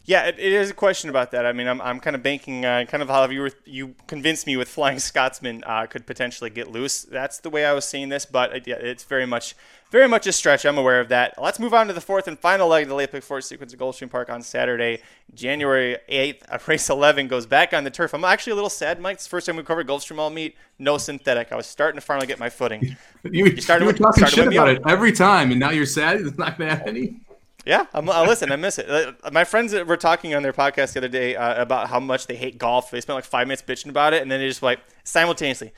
Yeah, 0.05 0.23
it, 0.25 0.37
it 0.37 0.51
is 0.51 0.69
a 0.69 0.73
question 0.73 1.09
about 1.09 1.31
that. 1.31 1.45
I 1.45 1.53
mean, 1.53 1.65
I'm, 1.67 1.79
I'm 1.79 2.01
kind 2.01 2.13
of 2.13 2.21
banking, 2.21 2.65
uh, 2.65 2.83
kind 2.89 3.01
of 3.01 3.07
how 3.07 3.25
you 3.29 3.39
were, 3.41 3.51
you 3.63 3.95
convinced 4.05 4.45
me 4.45 4.57
with 4.57 4.67
Flying 4.67 4.99
Scotsman 5.09 5.63
uh, 5.65 5.85
could 5.85 6.05
potentially 6.05 6.49
get 6.49 6.69
loose. 6.69 7.03
That's 7.03 7.39
the 7.39 7.49
way 7.49 7.65
I 7.65 7.71
was 7.71 7.85
seeing 7.85 8.09
this, 8.09 8.25
but 8.25 8.53
it, 8.53 8.67
yeah, 8.67 8.75
it's 8.75 9.05
very 9.05 9.25
much, 9.25 9.55
very 9.91 10.09
much 10.09 10.27
a 10.27 10.33
stretch. 10.33 10.65
I'm 10.65 10.77
aware 10.77 10.99
of 10.99 11.07
that. 11.07 11.41
Let's 11.41 11.57
move 11.57 11.73
on 11.73 11.87
to 11.87 11.93
the 11.93 12.01
fourth 12.01 12.27
and 12.27 12.37
final 12.37 12.67
leg 12.67 12.83
of 12.83 12.89
the 12.89 12.95
late 12.95 13.13
pick 13.13 13.23
four 13.23 13.39
sequence 13.39 13.73
at 13.73 13.79
Gulfstream 13.79 14.11
Park 14.11 14.29
on 14.29 14.41
Saturday, 14.41 15.01
January 15.33 15.97
8th. 16.09 16.41
Uh, 16.49 16.57
race 16.67 16.89
11 16.89 17.29
goes 17.29 17.45
back 17.45 17.73
on 17.73 17.85
the 17.85 17.91
turf. 17.91 18.13
I'm 18.13 18.25
actually 18.25 18.51
a 18.51 18.55
little 18.55 18.69
sad, 18.69 18.99
Mike. 18.99 19.13
It's 19.15 19.23
the 19.23 19.29
first 19.29 19.45
time 19.45 19.55
we 19.55 19.63
covered 19.63 19.87
Gulfstream 19.87 20.19
all 20.19 20.29
meet. 20.29 20.57
No 20.79 20.97
synthetic. 20.97 21.53
I 21.53 21.55
was 21.55 21.65
starting 21.65 21.97
to 21.97 22.05
finally 22.05 22.27
get 22.27 22.39
my 22.39 22.49
footing. 22.49 22.97
You, 23.25 23.45
you 23.45 23.61
started 23.61 23.83
you 23.83 23.87
were 23.87 23.93
with- 23.93 24.01
talking 24.01 24.27
started 24.27 24.35
shit 24.35 24.47
me 24.49 24.57
about 24.57 24.67
it 24.67 24.81
every 24.85 25.13
time, 25.13 25.51
and 25.51 25.57
now 25.57 25.69
you're 25.69 25.85
sad. 25.85 26.19
It's 26.19 26.37
not 26.37 26.57
going 26.57 26.77
to 26.77 26.85
any. 26.85 27.21
Yeah, 27.65 27.86
I'm, 27.93 28.10
uh, 28.10 28.26
listen, 28.26 28.52
I 28.52 28.58
miss 28.58 28.78
it. 28.78 29.15
My 29.32 29.45
friends 29.45 29.73
were 29.73 29.97
talking 29.97 30.36
on 30.36 30.43
their 30.43 30.52
podcast 30.52 30.93
the 30.93 30.99
other 30.99 31.08
day 31.08 31.36
uh, 31.36 31.62
about 31.62 31.88
how 31.88 31.99
much 31.99 32.28
they 32.28 32.36
hate 32.36 32.58
golf. 32.58 32.91
They 32.91 32.99
spent 32.99 33.15
like 33.15 33.23
five 33.23 33.47
minutes 33.47 33.62
bitching 33.62 33.89
about 33.89 34.13
it, 34.13 34.21
and 34.21 34.30
then 34.30 34.41
they 34.41 34.47
just 34.47 34.62
like 34.62 34.80
simultaneously, 35.06 35.71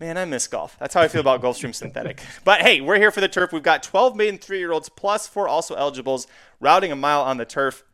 man, 0.00 0.18
I 0.18 0.24
miss 0.24 0.48
golf. 0.48 0.76
That's 0.80 0.94
how 0.94 1.00
I 1.00 1.08
feel 1.08 1.20
about 1.20 1.40
Gulfstream 1.40 1.74
Synthetic. 1.74 2.20
But 2.44 2.62
hey, 2.62 2.80
we're 2.80 2.98
here 2.98 3.10
for 3.10 3.20
the 3.20 3.28
turf. 3.28 3.52
We've 3.52 3.62
got 3.62 3.82
12 3.82 4.16
maiden 4.16 4.38
three-year-olds 4.38 4.88
plus 4.88 5.26
four 5.26 5.46
also 5.48 5.74
eligibles 5.74 6.26
routing 6.60 6.90
a 6.90 6.96
mile 6.96 7.22
on 7.22 7.36
the 7.36 7.44
turf. 7.44 7.84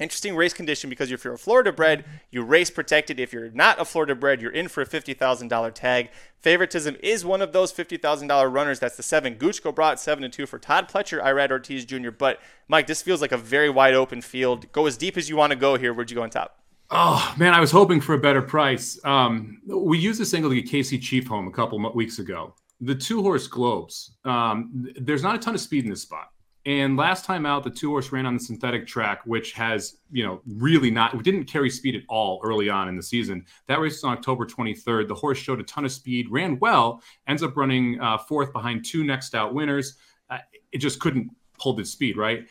Interesting 0.00 0.34
race 0.34 0.54
condition 0.54 0.88
because 0.88 1.12
if 1.12 1.24
you're 1.24 1.34
a 1.34 1.38
Florida 1.38 1.72
bred, 1.72 2.06
you 2.30 2.42
race 2.42 2.70
protected. 2.70 3.20
If 3.20 3.34
you're 3.34 3.50
not 3.50 3.78
a 3.78 3.84
Florida 3.84 4.14
bred, 4.14 4.40
you're 4.40 4.50
in 4.50 4.68
for 4.68 4.80
a 4.80 4.86
$50,000 4.86 5.74
tag. 5.74 6.08
Favoritism 6.40 6.96
is 7.02 7.22
one 7.22 7.42
of 7.42 7.52
those 7.52 7.70
$50,000 7.70 8.52
runners. 8.52 8.80
That's 8.80 8.96
the 8.96 9.02
seven. 9.02 9.34
Guchko 9.34 9.74
brought 9.74 10.00
seven 10.00 10.24
and 10.24 10.32
two 10.32 10.46
for 10.46 10.58
Todd 10.58 10.88
Pletcher, 10.88 11.22
Irad 11.22 11.50
Ortiz 11.50 11.84
Jr. 11.84 12.10
But 12.10 12.40
Mike, 12.66 12.86
this 12.86 13.02
feels 13.02 13.20
like 13.20 13.32
a 13.32 13.36
very 13.36 13.68
wide 13.68 13.92
open 13.92 14.22
field. 14.22 14.72
Go 14.72 14.86
as 14.86 14.96
deep 14.96 15.18
as 15.18 15.28
you 15.28 15.36
want 15.36 15.50
to 15.50 15.56
go 15.56 15.76
here. 15.76 15.92
Where'd 15.92 16.10
you 16.10 16.16
go 16.16 16.22
on 16.22 16.30
top? 16.30 16.56
Oh 16.90 17.34
man, 17.38 17.52
I 17.52 17.60
was 17.60 17.70
hoping 17.70 18.00
for 18.00 18.14
a 18.14 18.18
better 18.18 18.42
price. 18.42 18.98
Um, 19.04 19.60
we 19.66 19.98
used 19.98 20.18
this 20.18 20.32
angle 20.34 20.50
to 20.50 20.60
get 20.60 20.68
Casey 20.68 20.98
Chief 20.98 21.26
home 21.26 21.46
a 21.46 21.52
couple 21.52 21.78
weeks 21.94 22.18
ago. 22.18 22.54
The 22.80 22.94
two 22.94 23.22
horse 23.22 23.46
globes. 23.46 24.16
Um, 24.24 24.88
there's 24.98 25.22
not 25.22 25.36
a 25.36 25.38
ton 25.38 25.54
of 25.54 25.60
speed 25.60 25.84
in 25.84 25.90
this 25.90 26.02
spot. 26.02 26.30
And 26.66 26.96
last 26.96 27.24
time 27.24 27.46
out, 27.46 27.64
the 27.64 27.70
two 27.70 27.88
horse 27.88 28.12
ran 28.12 28.26
on 28.26 28.34
the 28.34 28.40
synthetic 28.40 28.86
track, 28.86 29.22
which 29.24 29.52
has 29.52 29.96
you 30.10 30.24
know 30.24 30.42
really 30.46 30.90
not 30.90 31.16
we 31.16 31.22
didn't 31.22 31.44
carry 31.44 31.70
speed 31.70 31.96
at 31.96 32.02
all 32.08 32.40
early 32.44 32.68
on 32.68 32.88
in 32.88 32.96
the 32.96 33.02
season. 33.02 33.46
That 33.66 33.80
race 33.80 33.94
was 33.94 34.04
on 34.04 34.16
October 34.16 34.44
23rd. 34.44 35.08
The 35.08 35.14
horse 35.14 35.38
showed 35.38 35.60
a 35.60 35.64
ton 35.64 35.86
of 35.86 35.92
speed, 35.92 36.26
ran 36.30 36.58
well, 36.58 37.02
ends 37.26 37.42
up 37.42 37.56
running 37.56 37.98
uh, 38.00 38.18
fourth 38.18 38.52
behind 38.52 38.84
two 38.84 39.04
next 39.04 39.34
out 39.34 39.54
winners. 39.54 39.96
Uh, 40.28 40.38
it 40.70 40.78
just 40.78 41.00
couldn't 41.00 41.30
hold 41.58 41.80
its 41.80 41.90
speed 41.90 42.18
right. 42.18 42.46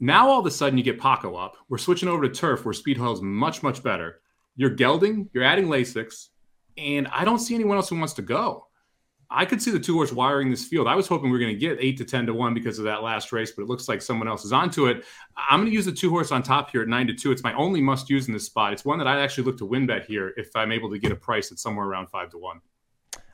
Now 0.00 0.28
all 0.28 0.40
of 0.40 0.46
a 0.46 0.50
sudden 0.50 0.78
you 0.78 0.84
get 0.84 1.00
Paco 1.00 1.36
up. 1.36 1.56
We're 1.68 1.78
switching 1.78 2.08
over 2.08 2.26
to 2.26 2.34
turf 2.34 2.64
where 2.64 2.74
speed 2.74 2.98
is 2.98 3.22
much, 3.22 3.62
much 3.62 3.82
better. 3.82 4.20
You're 4.56 4.70
gelding, 4.70 5.28
you're 5.32 5.44
adding 5.44 5.66
Lasix, 5.66 6.28
and 6.78 7.06
I 7.08 7.24
don't 7.24 7.38
see 7.38 7.54
anyone 7.54 7.76
else 7.76 7.88
who 7.88 7.98
wants 7.98 8.14
to 8.14 8.22
go. 8.22 8.65
I 9.30 9.44
could 9.44 9.60
see 9.60 9.70
the 9.70 9.80
two 9.80 9.94
horse 9.94 10.12
wiring 10.12 10.50
this 10.50 10.64
field. 10.64 10.86
I 10.86 10.94
was 10.94 11.08
hoping 11.08 11.30
we 11.30 11.32
were 11.32 11.38
going 11.38 11.54
to 11.54 11.58
get 11.58 11.78
eight 11.80 11.96
to 11.98 12.04
10 12.04 12.26
to 12.26 12.34
one 12.34 12.54
because 12.54 12.78
of 12.78 12.84
that 12.84 13.02
last 13.02 13.32
race, 13.32 13.50
but 13.50 13.62
it 13.62 13.68
looks 13.68 13.88
like 13.88 14.00
someone 14.00 14.28
else 14.28 14.44
is 14.44 14.52
onto 14.52 14.86
it. 14.86 15.04
I'm 15.36 15.60
going 15.60 15.70
to 15.70 15.74
use 15.74 15.84
the 15.84 15.92
two 15.92 16.10
horse 16.10 16.30
on 16.30 16.42
top 16.42 16.70
here 16.70 16.82
at 16.82 16.88
nine 16.88 17.06
to 17.08 17.14
two. 17.14 17.32
It's 17.32 17.42
my 17.42 17.52
only 17.54 17.80
must 17.80 18.08
use 18.08 18.28
in 18.28 18.32
this 18.32 18.46
spot. 18.46 18.72
It's 18.72 18.84
one 18.84 18.98
that 18.98 19.06
I'd 19.06 19.18
actually 19.18 19.44
look 19.44 19.58
to 19.58 19.66
win 19.66 19.86
bet 19.86 20.04
here 20.04 20.32
if 20.36 20.54
I'm 20.54 20.70
able 20.70 20.90
to 20.90 20.98
get 20.98 21.12
a 21.12 21.16
price 21.16 21.48
that's 21.48 21.62
somewhere 21.62 21.86
around 21.86 22.08
five 22.08 22.30
to 22.30 22.38
one. 22.38 22.60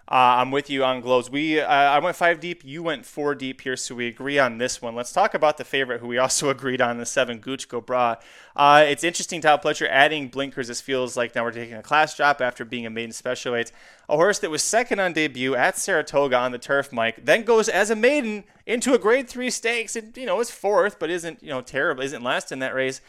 Uh, 0.08 0.40
I'm 0.40 0.50
with 0.50 0.68
you 0.68 0.84
on 0.84 1.00
glows. 1.00 1.30
We 1.30 1.60
uh, 1.60 1.66
I 1.66 1.98
went 2.00 2.16
five 2.16 2.40
deep. 2.40 2.62
You 2.64 2.82
went 2.82 3.06
four 3.06 3.34
deep 3.34 3.60
here, 3.60 3.76
so 3.76 3.94
we 3.94 4.08
agree 4.08 4.38
on 4.38 4.58
this 4.58 4.82
one. 4.82 4.96
Let's 4.96 5.12
talk 5.12 5.32
about 5.32 5.58
the 5.58 5.64
favorite, 5.64 6.00
who 6.00 6.08
we 6.08 6.18
also 6.18 6.50
agreed 6.50 6.80
on 6.80 6.98
the 6.98 7.06
seven, 7.06 7.40
Guchko 7.40 7.84
Bra. 7.84 8.16
Uh, 8.56 8.84
it's 8.86 9.04
interesting 9.04 9.40
to 9.42 9.48
how 9.48 9.56
Pletcher 9.56 9.88
adding 9.88 10.28
blinkers. 10.28 10.68
This 10.68 10.80
feels 10.80 11.16
like 11.16 11.34
now 11.34 11.44
we're 11.44 11.52
taking 11.52 11.76
a 11.76 11.82
class 11.82 12.16
drop 12.16 12.40
after 12.40 12.64
being 12.64 12.84
a 12.84 12.90
maiden 12.90 13.12
special 13.12 13.52
weight. 13.52 13.70
A 14.08 14.16
horse 14.16 14.40
that 14.40 14.50
was 14.50 14.62
second 14.62 14.98
on 14.98 15.12
debut 15.12 15.54
at 15.54 15.78
Saratoga 15.78 16.36
on 16.36 16.50
the 16.52 16.58
turf, 16.58 16.92
Mike, 16.92 17.24
then 17.24 17.44
goes 17.44 17.68
as 17.68 17.88
a 17.88 17.96
maiden 17.96 18.44
into 18.66 18.94
a 18.94 18.98
Grade 18.98 19.28
Three 19.28 19.50
stakes, 19.50 19.94
and 19.94 20.16
you 20.16 20.26
know 20.26 20.40
is 20.40 20.50
fourth, 20.50 20.98
but 20.98 21.10
isn't 21.10 21.42
you 21.42 21.50
know 21.50 21.60
terrible, 21.60 22.02
isn't 22.02 22.22
last 22.22 22.50
in 22.50 22.58
that 22.58 22.74
race. 22.74 23.00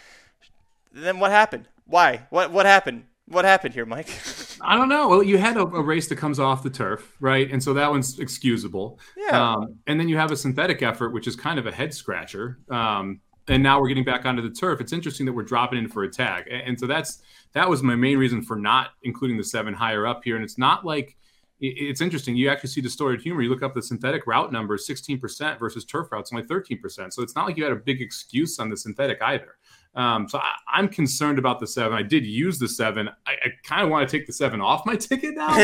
Then 0.91 1.19
what 1.19 1.32
happened? 1.32 1.67
Why? 1.86 2.27
What 2.29 2.51
what 2.51 2.67
happened? 2.67 3.06
What 3.27 3.45
happened 3.45 3.73
here, 3.73 3.86
Mike? 3.86 4.10
I 4.63 4.78
don't 4.78 4.89
know. 4.89 5.08
Well, 5.10 5.23
you 5.23 5.38
had 5.38 5.58
a, 5.58 5.62
a 5.62 5.82
race 5.82 6.08
that 6.08 6.15
comes 6.17 6.39
off 6.39 6.63
the 6.63 6.69
turf, 6.69 7.15
right? 7.19 7.52
And 7.52 7.62
so 7.62 7.73
that 7.73 7.89
one's 7.89 8.19
excusable. 8.19 8.99
Yeah. 9.17 9.54
Um, 9.56 9.76
and 9.88 9.99
then 9.99 10.08
you 10.10 10.17
have 10.17 10.32
a 10.32 10.36
synthetic 10.38 10.82
effort, 10.82 11.10
which 11.12 11.28
is 11.28 11.36
kind 11.36 11.60
of 11.60 11.65
a 11.67 11.71
head 11.71 11.93
scratcher. 11.93 12.60
Um, 12.69 13.19
and 13.47 13.62
now 13.62 13.82
we're 13.82 13.89
getting 13.89 14.06
back 14.06 14.26
onto 14.26 14.41
the 14.41 14.49
turf. 14.54 14.80
It's 14.80 14.93
interesting 14.93 15.26
that 15.26 15.34
we're 15.34 15.43
dropping 15.43 15.80
in 15.80 15.89
for 15.89 16.04
a 16.04 16.10
tag, 16.10 16.45
and, 16.49 16.62
and 16.62 16.80
so 16.80 16.88
that's 16.88 17.21
that 17.52 17.69
was 17.69 17.84
my 17.84 17.93
main 17.95 18.17
reason 18.17 18.41
for 18.41 18.56
not 18.56 18.91
including 19.04 19.38
the 19.38 19.43
seven 19.43 19.73
higher 19.73 20.08
up 20.08 20.21
here. 20.23 20.36
And 20.36 20.45
it's 20.45 20.58
not 20.58 20.86
like 20.86 21.17
it- 21.60 21.76
it's 21.78 21.99
interesting. 22.02 22.36
You 22.38 22.49
actually 22.49 22.69
see 22.69 22.80
distorted 22.82 23.21
humor. 23.21 23.41
You 23.41 23.49
look 23.49 23.62
up 23.62 23.73
the 23.76 23.82
synthetic 23.82 24.26
route 24.28 24.52
number, 24.54 24.78
16% 24.78 25.60
versus 25.60 25.84
turf 25.86 26.10
routes, 26.12 26.32
only 26.34 26.45
13%. 26.45 27.12
So 27.13 27.21
it's 27.21 27.36
not 27.36 27.45
like 27.45 27.58
you 27.58 27.63
had 27.63 27.73
a 27.73 27.78
big 27.78 28.02
excuse 28.02 28.60
on 28.60 28.69
the 28.69 28.78
synthetic 28.78 29.21
either. 29.21 29.56
Um, 29.95 30.27
so 30.27 30.39
I, 30.39 30.53
I'm 30.67 30.89
concerned 30.89 31.38
about 31.38 31.60
the 31.60 31.67
seven. 31.67 31.95
I 31.97 32.01
did 32.01 32.25
use 32.25 32.58
the 32.58 32.67
seven. 32.67 33.10
I, 33.27 33.32
I 33.34 33.47
kind 33.63 33.84
of 33.84 33.89
want 33.89 34.10
to 34.10 34.17
take 34.17 34.25
the 34.25 34.34
seven 34.34 34.60
off 34.60 34.86
my 34.88 34.95
ticket 34.97 35.36
now 35.36 35.56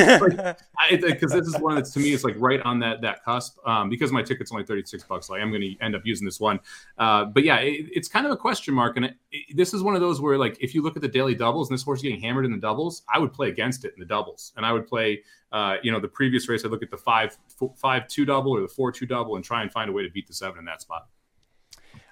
because 0.91 1.31
this 1.31 1.47
is 1.47 1.57
one 1.59 1.75
that's 1.75 1.91
to 1.93 1.99
me 1.99 2.13
it's 2.13 2.23
like 2.23 2.35
right 2.37 2.61
on 2.61 2.79
that 2.79 3.01
that 3.01 3.23
cusp. 3.25 3.57
Um, 3.67 3.89
because 3.89 4.11
my 4.11 4.21
ticket's 4.21 4.51
only 4.51 4.65
36 4.65 5.03
bucks, 5.05 5.27
so 5.27 5.35
I 5.35 5.39
am 5.39 5.49
going 5.49 5.61
to 5.61 5.75
end 5.83 5.95
up 5.95 6.01
using 6.05 6.25
this 6.25 6.39
one. 6.39 6.59
Uh, 6.97 7.25
but 7.25 7.43
yeah, 7.43 7.57
it, 7.57 7.87
it's 7.91 8.07
kind 8.07 8.25
of 8.25 8.31
a 8.31 8.37
question 8.37 8.73
mark, 8.73 8.97
and 8.97 9.05
it, 9.05 9.15
it- 9.31 9.57
this 9.57 9.73
is 9.73 9.81
one 9.81 9.95
of 9.95 10.01
those 10.01 10.21
where 10.21 10.37
like 10.37 10.57
if 10.61 10.75
you 10.75 10.81
look 10.83 10.95
at 10.95 11.01
the 11.01 11.07
daily 11.07 11.33
doubles 11.35 11.69
and 11.69 11.77
this 11.77 11.83
horse 11.83 11.99
is 11.99 12.03
getting 12.03 12.21
hammered 12.21 12.45
in 12.45 12.51
the 12.51 12.57
doubles, 12.59 13.01
I 13.13 13.17
would 13.19 13.33
play 13.33 13.49
against 13.49 13.83
it 13.83 13.93
in 13.95 13.99
the 13.99 14.05
doubles, 14.05 14.53
and 14.57 14.65
I 14.65 14.73
would 14.73 14.87
play. 14.87 15.23
Uh, 15.51 15.77
you 15.81 15.91
know, 15.91 15.99
the 15.99 16.07
previous 16.07 16.47
race, 16.47 16.63
I 16.63 16.67
look 16.67 16.83
at 16.83 16.91
the 16.91 16.97
five 16.97 17.35
f- 17.59 17.69
five 17.75 18.07
two 18.07 18.23
double 18.23 18.51
or 18.51 18.61
the 18.61 18.67
four 18.67 18.91
two 18.91 19.07
double 19.07 19.35
and 19.35 19.43
try 19.43 19.63
and 19.63 19.71
find 19.71 19.89
a 19.89 19.91
way 19.93 20.03
to 20.03 20.09
beat 20.11 20.27
the 20.27 20.33
seven 20.35 20.59
in 20.59 20.65
that 20.65 20.79
spot. 20.81 21.07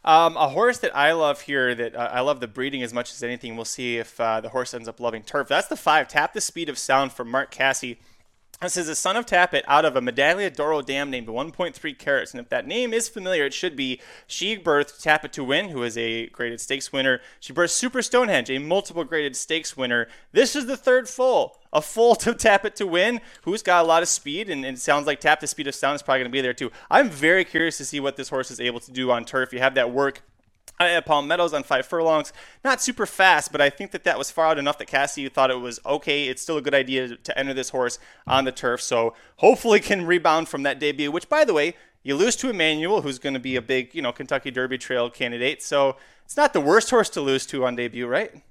Um, 0.05 0.37
a 0.37 0.49
horse 0.49 0.77
that 0.79 0.95
I 0.95 1.11
love 1.11 1.41
here, 1.41 1.75
that 1.75 1.95
uh, 1.95 2.09
I 2.11 2.21
love 2.21 2.39
the 2.39 2.47
breeding 2.47 2.81
as 2.81 2.93
much 2.93 3.11
as 3.11 3.23
anything. 3.23 3.55
We'll 3.55 3.65
see 3.65 3.97
if 3.97 4.19
uh, 4.19 4.39
the 4.41 4.49
horse 4.49 4.73
ends 4.73 4.87
up 4.87 4.99
loving 4.99 5.23
turf. 5.23 5.47
That's 5.47 5.67
the 5.67 5.75
five. 5.75 6.07
Tap 6.07 6.33
the 6.33 6.41
speed 6.41 6.69
of 6.69 6.77
sound 6.77 7.11
from 7.11 7.29
Mark 7.29 7.51
Casse. 7.51 7.95
This 8.59 8.75
is 8.75 8.89
a 8.89 8.95
son 8.95 9.15
of 9.15 9.27
Tapit 9.27 9.61
out 9.67 9.85
of 9.85 9.95
a 9.95 10.01
Medaglia 10.01 10.51
d'Oro 10.51 10.81
dam 10.81 11.11
named 11.11 11.27
1.3 11.27 11.99
carats. 11.99 12.31
And 12.31 12.41
if 12.41 12.49
that 12.49 12.65
name 12.65 12.91
is 12.91 13.07
familiar, 13.07 13.45
it 13.45 13.53
should 13.53 13.75
be 13.75 14.01
she 14.25 14.57
birthed 14.57 14.99
Tap 14.99 15.23
It 15.23 15.33
to 15.33 15.43
Win, 15.43 15.69
who 15.69 15.83
is 15.83 15.95
a 15.95 16.25
graded 16.29 16.59
stakes 16.59 16.91
winner. 16.91 17.21
She 17.39 17.53
birthed 17.53 17.69
Super 17.69 18.01
Stonehenge, 18.01 18.49
a 18.49 18.57
multiple 18.57 19.03
graded 19.03 19.35
stakes 19.35 19.77
winner. 19.77 20.07
This 20.31 20.55
is 20.55 20.65
the 20.65 20.75
third 20.75 21.07
full, 21.07 21.59
a 21.71 21.83
full 21.83 22.15
to 22.15 22.33
Tap 22.33 22.65
It 22.65 22.75
to 22.77 22.87
Win, 22.87 23.21
who's 23.43 23.61
got 23.61 23.85
a 23.85 23.87
lot 23.87 24.01
of 24.01 24.09
speed. 24.09 24.49
And, 24.49 24.65
and 24.65 24.75
it 24.75 24.81
sounds 24.81 25.05
like 25.05 25.19
Tap 25.19 25.39
the 25.39 25.45
speed 25.45 25.67
of 25.67 25.75
sound 25.75 25.95
is 25.95 26.01
probably 26.01 26.21
going 26.21 26.31
to 26.31 26.35
be 26.35 26.41
there 26.41 26.55
too. 26.55 26.71
I'm 26.89 27.11
very 27.11 27.45
curious 27.45 27.77
to 27.77 27.85
see 27.85 27.99
what 27.99 28.15
this 28.15 28.29
horse 28.29 28.49
is 28.49 28.59
able 28.59 28.79
to 28.79 28.91
do 28.91 29.11
on 29.11 29.23
turf. 29.23 29.53
You 29.53 29.59
have 29.59 29.75
that 29.75 29.91
work 29.91 30.23
at 30.79 31.05
Palm 31.05 31.27
Meadows 31.27 31.53
on 31.53 31.63
five 31.63 31.85
furlongs. 31.85 32.33
Not 32.63 32.81
super 32.81 33.05
fast, 33.05 33.51
but 33.51 33.61
I 33.61 33.69
think 33.69 33.91
that 33.91 34.03
that 34.03 34.17
was 34.17 34.31
far 34.31 34.47
out 34.47 34.59
enough 34.59 34.77
that 34.77 34.87
Casse 34.87 35.27
thought 35.29 35.51
it 35.51 35.59
was 35.59 35.79
okay. 35.85 36.27
It's 36.27 36.41
still 36.41 36.57
a 36.57 36.61
good 36.61 36.75
idea 36.75 37.15
to 37.17 37.37
enter 37.37 37.53
this 37.53 37.69
horse 37.69 37.99
on 38.25 38.45
the 38.45 38.51
turf. 38.51 38.81
So 38.81 39.13
hopefully 39.37 39.79
can 39.79 40.05
rebound 40.05 40.47
from 40.47 40.63
that 40.63 40.79
debut, 40.79 41.11
which, 41.11 41.29
by 41.29 41.43
the 41.45 41.53
way, 41.53 41.75
you 42.03 42.15
lose 42.15 42.35
to 42.37 42.49
Emmanuel, 42.49 43.01
who's 43.01 43.19
going 43.19 43.33
to 43.33 43.39
be 43.39 43.55
a 43.55 43.61
big, 43.61 43.93
you 43.93 44.01
know, 44.01 44.11
Kentucky 44.11 44.51
Derby 44.51 44.77
Trail 44.77 45.09
candidate. 45.09 45.61
So 45.61 45.97
it's 46.25 46.37
not 46.37 46.53
the 46.53 46.61
worst 46.61 46.89
horse 46.89 47.09
to 47.11 47.21
lose 47.21 47.45
to 47.47 47.65
on 47.65 47.75
debut, 47.75 48.07
right? 48.07 48.43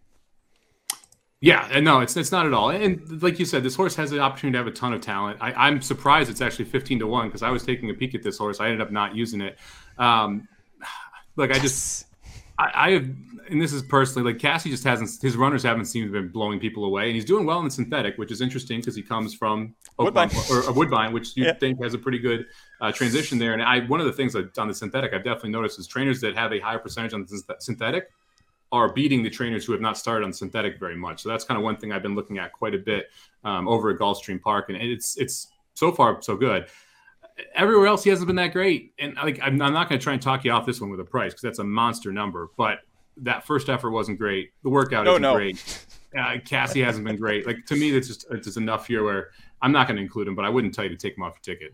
Yeah, 1.41 1.81
no, 1.81 2.01
it's 2.01 2.17
it's 2.17 2.33
not 2.33 2.47
at 2.47 2.55
all. 2.55 2.71
And 2.71 3.23
like 3.23 3.39
you 3.39 3.45
said, 3.45 3.63
this 3.63 3.77
horse 3.77 3.95
has 3.97 4.11
the 4.11 4.21
opportunity 4.21 4.55
to 4.55 4.59
have 4.59 4.67
a 4.67 4.71
ton 4.71 4.95
of 4.95 5.03
talent. 5.03 5.39
I, 5.41 5.53
I'm 5.53 5.83
surprised 5.83 6.31
it's 6.31 6.41
actually 6.41 6.65
15 6.65 7.01
to 7.01 7.07
one 7.07 7.29
because 7.29 7.43
I 7.43 7.51
was 7.51 7.63
taking 7.63 7.91
a 7.91 7.95
peek 7.95 8.15
at 8.15 8.23
this 8.23 8.39
horse. 8.39 8.59
I 8.59 8.67
ended 8.67 8.81
up 8.81 8.91
not 8.91 9.15
using 9.15 9.43
it. 9.43 9.59
Um, 9.99 10.49
look, 11.37 11.51
I 11.51 11.59
just 11.59 12.06
I, 12.59 12.71
I 12.75 12.91
have, 12.93 13.05
and 13.51 13.61
this 13.61 13.73
is 13.73 13.83
personally 13.83 14.33
like 14.33 14.41
Casse 14.41 14.65
just 14.65 14.85
hasn't. 14.85 15.11
His 15.21 15.37
runners 15.37 15.63
haven't 15.63 15.85
seemed 15.87 16.09
to 16.09 16.13
been 16.13 16.29
blowing 16.29 16.59
people 16.59 16.85
away, 16.85 17.07
and 17.07 17.15
he's 17.15 17.25
doing 17.25 17.45
well 17.47 17.59
in 17.59 17.65
the 17.67 17.71
synthetic, 17.71 18.17
which 18.17 18.31
is 18.31 18.41
interesting 18.41 18.81
because 18.81 18.97
he 18.97 19.03
comes 19.03 19.35
from 19.35 19.75
Woodbine. 19.99 20.31
or, 20.51 20.63
or 20.65 20.73
Woodbine, 20.73 21.13
which 21.13 21.37
you 21.37 21.45
Yeah. 21.45 21.55
think 21.55 21.83
has 21.83 21.95
a 21.95 21.99
pretty 21.99 22.19
good 22.19 22.47
uh, 22.81 22.93
transition 22.93 23.39
there. 23.39 23.53
And 23.53 23.63
I, 23.63 23.81
one 23.87 24.01
of 24.01 24.07
the 24.07 24.13
things 24.13 24.33
that- 24.33 24.57
on 24.59 24.69
the 24.69 24.75
synthetic 24.75 25.13
I've 25.13 25.25
definitely 25.25 25.51
noticed 25.51 25.79
is 25.79 25.87
trainers 25.87 26.21
that 26.23 26.35
have 26.37 26.53
a 26.53 26.59
higher 26.61 26.79
percentage 26.79 27.13
on 27.15 27.25
the 27.25 27.27
synth- 27.37 27.61
synthetic 27.63 28.11
are 28.73 28.93
beating 28.93 29.23
the 29.23 29.31
trainers 29.31 29.65
who 29.65 29.73
have 29.73 29.81
not 29.81 29.97
started 29.97 30.25
on 30.25 30.33
synthetic 30.33 30.79
very 30.81 30.97
much. 30.97 31.23
So 31.23 31.29
that's 31.29 31.45
kind 31.45 31.57
of 31.57 31.63
one 31.65 31.77
thing 31.77 31.93
I've 31.93 32.03
been 32.03 32.17
looking 32.17 32.39
at 32.39 32.53
quite 32.53 32.75
a 32.75 32.79
bit 32.79 33.11
um, 33.45 33.69
over 33.69 33.91
at 33.91 33.99
Gulfstream 33.99 34.41
Park, 34.41 34.71
and 34.71 34.77
it's 34.77 35.17
it's 35.19 35.49
so 35.75 35.93
far 35.93 36.21
so 36.21 36.37
good. 36.37 36.67
Everywhere 37.55 37.87
else, 37.87 38.03
he 38.03 38.11
hasn't 38.11 38.27
been 38.27 38.37
that 38.37 38.53
great, 38.53 38.93
and 38.99 39.15
like 39.17 39.39
I'm, 39.43 39.61
I'm 39.61 39.73
not 39.73 39.89
going 39.89 39.99
to 39.99 40.03
try 40.03 40.15
and 40.15 40.23
talk 40.23 40.45
you 40.45 40.53
off 40.53 40.65
this 40.65 40.81
one 40.81 40.89
with 40.91 41.01
a 41.01 41.05
price 41.05 41.33
because 41.33 41.43
that's 41.43 41.59
a 41.59 41.65
monster 41.65 42.11
number. 42.13 42.49
But 42.57 42.79
that 43.19 43.47
first 43.47 43.69
effort 43.69 43.91
wasn't 43.91 44.19
great. 44.19 44.51
The 44.63 44.71
workout 44.71 45.05
No, 45.05 45.13
isn't 45.13 45.23
no. 45.23 45.35
great. 45.35 45.87
Uh, 46.19 46.37
Casse 46.45 46.75
hasn't 46.77 47.05
been 47.05 47.17
great. 47.17 47.47
Like 47.47 47.67
to 47.67 47.77
me, 47.77 47.91
that's 47.91 48.07
just 48.09 48.27
it's 48.31 48.47
just 48.47 48.57
enough 48.57 48.87
here 48.87 49.05
where 49.05 49.31
I'm 49.61 49.73
not 49.73 49.87
going 49.87 49.97
to 49.97 50.03
include 50.03 50.29
him, 50.29 50.35
but 50.35 50.45
I 50.47 50.49
wouldn't 50.49 50.73
tell 50.75 50.85
you 50.85 50.91
to 50.91 50.97
take 50.97 51.17
him 51.17 51.25
off 51.25 51.35
your 51.47 51.55
ticket. 51.57 51.73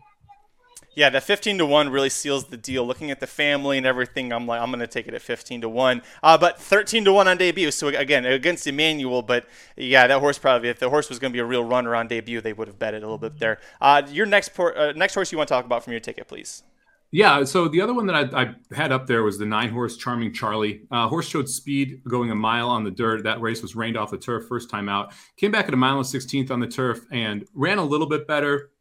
Yeah, 0.95 1.09
that 1.09 1.23
15 1.23 1.57
to 1.57 1.65
1 1.65 1.89
really 1.89 2.09
seals 2.09 2.45
the 2.45 2.57
deal. 2.57 2.85
Looking 2.85 3.09
at 3.09 3.19
the 3.19 3.27
family 3.27 3.77
and 3.77 3.85
everything, 3.85 4.31
I'm 4.31 4.45
like, 4.45 4.61
I'm 4.61 4.69
going 4.69 4.79
to 4.79 4.87
take 4.87 5.07
it 5.07 5.13
at 5.15 5.21
15 5.23 5.61
to 5.61 5.69
1. 5.69 6.01
Uh, 6.21 6.37
but 6.37 6.59
13 6.61 7.05
to 7.05 7.13
1 7.13 7.27
on 7.27 7.37
debut. 7.37 7.71
So, 7.71 7.87
again, 7.87 8.25
against 8.25 8.67
Emmanuel. 8.67 9.23
But 9.23 9.47
yeah, 9.75 10.05
that 10.05 10.19
horse 10.19 10.37
probably, 10.37 10.69
if 10.69 10.77
the 10.77 10.89
horse 10.89 11.09
was 11.09 11.17
going 11.17 11.31
to 11.31 11.35
be 11.35 11.39
a 11.39 11.45
real 11.45 11.63
runner 11.63 11.95
on 11.95 12.07
debut, 12.07 12.41
they 12.41 12.53
would 12.53 12.67
have 12.67 12.77
bet 12.77 12.93
it 12.93 12.97
a 12.97 13.05
little 13.05 13.17
bit 13.17 13.39
there. 13.39 13.59
Uh, 13.81 14.03
your 14.09 14.27
next, 14.27 14.49
por- 14.49 14.77
uh, 14.77 14.91
next 14.91 15.15
horse 15.15 15.31
you 15.31 15.37
want 15.37 15.47
to 15.47 15.53
talk 15.53 15.65
about 15.65 15.83
from 15.83 15.91
your 15.91 15.99
ticket, 15.99 16.27
please. 16.27 16.61
Yeah, 17.09 17.43
so 17.43 17.67
the 17.67 17.79
other 17.79 17.93
one 17.93 18.07
that 18.07 18.33
I, 18.33 18.41
I 18.41 18.55
had 18.75 18.91
up 18.91 19.05
there 19.05 19.21
was 19.21 19.37
the 19.37 19.45
nine 19.45 19.69
horse 19.69 19.97
Charming 19.97 20.33
Charlie. 20.33 20.81
Uh, 20.89 21.07
horse 21.07 21.27
showed 21.27 21.47
speed 21.47 22.01
going 22.07 22.31
a 22.31 22.35
mile 22.35 22.69
on 22.69 22.83
the 22.83 22.89
dirt. 22.89 23.23
That 23.23 23.39
race 23.39 23.61
was 23.61 23.75
rained 23.75 23.97
off 23.97 24.09
the 24.09 24.17
turf 24.17 24.47
first 24.47 24.67
time 24.67 24.89
out. 24.89 25.13
Came 25.37 25.51
back 25.51 25.67
at 25.67 25.75
a 25.75 25.77
mile 25.77 25.97
and 25.97 26.05
16th 26.05 26.49
on 26.49 26.59
the 26.59 26.67
turf 26.67 27.05
and 27.11 27.45
ran 27.53 27.77
a 27.77 27.83
little 27.83 28.07
bit 28.07 28.27
better. 28.27 28.71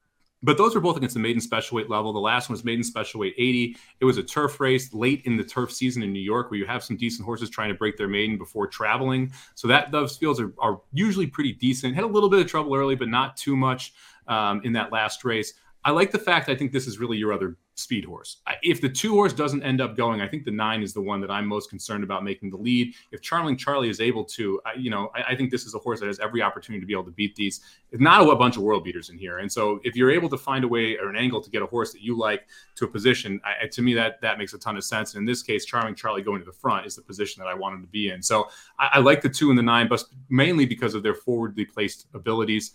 But 0.42 0.58
those 0.58 0.74
were 0.74 0.80
both 0.80 0.96
against 0.96 1.14
the 1.14 1.20
maiden 1.20 1.40
special 1.40 1.76
weight 1.76 1.88
level. 1.88 2.12
The 2.12 2.18
last 2.18 2.48
one 2.48 2.54
was 2.54 2.64
maiden 2.64 2.82
special 2.82 3.20
weight 3.20 3.34
80. 3.38 3.76
It 4.00 4.04
was 4.04 4.18
a 4.18 4.22
turf 4.22 4.58
race 4.58 4.92
late 4.92 5.22
in 5.24 5.36
the 5.36 5.44
turf 5.44 5.72
season 5.72 6.02
in 6.02 6.12
New 6.12 6.20
York 6.20 6.50
where 6.50 6.58
you 6.58 6.66
have 6.66 6.82
some 6.82 6.96
decent 6.96 7.24
horses 7.24 7.48
trying 7.48 7.68
to 7.68 7.74
break 7.74 7.96
their 7.96 8.08
maiden 8.08 8.38
before 8.38 8.66
traveling. 8.66 9.32
So 9.54 9.68
that 9.68 9.92
those 9.92 10.16
fields 10.16 10.40
are, 10.40 10.52
are 10.58 10.80
usually 10.92 11.26
pretty 11.26 11.52
decent. 11.52 11.94
Had 11.94 12.04
a 12.04 12.08
little 12.08 12.28
bit 12.28 12.40
of 12.40 12.46
trouble 12.48 12.74
early, 12.74 12.96
but 12.96 13.08
not 13.08 13.36
too 13.36 13.56
much 13.56 13.92
um, 14.26 14.60
in 14.64 14.72
that 14.72 14.92
last 14.92 15.24
race. 15.24 15.54
I 15.84 15.90
like 15.90 16.12
the 16.12 16.18
fact 16.18 16.48
I 16.48 16.54
think 16.54 16.70
this 16.70 16.86
is 16.86 16.98
really 16.98 17.16
your 17.16 17.32
other 17.32 17.56
speed 17.74 18.04
horse. 18.04 18.38
If 18.62 18.80
the 18.80 18.88
two 18.88 19.14
horse 19.14 19.32
doesn't 19.32 19.62
end 19.62 19.80
up 19.80 19.96
going, 19.96 20.20
I 20.20 20.28
think 20.28 20.44
the 20.44 20.50
nine 20.52 20.82
is 20.82 20.92
the 20.92 21.00
one 21.00 21.20
that 21.22 21.30
I'm 21.30 21.46
most 21.46 21.70
concerned 21.70 22.04
about 22.04 22.22
making 22.22 22.50
the 22.50 22.56
lead. 22.56 22.94
If 23.10 23.20
Charming 23.20 23.56
Charlie 23.56 23.88
is 23.88 24.00
able 24.00 24.24
to, 24.26 24.60
I, 24.64 24.74
you 24.74 24.90
know, 24.90 25.10
I, 25.14 25.32
I 25.32 25.36
think 25.36 25.50
this 25.50 25.64
is 25.64 25.74
a 25.74 25.78
horse 25.78 25.98
that 26.00 26.06
has 26.06 26.20
every 26.20 26.42
opportunity 26.42 26.80
to 26.80 26.86
be 26.86 26.92
able 26.92 27.04
to 27.04 27.10
beat 27.10 27.34
these. 27.34 27.60
It's 27.90 28.00
not 28.00 28.28
a 28.28 28.36
bunch 28.36 28.56
of 28.56 28.62
world 28.62 28.84
beaters 28.84 29.08
in 29.08 29.18
here, 29.18 29.38
and 29.38 29.50
so 29.50 29.80
if 29.82 29.96
you're 29.96 30.10
able 30.10 30.28
to 30.28 30.38
find 30.38 30.64
a 30.64 30.68
way 30.68 30.96
or 30.98 31.08
an 31.08 31.16
angle 31.16 31.40
to 31.40 31.50
get 31.50 31.62
a 31.62 31.66
horse 31.66 31.92
that 31.92 32.02
you 32.02 32.16
like 32.16 32.46
to 32.76 32.84
a 32.84 32.88
position, 32.88 33.40
I, 33.44 33.66
to 33.66 33.82
me 33.82 33.94
that 33.94 34.20
that 34.20 34.38
makes 34.38 34.52
a 34.52 34.58
ton 34.58 34.76
of 34.76 34.84
sense. 34.84 35.14
And 35.14 35.22
in 35.22 35.26
this 35.26 35.42
case, 35.42 35.64
Charming 35.64 35.94
Charlie 35.94 36.22
going 36.22 36.40
to 36.40 36.46
the 36.46 36.52
front 36.52 36.86
is 36.86 36.94
the 36.94 37.02
position 37.02 37.42
that 37.42 37.48
I 37.48 37.54
want 37.54 37.74
him 37.74 37.82
to 37.82 37.88
be 37.88 38.10
in. 38.10 38.22
So 38.22 38.48
I 38.78 39.00
like 39.00 39.22
the 39.22 39.28
two 39.28 39.50
and 39.50 39.58
the 39.58 39.62
nine, 39.62 39.88
but 39.88 40.04
mainly 40.28 40.66
because 40.66 40.94
of 40.94 41.02
their 41.02 41.14
forwardly 41.14 41.64
placed 41.64 42.06
abilities. 42.14 42.72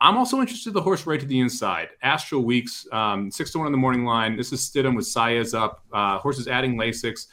I'm 0.00 0.16
also 0.16 0.40
interested 0.40 0.70
in 0.70 0.74
the 0.74 0.82
horse 0.82 1.06
right 1.06 1.18
to 1.18 1.26
the 1.26 1.40
inside. 1.40 1.88
Astral 2.02 2.44
Weeks, 2.44 2.86
um, 2.92 3.30
six 3.30 3.50
to 3.52 3.58
one 3.58 3.66
in 3.66 3.72
the 3.72 3.78
morning 3.78 4.04
line. 4.04 4.36
This 4.36 4.52
is 4.52 4.60
Stidham 4.60 4.94
with 4.94 5.06
Saez 5.06 5.58
up. 5.58 5.84
Uh, 5.92 6.18
horses 6.18 6.46
adding 6.46 6.76
Lasix. 6.76 7.26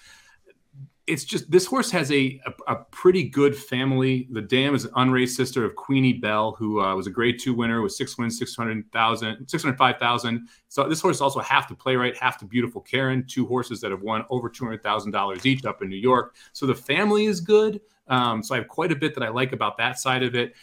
It's 1.05 1.23
just 1.23 1.51
this 1.51 1.67
horse 1.67 1.91
has 1.91 2.11
a, 2.11 2.41
a, 2.47 2.73
a 2.73 2.75
pretty 2.85 3.29
good 3.29 3.55
family. 3.55 4.27
The 4.31 4.41
dam 4.41 4.73
is 4.73 4.85
an 4.85 4.91
unraised 4.95 5.35
sister 5.35 5.63
of 5.63 5.75
Queenie 5.75 6.13
Bell, 6.13 6.55
who 6.57 6.81
uh, 6.81 6.95
was 6.95 7.05
a 7.05 7.11
grade 7.11 7.37
two 7.39 7.53
winner 7.53 7.83
with 7.83 7.91
six 7.91 8.17
wins, 8.17 8.39
600,000, 8.39 9.47
605,000. 9.47 10.47
So 10.67 10.89
this 10.89 11.01
horse 11.01 11.17
is 11.17 11.21
also 11.21 11.41
half 11.41 11.69
the 11.69 11.75
playwright, 11.75 12.17
half 12.17 12.39
the 12.39 12.45
beautiful 12.45 12.81
Karen, 12.81 13.23
two 13.27 13.45
horses 13.45 13.79
that 13.81 13.91
have 13.91 14.01
won 14.01 14.25
over 14.31 14.49
$200,000 14.49 15.45
each 15.45 15.63
up 15.65 15.83
in 15.83 15.89
New 15.89 15.95
York. 15.95 16.35
So 16.53 16.65
the 16.65 16.73
family 16.73 17.25
is 17.25 17.39
good. 17.39 17.81
Um, 18.07 18.41
so 18.41 18.55
I 18.55 18.57
have 18.57 18.67
quite 18.67 18.91
a 18.91 18.95
bit 18.95 19.13
that 19.13 19.23
I 19.23 19.29
like 19.29 19.53
about 19.53 19.77
that 19.77 19.99
side 19.99 20.23
of 20.23 20.33
it 20.33 20.55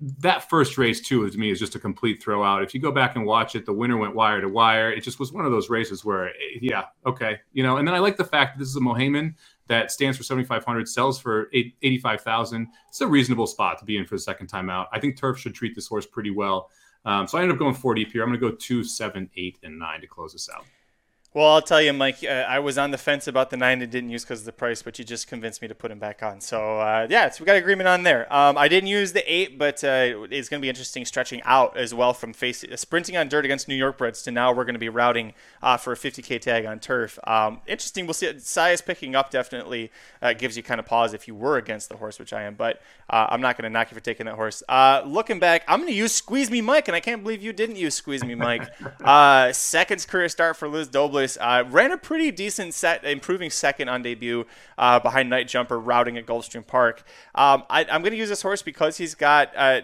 that 0.00 0.48
first 0.48 0.78
race 0.78 1.00
too 1.00 1.28
to 1.28 1.38
me 1.38 1.50
is 1.50 1.58
just 1.58 1.74
a 1.74 1.78
complete 1.78 2.22
throwout. 2.22 2.62
If 2.62 2.74
you 2.74 2.80
go 2.80 2.90
back 2.92 3.16
and 3.16 3.24
watch 3.24 3.54
it, 3.54 3.66
the 3.66 3.72
winner 3.72 3.96
went 3.96 4.14
wire 4.14 4.40
to 4.40 4.48
wire. 4.48 4.90
It 4.90 5.02
just 5.02 5.18
was 5.18 5.32
one 5.32 5.44
of 5.44 5.52
those 5.52 5.70
races 5.70 6.04
where, 6.04 6.28
eh, 6.28 6.58
yeah, 6.60 6.84
okay, 7.06 7.38
you 7.52 7.62
know. 7.62 7.76
And 7.76 7.86
then 7.86 7.94
I 7.94 7.98
like 7.98 8.16
the 8.16 8.24
fact 8.24 8.54
that 8.54 8.58
this 8.60 8.68
is 8.68 8.76
a 8.76 8.80
Mohaymen 8.80 9.34
that 9.66 9.90
stands 9.90 10.16
for 10.18 10.24
7,500, 10.24 10.88
sells 10.88 11.20
for 11.20 11.48
eight- 11.52 11.76
85,000. 11.82 12.68
It's 12.88 13.00
a 13.00 13.06
reasonable 13.06 13.46
spot 13.46 13.78
to 13.78 13.84
be 13.84 13.96
in 13.96 14.04
for 14.04 14.14
the 14.14 14.20
second 14.20 14.48
time 14.48 14.68
out. 14.68 14.88
I 14.92 15.00
think 15.00 15.16
Turf 15.16 15.38
should 15.38 15.54
treat 15.54 15.74
this 15.74 15.86
horse 15.86 16.06
pretty 16.06 16.30
well. 16.30 16.70
Um, 17.06 17.26
so 17.26 17.38
I 17.38 17.42
ended 17.42 17.56
up 17.56 17.58
going 17.58 17.74
four 17.74 17.94
deep 17.94 18.12
here. 18.12 18.22
I'm 18.22 18.28
going 18.28 18.40
to 18.40 18.50
go 18.50 18.54
two, 18.56 18.84
seven, 18.84 19.30
eight, 19.36 19.58
and 19.62 19.78
nine 19.78 20.00
to 20.00 20.06
close 20.06 20.32
this 20.32 20.48
out. 20.54 20.64
Well, 21.34 21.48
I'll 21.48 21.62
tell 21.62 21.82
you, 21.82 21.92
Mike, 21.92 22.22
uh, 22.22 22.28
I 22.28 22.60
was 22.60 22.78
on 22.78 22.92
the 22.92 22.96
fence 22.96 23.26
about 23.26 23.50
the 23.50 23.56
nine 23.56 23.82
and 23.82 23.90
didn't 23.90 24.10
use 24.10 24.22
because 24.22 24.38
of 24.38 24.46
the 24.46 24.52
price, 24.52 24.82
but 24.82 25.00
you 25.00 25.04
just 25.04 25.26
convinced 25.26 25.62
me 25.62 25.66
to 25.66 25.74
put 25.74 25.90
him 25.90 25.98
back 25.98 26.22
on. 26.22 26.40
So, 26.40 26.78
uh, 26.78 27.08
yeah, 27.10 27.28
so 27.28 27.42
we 27.42 27.46
got 27.46 27.56
agreement 27.56 27.88
on 27.88 28.04
there. 28.04 28.32
Um, 28.32 28.56
I 28.56 28.68
didn't 28.68 28.86
use 28.86 29.12
the 29.12 29.32
eight, 29.32 29.58
but 29.58 29.82
uh, 29.82 30.26
it's 30.30 30.48
going 30.48 30.60
to 30.60 30.64
be 30.64 30.68
interesting 30.68 31.04
stretching 31.04 31.42
out 31.42 31.76
as 31.76 31.92
well 31.92 32.14
from 32.14 32.34
face, 32.34 32.64
sprinting 32.76 33.16
on 33.16 33.28
dirt 33.28 33.44
against 33.44 33.66
New 33.66 33.74
York 33.74 33.98
Breds 33.98 34.22
to 34.22 34.30
now 34.30 34.52
we're 34.52 34.62
going 34.62 34.76
to 34.76 34.78
be 34.78 34.88
routing 34.88 35.32
uh, 35.60 35.76
for 35.76 35.94
a 35.94 35.96
50K 35.96 36.40
tag 36.40 36.66
on 36.66 36.78
turf. 36.78 37.18
Um, 37.24 37.62
interesting. 37.66 38.06
We'll 38.06 38.14
see. 38.14 38.28
Saez 38.34 38.86
picking 38.86 39.16
up 39.16 39.32
definitely 39.32 39.90
uh, 40.22 40.34
gives 40.34 40.56
you 40.56 40.62
kind 40.62 40.78
of 40.78 40.86
pause 40.86 41.14
if 41.14 41.26
you 41.26 41.34
were 41.34 41.56
against 41.56 41.88
the 41.88 41.96
horse, 41.96 42.20
which 42.20 42.32
I 42.32 42.42
am, 42.42 42.54
but 42.54 42.80
uh, 43.10 43.26
I'm 43.28 43.40
not 43.40 43.58
going 43.58 43.64
to 43.64 43.70
knock 43.70 43.90
you 43.90 43.96
for 43.96 44.04
taking 44.04 44.26
that 44.26 44.36
horse. 44.36 44.62
Uh, 44.68 45.02
looking 45.04 45.40
back, 45.40 45.64
I'm 45.66 45.80
going 45.80 45.90
to 45.90 45.96
use 45.96 46.12
Squeeze 46.12 46.48
Me 46.48 46.60
Mike, 46.60 46.86
and 46.86 46.94
I 46.94 47.00
can't 47.00 47.24
believe 47.24 47.42
you 47.42 47.52
didn't 47.52 47.74
use 47.74 47.96
Squeeze 47.96 48.24
Me 48.24 48.36
Mike. 48.36 48.68
uh, 49.04 49.52
second 49.52 50.06
career 50.06 50.28
start 50.28 50.56
for 50.56 50.68
Liz 50.68 50.86
Uh, 51.40 51.64
ran 51.68 51.92
a 51.92 51.96
pretty 51.96 52.30
decent 52.30 52.74
set, 52.74 53.04
improving 53.04 53.50
second 53.50 53.88
on 53.88 54.02
debut 54.02 54.46
uh, 54.78 55.00
behind 55.00 55.30
Night 55.30 55.48
Jumper, 55.48 55.78
routing 55.78 56.16
at 56.16 56.26
Gulfstream 56.26 56.66
Park. 56.66 57.02
Um, 57.34 57.64
I, 57.70 57.84
I'm 57.84 58.02
going 58.02 58.12
to 58.12 58.18
use 58.18 58.28
this 58.28 58.42
horse 58.42 58.62
because 58.62 58.98
he's 58.98 59.14
got 59.14 59.52
uh, 59.56 59.80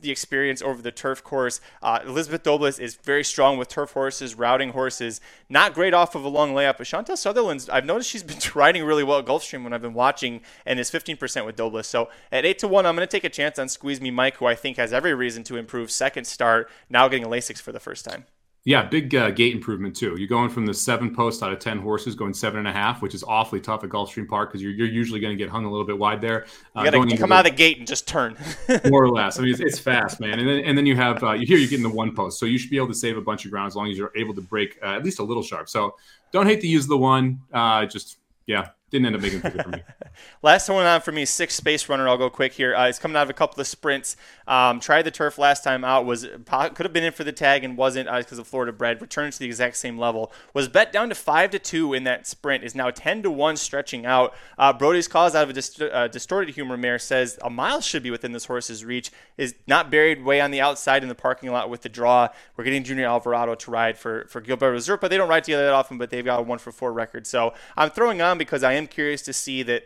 the 0.00 0.10
experience 0.10 0.62
over 0.62 0.80
the 0.82 0.92
turf 0.92 1.24
course. 1.24 1.60
Uh, 1.82 2.00
Elizabeth 2.04 2.42
Dobles 2.42 2.78
is 2.78 2.94
very 2.96 3.24
strong 3.24 3.58
with 3.58 3.68
turf 3.68 3.92
horses, 3.92 4.34
routing 4.34 4.70
horses. 4.70 5.20
Not 5.48 5.74
great 5.74 5.94
off 5.94 6.14
of 6.14 6.24
a 6.24 6.28
long 6.28 6.52
layup, 6.54 6.78
but 6.78 6.86
Chantal 6.86 7.16
Sutherland's, 7.16 7.68
I've 7.68 7.84
noticed 7.84 8.10
she's 8.10 8.22
been 8.22 8.38
riding 8.54 8.84
really 8.84 9.04
well 9.04 9.18
at 9.18 9.26
Gulfstream 9.26 9.64
when 9.64 9.72
I've 9.72 9.82
been 9.82 9.94
watching, 9.94 10.40
and 10.66 10.78
is 10.78 10.90
15% 10.90 11.44
with 11.44 11.56
Dobles. 11.56 11.86
So 11.86 12.08
at 12.30 12.44
8 12.44 12.58
to 12.60 12.68
1, 12.68 12.86
I'm 12.86 12.94
going 12.94 13.06
to 13.06 13.10
take 13.10 13.24
a 13.24 13.30
chance 13.30 13.58
on 13.58 13.68
Squeeze 13.68 14.00
Me 14.00 14.10
Mike, 14.10 14.36
who 14.36 14.46
I 14.46 14.54
think 14.54 14.76
has 14.76 14.92
every 14.92 15.14
reason 15.14 15.42
to 15.44 15.56
improve 15.56 15.90
second 15.90 16.26
start, 16.26 16.70
now 16.88 17.08
getting 17.08 17.24
a 17.24 17.28
Lasix 17.28 17.60
for 17.60 17.72
the 17.72 17.80
first 17.80 18.04
time. 18.04 18.26
Yeah, 18.64 18.84
big 18.84 19.12
uh, 19.12 19.32
gate 19.32 19.56
improvement 19.56 19.96
too. 19.96 20.14
You're 20.16 20.28
going 20.28 20.48
from 20.48 20.66
the 20.66 20.74
seven 20.74 21.12
posts 21.12 21.42
out 21.42 21.52
of 21.52 21.58
ten 21.58 21.78
horses, 21.78 22.14
going 22.14 22.32
seven 22.32 22.60
and 22.60 22.68
a 22.68 22.72
half, 22.72 23.02
which 23.02 23.12
is 23.12 23.24
awfully 23.24 23.60
tough 23.60 23.82
at 23.82 23.90
Gulfstream 23.90 24.28
Park 24.28 24.50
because 24.50 24.62
you're, 24.62 24.70
you're 24.70 24.86
usually 24.86 25.18
going 25.18 25.36
to 25.36 25.42
get 25.42 25.50
hung 25.50 25.64
a 25.64 25.70
little 25.70 25.86
bit 25.86 25.98
wide 25.98 26.20
there. 26.20 26.46
Uh, 26.76 26.82
You 26.84 26.92
got 26.92 27.08
to 27.08 27.16
come 27.16 27.32
out 27.32 27.44
of 27.44 27.50
the 27.50 27.56
gate 27.56 27.78
and 27.78 27.88
just 27.88 28.06
turn. 28.06 28.36
more 28.88 29.02
or 29.02 29.10
less. 29.10 29.36
I 29.38 29.42
mean, 29.42 29.50
it's, 29.50 29.60
it's 29.60 29.78
fast, 29.80 30.20
man. 30.20 30.38
And 30.38 30.48
then 30.48 30.60
and 30.60 30.78
then 30.78 30.86
you 30.86 30.94
have 30.94 31.24
uh, 31.24 31.32
you 31.32 31.44
here 31.44 31.58
you're 31.58 31.68
getting 31.68 31.82
the 31.82 31.90
one 31.90 32.14
post, 32.14 32.38
so 32.38 32.46
you 32.46 32.56
should 32.56 32.70
be 32.70 32.76
able 32.76 32.88
to 32.88 32.94
save 32.94 33.16
a 33.16 33.20
bunch 33.20 33.44
of 33.44 33.50
ground 33.50 33.66
as 33.66 33.74
long 33.74 33.90
as 33.90 33.98
you're 33.98 34.12
able 34.14 34.34
to 34.34 34.42
break 34.42 34.78
uh, 34.80 34.94
at 34.94 35.04
least 35.04 35.18
a 35.18 35.24
little 35.24 35.42
sharp. 35.42 35.68
So 35.68 35.96
don't 36.30 36.46
hate 36.46 36.60
to 36.60 36.68
use 36.68 36.86
the 36.86 36.96
one. 36.96 37.40
Uh, 37.52 37.86
just 37.86 38.18
yeah, 38.46 38.68
didn't 38.92 39.06
end 39.06 39.16
up 39.16 39.22
making 39.22 39.40
it 39.42 39.62
for 39.62 39.68
me. 39.70 39.82
Last 40.42 40.68
one 40.68 40.84
on 40.84 41.00
for 41.00 41.12
me, 41.12 41.24
six 41.24 41.54
space 41.54 41.88
runner. 41.88 42.06
I'll 42.06 42.18
go 42.18 42.28
quick 42.28 42.52
here. 42.52 42.74
Uh, 42.74 42.86
he's 42.86 42.98
coming 42.98 43.16
out 43.16 43.22
of 43.22 43.30
a 43.30 43.34
couple 43.34 43.58
of 43.60 43.66
sprints. 43.66 44.16
Um, 44.46 44.80
tried 44.80 45.02
the 45.02 45.10
turf 45.10 45.38
last 45.38 45.64
time 45.64 45.82
out. 45.82 46.04
Was 46.04 46.24
could 46.24 46.84
have 46.84 46.92
been 46.92 47.04
in 47.04 47.12
for 47.12 47.24
the 47.24 47.32
tag 47.32 47.64
and 47.64 47.76
wasn't 47.76 48.08
because 48.14 48.38
of 48.38 48.46
Florida 48.46 48.72
bred. 48.72 49.00
Returned 49.00 49.32
to 49.32 49.38
the 49.38 49.46
exact 49.46 49.76
same 49.76 49.96
level. 49.96 50.30
Was 50.52 50.68
bet 50.68 50.92
down 50.92 51.08
to 51.08 51.14
five 51.14 51.50
to 51.52 51.58
two 51.58 51.94
in 51.94 52.04
that 52.04 52.26
sprint. 52.26 52.64
Is 52.64 52.74
now 52.74 52.90
ten 52.90 53.22
to 53.22 53.30
one 53.30 53.56
stretching 53.56 54.04
out. 54.04 54.34
Uh, 54.58 54.72
Brody's 54.74 55.08
Cause 55.08 55.34
out 55.34 55.44
of 55.44 55.50
a 55.50 55.52
dist- 55.54 55.80
uh, 55.80 56.08
Distorted 56.08 56.54
Humor 56.54 56.76
mare 56.76 56.98
says 56.98 57.38
a 57.42 57.48
mile 57.48 57.80
should 57.80 58.02
be 58.02 58.10
within 58.10 58.32
this 58.32 58.44
horse's 58.44 58.84
reach. 58.84 59.10
Is 59.38 59.54
not 59.66 59.90
buried 59.90 60.22
way 60.22 60.42
on 60.42 60.50
the 60.50 60.60
outside 60.60 61.02
in 61.02 61.08
the 61.08 61.14
parking 61.14 61.50
lot 61.50 61.70
with 61.70 61.80
the 61.80 61.88
draw. 61.88 62.28
We're 62.56 62.64
getting 62.64 62.84
Junior 62.84 63.06
Alvarado 63.06 63.54
to 63.54 63.70
ride 63.70 63.96
for 63.96 64.26
for 64.28 64.42
Gilbert 64.42 64.72
Reserve, 64.72 65.00
they 65.00 65.16
don't 65.16 65.28
ride 65.28 65.44
together 65.44 65.64
that 65.64 65.72
often. 65.72 65.96
But 65.96 66.10
they've 66.10 66.24
got 66.24 66.40
a 66.40 66.42
one 66.42 66.58
for 66.58 66.72
four 66.72 66.92
record. 66.92 67.26
So 67.26 67.54
I'm 67.76 67.88
throwing 67.88 68.20
on 68.20 68.36
because 68.36 68.62
I 68.62 68.74
am 68.74 68.81
curious 68.86 69.22
to 69.22 69.32
see 69.32 69.62
that 69.64 69.84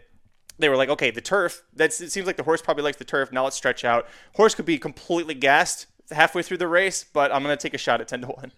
they 0.59 0.69
were 0.69 0.77
like, 0.77 0.89
okay, 0.89 1.11
the 1.11 1.21
turf. 1.21 1.63
That's 1.75 2.01
it 2.01 2.13
seems 2.13 2.27
like 2.27 2.37
the 2.37 2.43
horse 2.43 2.63
probably 2.63 2.83
likes 2.83 2.97
the 2.97 3.05
turf. 3.05 3.33
Now 3.33 3.45
let's 3.45 3.57
stretch 3.57 3.85
out. 3.85 4.07
Horse 4.35 4.55
could 4.55 4.65
be 4.65 4.79
completely 4.79 5.35
gassed 5.35 5.87
halfway 6.11 6.43
through 6.43 6.59
the 6.59 6.69
race, 6.69 7.05
but 7.05 7.33
I'm 7.33 7.43
gonna 7.43 7.57
take 7.57 7.75
a 7.75 7.79
shot 7.79 8.01
at 8.01 8.09
ten 8.09 8.21
to 8.23 8.29
one. 8.29 8.53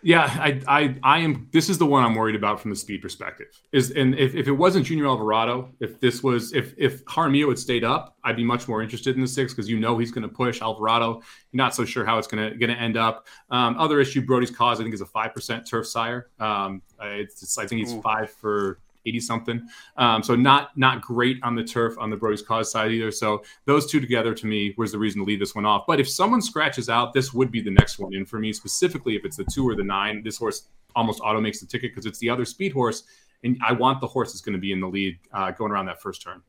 Yeah, 0.00 0.22
I, 0.22 0.60
I, 0.68 0.94
I 1.02 1.18
am. 1.18 1.48
This 1.52 1.68
is 1.68 1.76
the 1.76 1.86
one 1.86 2.04
I'm 2.04 2.14
worried 2.14 2.36
about 2.36 2.60
from 2.60 2.70
the 2.70 2.76
speed 2.76 3.02
perspective. 3.02 3.48
Is 3.72 3.90
and 3.90 4.14
if, 4.14 4.36
if 4.36 4.46
it 4.46 4.52
wasn't 4.52 4.86
Junior 4.86 5.06
Alvarado, 5.06 5.72
if 5.80 5.98
this 5.98 6.22
was 6.22 6.52
if 6.52 6.72
if 6.78 7.04
Jaramillo 7.04 7.48
had 7.48 7.58
stayed 7.58 7.82
up, 7.82 8.16
I'd 8.22 8.36
be 8.36 8.44
much 8.44 8.68
more 8.68 8.80
interested 8.80 9.16
in 9.16 9.22
the 9.22 9.26
six 9.26 9.52
because 9.52 9.68
you 9.68 9.80
know 9.80 9.98
he's 9.98 10.12
going 10.12 10.22
to 10.22 10.28
push 10.28 10.62
Alvarado. 10.62 11.14
You're 11.50 11.58
not 11.58 11.74
so 11.74 11.84
sure 11.84 12.04
how 12.04 12.16
it's 12.18 12.28
going 12.28 12.48
to 12.48 12.56
going 12.56 12.70
to 12.70 12.80
end 12.80 12.96
up. 12.96 13.26
Um, 13.50 13.76
other 13.76 14.00
issue, 14.00 14.24
Brody's 14.24 14.52
Cause 14.52 14.78
I 14.78 14.84
think 14.84 14.94
is 14.94 15.00
a 15.00 15.06
five 15.06 15.34
percent 15.34 15.66
turf 15.66 15.86
sire. 15.88 16.28
Um, 16.38 16.80
it's, 17.02 17.42
it's 17.42 17.58
I 17.58 17.66
think 17.66 17.80
he's 17.80 18.00
five 18.00 18.30
for 18.30 18.78
80 19.06 19.20
something. 19.20 19.68
Um, 19.96 20.22
so 20.22 20.34
not 20.34 20.76
not 20.76 21.02
great 21.02 21.38
on 21.42 21.54
the 21.54 21.64
turf 21.64 21.96
on 21.98 22.10
the 22.10 22.16
Brody's 22.16 22.42
Cause 22.42 22.70
side 22.70 22.90
either. 22.90 23.10
So 23.10 23.42
those 23.64 23.90
two 23.90 24.00
together 24.00 24.34
to 24.34 24.46
me 24.46 24.74
was 24.76 24.92
the 24.92 24.98
reason 24.98 25.20
to 25.20 25.24
leave 25.24 25.40
this 25.40 25.54
one 25.54 25.64
off. 25.64 25.84
But 25.86 26.00
if 26.00 26.08
someone 26.08 26.42
scratches 26.42 26.88
out, 26.88 27.12
this 27.12 27.32
would 27.32 27.50
be 27.50 27.60
the 27.60 27.70
next 27.70 27.98
one 27.98 28.14
in 28.14 28.24
for 28.24 28.38
me 28.38 28.52
specifically 28.52 29.16
if 29.16 29.24
it's 29.24 29.36
the 29.36 29.44
two 29.44 29.68
or 29.68 29.74
the 29.74 29.84
nine. 29.84 30.22
This 30.22 30.38
horse 30.38 30.68
almost 30.94 31.20
auto 31.20 31.40
makes 31.40 31.60
the 31.60 31.66
ticket 31.66 31.92
because 31.92 32.06
it's 32.06 32.18
the 32.18 32.30
other 32.30 32.44
speed 32.44 32.72
horse, 32.72 33.04
and 33.44 33.58
I 33.66 33.72
want 33.72 34.00
the 34.00 34.06
horse 34.06 34.32
that's 34.32 34.40
going 34.40 34.54
to 34.54 34.60
be 34.60 34.72
in 34.72 34.80
the 34.80 34.88
lead 34.88 35.18
uh, 35.32 35.50
going 35.52 35.70
around 35.70 35.86
that 35.86 36.00
first 36.00 36.22
turn. 36.22 36.42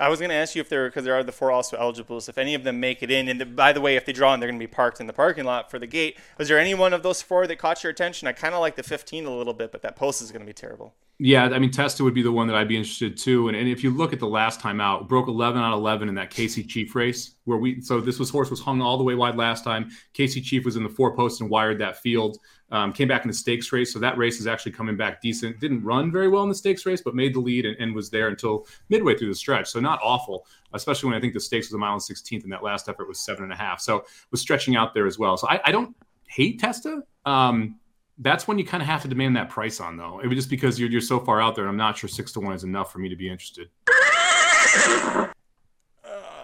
I 0.00 0.08
was 0.08 0.20
going 0.20 0.30
to 0.30 0.36
ask 0.36 0.54
you 0.54 0.60
if 0.60 0.68
there, 0.68 0.88
because 0.88 1.04
there 1.04 1.14
are 1.14 1.24
the 1.24 1.32
four 1.32 1.50
also 1.50 1.76
eligibles, 1.76 2.28
if 2.28 2.38
any 2.38 2.54
of 2.54 2.62
them 2.62 2.78
make 2.78 3.02
it 3.02 3.10
in. 3.10 3.28
And 3.28 3.40
the, 3.40 3.46
by 3.46 3.72
the 3.72 3.80
way, 3.80 3.96
if 3.96 4.06
they 4.06 4.12
draw 4.12 4.32
in, 4.32 4.38
they're 4.38 4.48
going 4.48 4.60
to 4.60 4.62
be 4.64 4.72
parked 4.72 5.00
in 5.00 5.08
the 5.08 5.12
parking 5.12 5.44
lot 5.44 5.70
for 5.70 5.78
the 5.78 5.88
gate. 5.88 6.16
Was 6.38 6.46
there 6.46 6.58
any 6.58 6.74
one 6.74 6.92
of 6.92 7.02
those 7.02 7.20
four 7.20 7.46
that 7.48 7.56
caught 7.56 7.82
your 7.82 7.90
attention? 7.90 8.28
I 8.28 8.32
kind 8.32 8.54
of 8.54 8.60
like 8.60 8.76
the 8.76 8.84
15 8.84 9.26
a 9.26 9.36
little 9.36 9.54
bit, 9.54 9.72
but 9.72 9.82
that 9.82 9.96
post 9.96 10.22
is 10.22 10.30
going 10.30 10.40
to 10.40 10.46
be 10.46 10.52
terrible. 10.52 10.94
Yeah, 11.20 11.46
I 11.46 11.58
mean, 11.58 11.72
Testa 11.72 12.04
would 12.04 12.14
be 12.14 12.22
the 12.22 12.30
one 12.30 12.46
that 12.46 12.54
I'd 12.54 12.68
be 12.68 12.76
interested 12.76 13.16
too. 13.16 13.48
And, 13.48 13.56
and 13.56 13.68
if 13.68 13.82
you 13.82 13.90
look 13.90 14.12
at 14.12 14.20
the 14.20 14.28
last 14.28 14.60
time 14.60 14.80
out, 14.80 15.08
broke 15.08 15.26
11 15.26 15.60
on 15.60 15.72
11 15.72 16.08
in 16.08 16.14
that 16.14 16.30
Casey 16.30 16.62
Chief 16.62 16.94
race, 16.94 17.34
where 17.44 17.58
we 17.58 17.80
so 17.80 18.00
this 18.00 18.20
was 18.20 18.30
horse 18.30 18.50
was 18.50 18.60
hung 18.60 18.80
all 18.80 18.98
the 18.98 19.02
way 19.02 19.16
wide 19.16 19.36
last 19.36 19.64
time. 19.64 19.90
Casey 20.12 20.40
Chief 20.40 20.64
was 20.64 20.76
in 20.76 20.84
the 20.84 20.88
four 20.88 21.16
post 21.16 21.40
and 21.40 21.50
wired 21.50 21.80
that 21.80 21.96
field. 21.96 22.38
Um, 22.70 22.92
came 22.92 23.08
back 23.08 23.24
in 23.24 23.28
the 23.28 23.34
stakes 23.34 23.72
race, 23.72 23.92
so 23.92 23.98
that 23.98 24.18
race 24.18 24.40
is 24.40 24.46
actually 24.46 24.72
coming 24.72 24.96
back 24.96 25.22
decent. 25.22 25.58
Didn't 25.58 25.82
run 25.82 26.12
very 26.12 26.28
well 26.28 26.42
in 26.42 26.50
the 26.50 26.54
stakes 26.54 26.84
race, 26.84 27.00
but 27.00 27.14
made 27.14 27.34
the 27.34 27.40
lead 27.40 27.64
and, 27.64 27.74
and 27.78 27.94
was 27.94 28.10
there 28.10 28.28
until 28.28 28.66
midway 28.90 29.16
through 29.16 29.28
the 29.28 29.34
stretch. 29.34 29.70
So 29.70 29.80
not 29.80 29.98
awful, 30.02 30.46
especially 30.74 31.08
when 31.08 31.16
I 31.16 31.20
think 31.20 31.32
the 31.32 31.40
stakes 31.40 31.68
was 31.68 31.74
a 31.74 31.78
mile 31.78 31.94
and 31.94 32.02
16th, 32.02 32.44
and 32.44 32.52
that 32.52 32.62
last 32.62 32.88
effort 32.88 33.08
was 33.08 33.20
seven 33.20 33.44
and 33.44 33.52
a 33.52 33.56
half. 33.56 33.80
So 33.80 34.04
was 34.30 34.42
stretching 34.42 34.76
out 34.76 34.92
there 34.92 35.06
as 35.06 35.18
well. 35.18 35.38
So 35.38 35.48
I, 35.48 35.60
I 35.64 35.72
don't 35.72 35.96
hate 36.28 36.60
Testa. 36.60 37.02
Um, 37.24 37.78
that's 38.18 38.46
when 38.46 38.58
you 38.58 38.64
kind 38.64 38.82
of 38.82 38.86
have 38.88 39.02
to 39.02 39.08
demand 39.08 39.36
that 39.36 39.48
price 39.48 39.80
on, 39.80 39.96
though. 39.96 40.20
It 40.20 40.26
was 40.26 40.36
just 40.36 40.50
because 40.50 40.78
you're, 40.78 40.90
you're 40.90 41.00
so 41.00 41.20
far 41.20 41.40
out 41.40 41.54
there. 41.54 41.64
and 41.64 41.70
I'm 41.70 41.76
not 41.76 41.96
sure 41.96 42.08
six 42.08 42.32
to 42.32 42.40
one 42.40 42.52
is 42.52 42.64
enough 42.64 42.92
for 42.92 42.98
me 42.98 43.08
to 43.08 43.16
be 43.16 43.30
interested. 43.30 43.70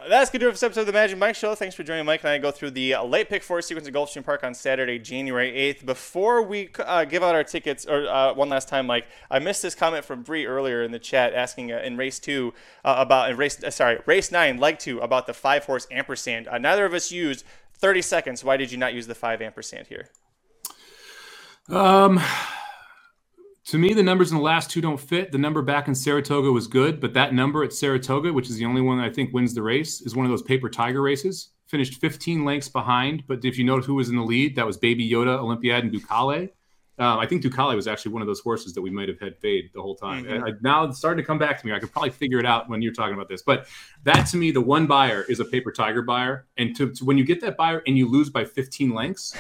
Uh, 0.04 0.08
that's 0.08 0.30
good 0.30 0.38
to 0.40 0.46
do 0.46 0.48
for 0.50 0.52
this 0.52 0.62
episode 0.62 0.82
of 0.82 0.86
the 0.86 0.92
Magic 0.92 1.16
Mike 1.16 1.34
Show. 1.34 1.54
Thanks 1.54 1.74
for 1.74 1.82
joining 1.82 2.04
Mike 2.04 2.20
and 2.24 2.30
I 2.30 2.38
go 2.38 2.50
through 2.50 2.72
the 2.72 2.94
uh, 2.94 3.04
late 3.04 3.28
pick 3.28 3.42
four 3.42 3.62
sequence 3.62 3.88
at 3.88 3.94
Gulfstream 3.94 4.24
Park 4.24 4.44
on 4.44 4.52
Saturday, 4.52 4.98
January 4.98 5.52
8th. 5.52 5.86
Before 5.86 6.42
we 6.42 6.68
uh, 6.78 7.04
give 7.04 7.22
out 7.22 7.34
our 7.34 7.44
tickets, 7.44 7.86
or 7.86 8.06
uh, 8.06 8.34
one 8.34 8.48
last 8.48 8.68
time, 8.68 8.86
Mike, 8.86 9.06
I 9.30 9.38
missed 9.38 9.62
this 9.62 9.74
comment 9.74 10.04
from 10.04 10.22
Bree 10.22 10.44
earlier 10.46 10.82
in 10.82 10.90
the 10.90 10.98
chat 10.98 11.32
asking 11.32 11.72
uh, 11.72 11.78
in 11.78 11.96
race 11.96 12.18
two 12.18 12.52
uh, 12.84 12.96
about 12.98 13.30
in 13.30 13.36
race 13.36 13.58
sorry 13.70 14.00
race 14.04 14.30
nine 14.30 14.58
leg 14.58 14.78
two 14.78 14.98
about 14.98 15.26
the 15.26 15.34
five 15.34 15.64
horse 15.64 15.86
ampersand. 15.90 16.48
neither 16.60 16.84
of 16.84 16.92
us 16.92 17.10
used 17.10 17.44
30 17.78 18.02
seconds. 18.02 18.44
Why 18.44 18.56
did 18.56 18.72
you 18.72 18.78
not 18.78 18.92
use 18.92 19.06
the 19.06 19.14
five 19.14 19.40
ampersand 19.40 19.86
here? 19.86 20.10
Um, 21.70 22.20
to 23.66 23.78
me, 23.78 23.94
the 23.94 24.02
numbers 24.02 24.30
in 24.30 24.36
the 24.36 24.42
last 24.42 24.70
two 24.70 24.82
don't 24.82 25.00
fit. 25.00 25.32
The 25.32 25.38
number 25.38 25.62
back 25.62 25.88
in 25.88 25.94
Saratoga 25.94 26.52
was 26.52 26.66
good, 26.66 27.00
but 27.00 27.14
that 27.14 27.32
number 27.32 27.64
at 27.64 27.72
Saratoga, 27.72 28.32
which 28.32 28.50
is 28.50 28.56
the 28.56 28.66
only 28.66 28.82
one 28.82 29.00
I 29.00 29.10
think 29.10 29.32
wins 29.32 29.54
the 29.54 29.62
race, 29.62 30.02
is 30.02 30.14
one 30.14 30.26
of 30.26 30.30
those 30.30 30.42
paper 30.42 30.68
tiger 30.68 31.00
races. 31.00 31.50
Finished 31.66 31.98
15 31.98 32.44
lengths 32.44 32.68
behind, 32.68 33.24
but 33.26 33.42
if 33.42 33.56
you 33.56 33.64
notice 33.64 33.86
who 33.86 33.94
was 33.94 34.10
in 34.10 34.16
the 34.16 34.22
lead, 34.22 34.54
that 34.56 34.66
was 34.66 34.76
Baby 34.76 35.08
Yoda, 35.08 35.38
Olympiad, 35.38 35.82
and 35.82 35.92
Ducale. 35.92 36.50
Um, 36.98 37.18
I 37.18 37.26
think 37.26 37.42
Ducale 37.42 37.74
was 37.74 37.88
actually 37.88 38.12
one 38.12 38.20
of 38.20 38.28
those 38.28 38.40
horses 38.40 38.74
that 38.74 38.82
we 38.82 38.90
might 38.90 39.08
have 39.08 39.18
had 39.18 39.38
fade 39.38 39.70
the 39.74 39.80
whole 39.80 39.96
time. 39.96 40.24
Mm-hmm. 40.24 40.44
I, 40.44 40.50
now 40.60 40.84
it's 40.84 40.98
starting 40.98 41.22
to 41.22 41.26
come 41.26 41.38
back 41.38 41.58
to 41.58 41.66
me. 41.66 41.72
I 41.72 41.78
could 41.80 41.90
probably 41.90 42.10
figure 42.10 42.38
it 42.38 42.46
out 42.46 42.68
when 42.68 42.82
you're 42.82 42.92
talking 42.92 43.14
about 43.14 43.28
this. 43.28 43.42
But 43.42 43.66
that 44.04 44.24
to 44.28 44.36
me, 44.36 44.50
the 44.50 44.60
one 44.60 44.86
Beyer 44.86 45.22
is 45.22 45.40
a 45.40 45.44
paper 45.44 45.72
tiger 45.72 46.02
Beyer. 46.02 46.46
And 46.58 46.76
to, 46.76 46.92
to 46.92 47.04
when 47.04 47.16
you 47.16 47.24
get 47.24 47.40
that 47.40 47.56
Beyer 47.56 47.82
and 47.86 47.96
you 47.96 48.08
lose 48.08 48.28
by 48.28 48.44
15 48.44 48.94
lengths, 48.94 49.36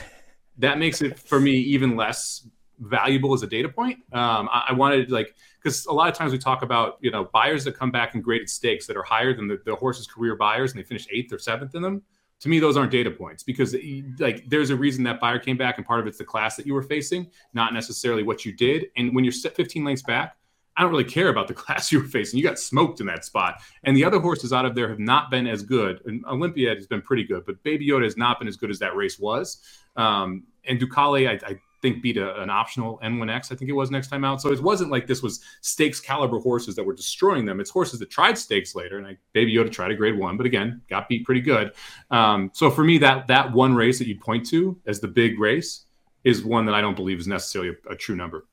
that 0.58 0.78
makes 0.78 1.02
it 1.02 1.18
for 1.18 1.38
me 1.38 1.52
even 1.52 1.94
less 1.94 2.48
valuable 2.84 3.34
as 3.34 3.42
a 3.42 3.46
data 3.46 3.68
point. 3.68 3.98
Um, 4.12 4.48
I, 4.52 4.66
I, 4.70 4.72
wanted 4.72 5.10
like 5.10 5.34
because 5.62 5.86
a 5.86 5.92
lot 5.92 6.08
of 6.08 6.14
times 6.14 6.32
we 6.32 6.38
talk 6.38 6.62
about 6.62 6.98
you 7.00 7.10
know 7.10 7.24
Beyers 7.32 7.64
that 7.64 7.76
come 7.76 7.90
back 7.90 8.14
in 8.14 8.20
graded 8.20 8.48
stakes 8.48 8.86
that 8.86 8.96
are 8.96 9.02
higher 9.02 9.34
than 9.34 9.48
the, 9.48 9.60
the 9.64 9.74
horse's 9.74 10.06
career 10.06 10.36
Beyers 10.36 10.72
and 10.72 10.80
they 10.80 10.84
finish 10.84 11.06
eighth 11.10 11.32
or 11.32 11.38
seventh 11.38 11.74
in 11.74 11.82
them. 11.82 12.02
To 12.40 12.48
me, 12.48 12.58
those 12.58 12.76
aren't 12.76 12.90
data 12.90 13.10
points 13.10 13.42
because 13.42 13.74
like 14.18 14.48
there's 14.48 14.70
a 14.70 14.76
reason 14.76 15.04
that 15.04 15.20
Beyer 15.20 15.38
came 15.38 15.56
back 15.56 15.78
and 15.78 15.86
part 15.86 16.00
of 16.00 16.06
it's 16.06 16.18
the 16.18 16.24
class 16.24 16.56
that 16.56 16.66
you 16.66 16.74
were 16.74 16.82
facing, 16.82 17.30
not 17.54 17.72
necessarily 17.72 18.22
what 18.22 18.44
you 18.44 18.52
did. 18.52 18.86
And 18.96 19.14
when 19.14 19.24
you're 19.24 19.32
15 19.32 19.84
lengths 19.84 20.02
back, 20.02 20.36
I 20.76 20.82
don't 20.82 20.90
really 20.90 21.04
care 21.04 21.28
about 21.28 21.48
the 21.48 21.54
class 21.62 21.92
you 21.92 22.00
were 22.00 22.08
facing. 22.08 22.38
You 22.38 22.44
got 22.44 22.58
smoked 22.58 23.00
in 23.00 23.06
that 23.06 23.24
spot. 23.24 23.62
And 23.84 23.96
the 23.96 24.04
other 24.04 24.18
horses 24.18 24.52
out 24.52 24.66
of 24.66 24.74
there 24.74 24.88
have 24.88 24.98
not 24.98 25.30
been 25.30 25.46
as 25.46 25.62
good. 25.62 26.00
And 26.04 26.24
Olympiad 26.26 26.76
has 26.76 26.86
been 26.86 27.00
pretty 27.00 27.24
good, 27.24 27.46
but 27.46 27.62
Baby 27.62 27.88
Yoda 27.88 28.04
has 28.04 28.16
not 28.16 28.38
been 28.38 28.48
as 28.48 28.56
good 28.56 28.70
as 28.70 28.78
that 28.80 28.94
race 28.96 29.18
was. 29.18 29.60
Um, 29.96 30.44
and 30.66 30.80
Ducale, 30.80 31.28
I, 31.28 31.46
I 31.46 31.58
think 31.84 32.02
beat 32.02 32.16
a, 32.16 32.40
an 32.40 32.48
optional 32.48 32.98
N1X, 33.04 33.52
I 33.52 33.56
think 33.56 33.68
it 33.68 33.74
was 33.74 33.90
next 33.90 34.08
time 34.08 34.24
out. 34.24 34.40
So 34.40 34.50
it 34.50 34.62
wasn't 34.62 34.90
like 34.90 35.06
this 35.06 35.22
was 35.22 35.40
stakes 35.60 36.00
caliber 36.00 36.38
horses 36.38 36.74
that 36.76 36.84
were 36.84 36.94
destroying 36.94 37.44
them. 37.44 37.60
It's 37.60 37.68
horses 37.68 38.00
that 38.00 38.08
tried 38.08 38.38
stakes 38.38 38.74
later, 38.74 38.96
and 38.96 39.06
I, 39.06 39.18
Baby 39.34 39.54
Yoda 39.54 39.70
tried 39.70 39.90
a 39.90 39.94
grade 39.94 40.18
one, 40.18 40.38
but 40.38 40.46
again, 40.46 40.80
got 40.88 41.08
beat 41.08 41.26
pretty 41.26 41.42
good. 41.42 41.72
Um, 42.10 42.50
so 42.54 42.70
for 42.70 42.82
me, 42.82 42.96
that 42.98 43.26
that 43.26 43.52
one 43.52 43.74
race 43.74 43.98
that 43.98 44.08
you 44.08 44.18
point 44.18 44.46
to 44.46 44.80
as 44.86 45.00
the 45.00 45.08
big 45.08 45.38
race 45.38 45.84
is 46.24 46.42
one 46.42 46.64
that 46.64 46.74
I 46.74 46.80
don't 46.80 46.96
believe 46.96 47.20
is 47.20 47.26
necessarily 47.26 47.76
a, 47.86 47.92
a 47.92 47.96
true 47.96 48.16
number 48.16 48.46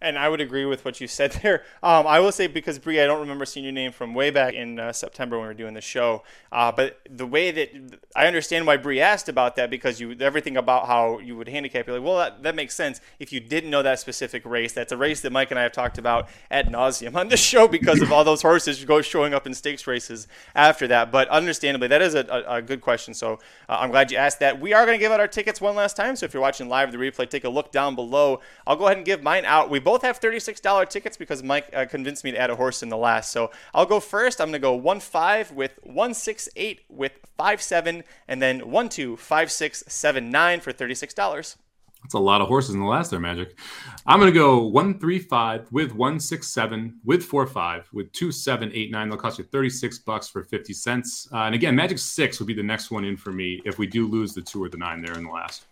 and 0.00 0.18
I 0.18 0.28
would 0.28 0.40
agree 0.40 0.64
with 0.64 0.84
what 0.84 1.00
you 1.00 1.08
said 1.08 1.32
there. 1.42 1.64
Um, 1.82 2.06
I 2.06 2.20
will 2.20 2.32
say 2.32 2.46
because 2.46 2.78
Brie, 2.78 3.00
I 3.00 3.06
don't 3.06 3.20
remember 3.20 3.44
seeing 3.44 3.64
your 3.64 3.72
name 3.72 3.92
from 3.92 4.14
way 4.14 4.30
back 4.30 4.54
in 4.54 4.78
uh, 4.78 4.92
September 4.92 5.36
when 5.36 5.44
we 5.44 5.48
were 5.48 5.54
doing 5.54 5.74
the 5.74 5.80
show. 5.80 6.22
Uh, 6.52 6.72
but 6.72 7.00
the 7.08 7.26
way 7.26 7.50
that 7.50 8.00
I 8.14 8.26
understand 8.26 8.66
why 8.66 8.76
Brie 8.76 9.00
asked 9.00 9.28
about 9.28 9.56
that 9.56 9.70
because 9.70 10.00
you 10.00 10.16
everything 10.20 10.56
about 10.56 10.86
how 10.86 11.18
you 11.18 11.36
would 11.36 11.48
handicap, 11.48 11.86
you're 11.86 11.98
like, 11.98 12.06
well, 12.06 12.18
that, 12.18 12.42
that 12.42 12.54
makes 12.54 12.74
sense 12.74 13.00
if 13.18 13.32
you 13.32 13.40
didn't 13.40 13.70
know 13.70 13.82
that 13.82 13.98
specific 13.98 14.44
race. 14.44 14.72
That's 14.72 14.92
a 14.92 14.96
race 14.96 15.20
that 15.22 15.32
Mike 15.32 15.50
and 15.50 15.58
I 15.58 15.62
have 15.62 15.72
talked 15.72 15.98
about 15.98 16.28
ad 16.50 16.68
nauseum 16.68 17.16
on 17.16 17.28
the 17.28 17.36
show 17.48 17.68
because 17.68 18.00
of 18.00 18.12
all 18.12 18.24
those 18.24 18.42
horses 18.42 18.84
go 18.84 19.02
showing 19.02 19.34
up 19.34 19.46
in 19.46 19.54
stakes 19.54 19.86
races 19.86 20.28
after 20.54 20.86
that. 20.88 21.10
But 21.10 21.28
understandably, 21.28 21.88
that 21.88 22.02
is 22.02 22.14
a, 22.14 22.26
a, 22.30 22.56
a 22.56 22.62
good 22.62 22.80
question. 22.80 23.14
So 23.14 23.34
uh, 23.68 23.78
I'm 23.80 23.90
glad 23.90 24.10
you 24.10 24.16
asked 24.16 24.40
that. 24.40 24.60
We 24.60 24.72
are 24.72 24.86
going 24.86 24.98
to 24.98 25.02
give 25.02 25.12
out 25.12 25.20
our 25.20 25.28
tickets 25.28 25.60
one 25.60 25.74
last 25.74 25.96
time. 25.96 26.16
So 26.16 26.24
if 26.26 26.32
you're 26.32 26.40
watching 26.40 26.68
live 26.68 26.92
the 26.92 26.98
replay, 26.98 27.28
take 27.28 27.44
a 27.44 27.48
look 27.48 27.72
down 27.72 27.94
below. 27.94 28.40
I'll 28.66 28.76
go 28.76 28.86
ahead 28.86 28.96
and 28.96 29.06
give 29.06 29.22
mine 29.22 29.44
out. 29.44 29.70
We 29.70 29.78
both 29.88 30.02
have 30.02 30.20
$36 30.20 30.90
tickets 30.90 31.16
because 31.16 31.42
Mike 31.42 31.70
uh, 31.72 31.86
convinced 31.86 32.22
me 32.22 32.30
to 32.30 32.38
add 32.38 32.50
a 32.50 32.56
horse 32.56 32.82
in 32.82 32.90
the 32.90 32.96
last. 32.98 33.32
So 33.32 33.50
I'll 33.72 33.86
go 33.86 34.00
first. 34.00 34.38
I'm 34.38 34.48
going 34.48 34.52
to 34.52 34.58
go 34.58 34.74
1 34.74 35.00
5 35.00 35.52
with 35.52 35.78
1 35.82 36.12
6 36.12 36.48
8 36.54 36.80
with 36.90 37.12
5 37.38 37.62
7 37.62 38.04
and 38.28 38.42
then 38.42 38.70
1 38.70 38.88
2 38.90 39.16
5 39.16 39.50
6 39.50 39.84
7 39.88 40.30
9 40.30 40.60
for 40.60 40.74
$36. 40.74 41.56
That's 42.02 42.12
a 42.12 42.18
lot 42.18 42.42
of 42.42 42.48
horses 42.48 42.74
in 42.74 42.80
the 42.80 42.86
last 42.86 43.10
there, 43.10 43.18
Magic. 43.18 43.58
I'm 44.06 44.20
going 44.20 44.30
to 44.30 44.38
go 44.38 44.62
135 44.64 45.72
with 45.72 45.94
167 45.94 47.00
with 47.06 47.24
45 47.24 47.88
with 47.94 48.12
2789. 48.12 49.08
They'll 49.08 49.16
cost 49.16 49.38
you 49.38 49.44
36 49.44 50.00
bucks 50.00 50.28
for 50.28 50.44
50 50.44 50.74
cents. 50.74 51.26
Uh, 51.32 51.44
and 51.44 51.54
again, 51.54 51.74
Magic 51.74 51.98
6 51.98 52.38
would 52.40 52.46
be 52.46 52.52
the 52.52 52.62
next 52.62 52.90
one 52.90 53.06
in 53.06 53.16
for 53.16 53.32
me 53.32 53.62
if 53.64 53.78
we 53.78 53.86
do 53.86 54.06
lose 54.06 54.34
the 54.34 54.42
2 54.42 54.62
or 54.62 54.68
the 54.68 54.76
9 54.76 55.00
there 55.00 55.16
in 55.16 55.24
the 55.24 55.30
last. 55.30 55.64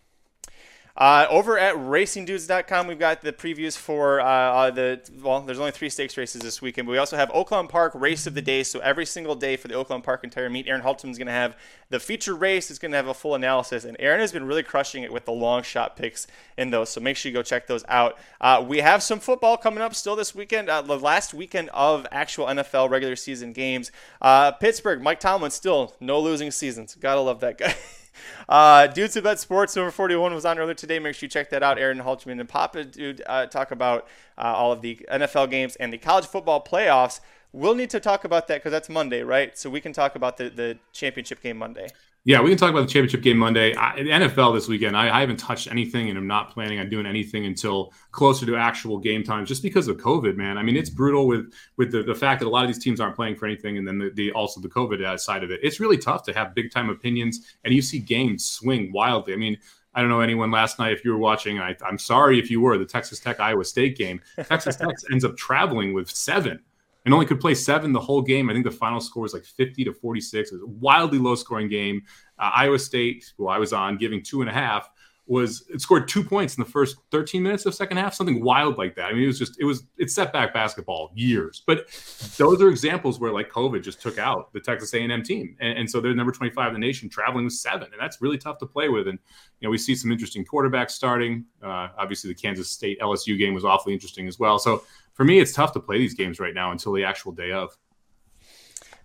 Uh, 0.96 1.26
over 1.28 1.58
at 1.58 1.74
racingdudes.com, 1.74 2.86
we've 2.86 2.98
got 2.98 3.20
the 3.20 3.32
previews 3.32 3.76
for 3.76 4.18
uh, 4.18 4.24
uh, 4.24 4.70
the, 4.70 4.98
well, 5.20 5.42
there's 5.42 5.58
only 5.58 5.70
three 5.70 5.90
stakes 5.90 6.16
races 6.16 6.40
this 6.40 6.62
weekend, 6.62 6.86
but 6.86 6.92
we 6.92 6.98
also 6.98 7.16
have 7.16 7.28
Oaklawn 7.30 7.68
Park 7.68 7.92
race 7.94 8.26
of 8.26 8.32
the 8.32 8.40
day. 8.40 8.62
So 8.62 8.78
every 8.80 9.04
single 9.04 9.34
day 9.34 9.56
for 9.56 9.68
the 9.68 9.74
Oaklawn 9.74 10.02
Park 10.02 10.24
entire 10.24 10.48
meet, 10.48 10.66
Aaron 10.66 10.80
Halterman 10.80 11.10
is 11.10 11.18
going 11.18 11.26
to 11.26 11.32
have 11.32 11.54
the 11.90 12.00
feature 12.00 12.34
race, 12.34 12.70
is 12.70 12.78
going 12.78 12.92
to 12.92 12.96
have 12.96 13.08
a 13.08 13.14
full 13.14 13.34
analysis. 13.34 13.84
And 13.84 13.94
Aaron 14.00 14.20
has 14.20 14.32
been 14.32 14.44
really 14.44 14.62
crushing 14.62 15.02
it 15.02 15.12
with 15.12 15.26
the 15.26 15.32
long 15.32 15.62
shot 15.62 15.96
picks 15.96 16.26
in 16.56 16.70
those. 16.70 16.88
So 16.88 17.02
make 17.02 17.18
sure 17.18 17.30
you 17.30 17.36
go 17.36 17.42
check 17.42 17.66
those 17.66 17.84
out. 17.88 18.16
Uh, 18.40 18.64
we 18.66 18.78
have 18.78 19.02
some 19.02 19.20
football 19.20 19.58
coming 19.58 19.82
up 19.82 19.94
still 19.94 20.16
this 20.16 20.34
weekend, 20.34 20.70
uh, 20.70 20.80
the 20.80 20.98
last 20.98 21.34
weekend 21.34 21.68
of 21.74 22.06
actual 22.10 22.46
NFL 22.46 22.88
regular 22.88 23.16
season 23.16 23.52
games. 23.52 23.92
Uh, 24.22 24.50
Pittsburgh, 24.52 25.02
Mike 25.02 25.20
Tomlin, 25.20 25.50
still 25.50 25.94
no 26.00 26.18
losing 26.20 26.50
seasons. 26.50 26.94
Gotta 26.94 27.20
love 27.20 27.40
that 27.40 27.58
guy. 27.58 27.74
Uh, 28.48 28.86
Dudes 28.86 29.20
Bet 29.20 29.38
Sports 29.38 29.76
number 29.76 29.90
41 29.90 30.34
was 30.34 30.44
on 30.44 30.58
earlier 30.58 30.74
today. 30.74 30.98
Make 30.98 31.14
sure 31.14 31.26
you 31.26 31.30
check 31.30 31.50
that 31.50 31.62
out. 31.62 31.78
Aaron 31.78 31.98
Halterman 31.98 32.40
and 32.40 32.48
Papa 32.48 32.84
Dude 32.84 33.22
uh, 33.26 33.46
talk 33.46 33.70
about 33.70 34.06
uh, 34.38 34.42
all 34.42 34.72
of 34.72 34.82
the 34.82 35.00
NFL 35.10 35.50
games 35.50 35.76
and 35.76 35.92
the 35.92 35.98
college 35.98 36.26
football 36.26 36.62
playoffs. 36.62 37.20
We'll 37.52 37.74
need 37.74 37.90
to 37.90 38.00
talk 38.00 38.24
about 38.24 38.48
that 38.48 38.56
because 38.56 38.72
that's 38.72 38.88
Monday, 38.88 39.22
right? 39.22 39.56
So 39.56 39.70
we 39.70 39.80
can 39.80 39.92
talk 39.92 40.14
about 40.14 40.36
the, 40.36 40.50
the 40.50 40.78
championship 40.92 41.42
game 41.42 41.56
Monday. 41.56 41.88
Yeah, 42.26 42.40
we 42.40 42.50
can 42.50 42.58
talk 42.58 42.70
about 42.70 42.80
the 42.80 42.92
championship 42.92 43.22
game 43.22 43.38
Monday. 43.38 43.72
I, 43.76 44.02
the 44.02 44.10
NFL 44.10 44.52
this 44.52 44.66
weekend, 44.66 44.96
I, 44.96 45.16
I, 45.16 45.20
haven't 45.20 45.36
touched 45.36 45.70
anything 45.70 46.08
and 46.08 46.18
I'm 46.18 46.26
not 46.26 46.50
planning 46.50 46.80
on 46.80 46.90
doing 46.90 47.06
anything 47.06 47.46
until 47.46 47.92
closer 48.10 48.44
to 48.46 48.56
actual 48.56 48.98
game 48.98 49.22
time 49.22 49.46
just 49.46 49.62
because 49.62 49.86
of 49.86 49.98
COVID, 49.98 50.36
man. 50.36 50.58
I 50.58 50.64
mean, 50.64 50.76
it's 50.76 50.90
brutal 50.90 51.28
with 51.28 51.52
with 51.76 51.92
the, 51.92 52.02
the 52.02 52.16
fact 52.16 52.40
that 52.40 52.48
a 52.48 52.50
lot 52.50 52.64
of 52.64 52.68
these 52.68 52.82
teams 52.82 52.98
aren't 52.98 53.14
playing 53.14 53.36
for 53.36 53.46
anything 53.46 53.78
and 53.78 53.86
then 53.86 53.98
the, 53.98 54.10
the 54.10 54.32
also 54.32 54.60
the 54.60 54.68
COVID 54.68 55.04
uh, 55.04 55.16
side 55.16 55.44
of 55.44 55.52
it. 55.52 55.60
It's 55.62 55.78
really 55.78 55.98
tough 55.98 56.24
to 56.24 56.32
have 56.32 56.52
big 56.52 56.72
time 56.72 56.90
opinions 56.90 57.56
and 57.64 57.72
you 57.72 57.80
see 57.80 58.00
games 58.00 58.44
swing 58.44 58.90
wildly. 58.90 59.32
I 59.32 59.36
mean, 59.36 59.56
I 59.94 60.00
don't 60.00 60.10
know 60.10 60.18
anyone 60.18 60.50
last 60.50 60.80
night 60.80 60.94
if 60.94 61.04
you 61.04 61.12
were 61.12 61.18
watching. 61.18 61.60
I, 61.60 61.76
I'm 61.86 61.96
sorry 61.96 62.40
if 62.40 62.50
you 62.50 62.60
were 62.60 62.76
the 62.76 62.84
Texas 62.84 63.20
Tech 63.20 63.38
Iowa 63.38 63.64
State 63.64 63.96
game. 63.96 64.20
Texas 64.48 64.74
Tech 64.74 64.88
ends 65.12 65.24
up 65.24 65.36
traveling 65.36 65.94
with 65.94 66.10
seven 66.10 66.58
and 67.06 67.14
only 67.14 67.24
could 67.24 67.40
play 67.40 67.54
seven 67.54 67.92
the 67.92 68.00
whole 68.00 68.20
game. 68.20 68.50
I 68.50 68.52
think 68.52 68.64
the 68.64 68.70
final 68.70 69.00
score 69.00 69.22
was 69.22 69.32
like 69.32 69.44
50 69.44 69.84
to 69.84 69.92
46. 69.92 70.50
It 70.50 70.54
was 70.56 70.62
a 70.62 70.66
wildly 70.66 71.18
low 71.18 71.36
scoring 71.36 71.68
game. 71.68 72.02
Uh, 72.38 72.50
Iowa 72.54 72.80
State, 72.80 73.32
who 73.38 73.46
I 73.46 73.58
was 73.58 73.72
on, 73.72 73.96
giving 73.96 74.22
two 74.22 74.40
and 74.40 74.50
a 74.50 74.52
half. 74.52 74.90
was 75.28 75.64
it 75.72 75.80
scored 75.80 76.08
two 76.08 76.24
points 76.24 76.56
in 76.56 76.64
the 76.64 76.68
first 76.68 76.96
13 77.12 77.44
minutes 77.44 77.64
of 77.64 77.76
second 77.76 77.96
half, 77.96 78.12
something 78.12 78.42
wild 78.42 78.76
like 78.76 78.96
that. 78.96 79.06
I 79.06 79.12
mean, 79.12 79.22
it 79.22 79.28
was 79.28 79.38
just 79.38 79.56
it 79.60 79.64
was 79.64 79.84
it's 79.98 80.16
setback 80.16 80.52
basketball 80.52 81.12
years, 81.14 81.62
but 81.64 81.86
those 82.38 82.60
are 82.60 82.68
examples 82.68 83.20
where 83.20 83.32
like 83.32 83.50
COVID 83.50 83.84
just 83.84 84.02
took 84.02 84.18
out 84.18 84.52
the 84.52 84.60
Texas 84.60 84.92
A&M 84.92 85.22
team, 85.22 85.56
and, 85.60 85.78
and 85.78 85.90
so 85.90 86.00
they're 86.00 86.12
number 86.12 86.32
25 86.32 86.68
in 86.68 86.72
the 86.74 86.78
nation, 86.80 87.08
traveling 87.08 87.44
with 87.44 87.54
seven, 87.54 87.88
and 87.92 88.00
that's 88.00 88.20
really 88.20 88.38
tough 88.38 88.58
to 88.58 88.66
play 88.66 88.88
with. 88.88 89.06
And 89.06 89.18
you 89.60 89.66
know, 89.66 89.70
we 89.70 89.78
see 89.78 89.94
some 89.94 90.10
interesting 90.10 90.44
quarterbacks 90.44 90.90
starting. 90.90 91.44
Uh, 91.62 91.88
obviously, 91.96 92.28
the 92.28 92.40
Kansas 92.40 92.68
State 92.68 92.98
LSU 93.00 93.38
game 93.38 93.54
was 93.54 93.64
awfully 93.64 93.94
interesting 93.94 94.26
as 94.26 94.40
well. 94.40 94.58
So 94.58 94.82
for 95.16 95.24
me, 95.24 95.40
it's 95.40 95.54
tough 95.54 95.72
to 95.72 95.80
play 95.80 95.98
these 95.98 96.14
games 96.14 96.38
right 96.38 96.54
now 96.54 96.70
until 96.70 96.92
the 96.92 97.04
actual 97.04 97.32
day 97.32 97.50
of. 97.50 97.76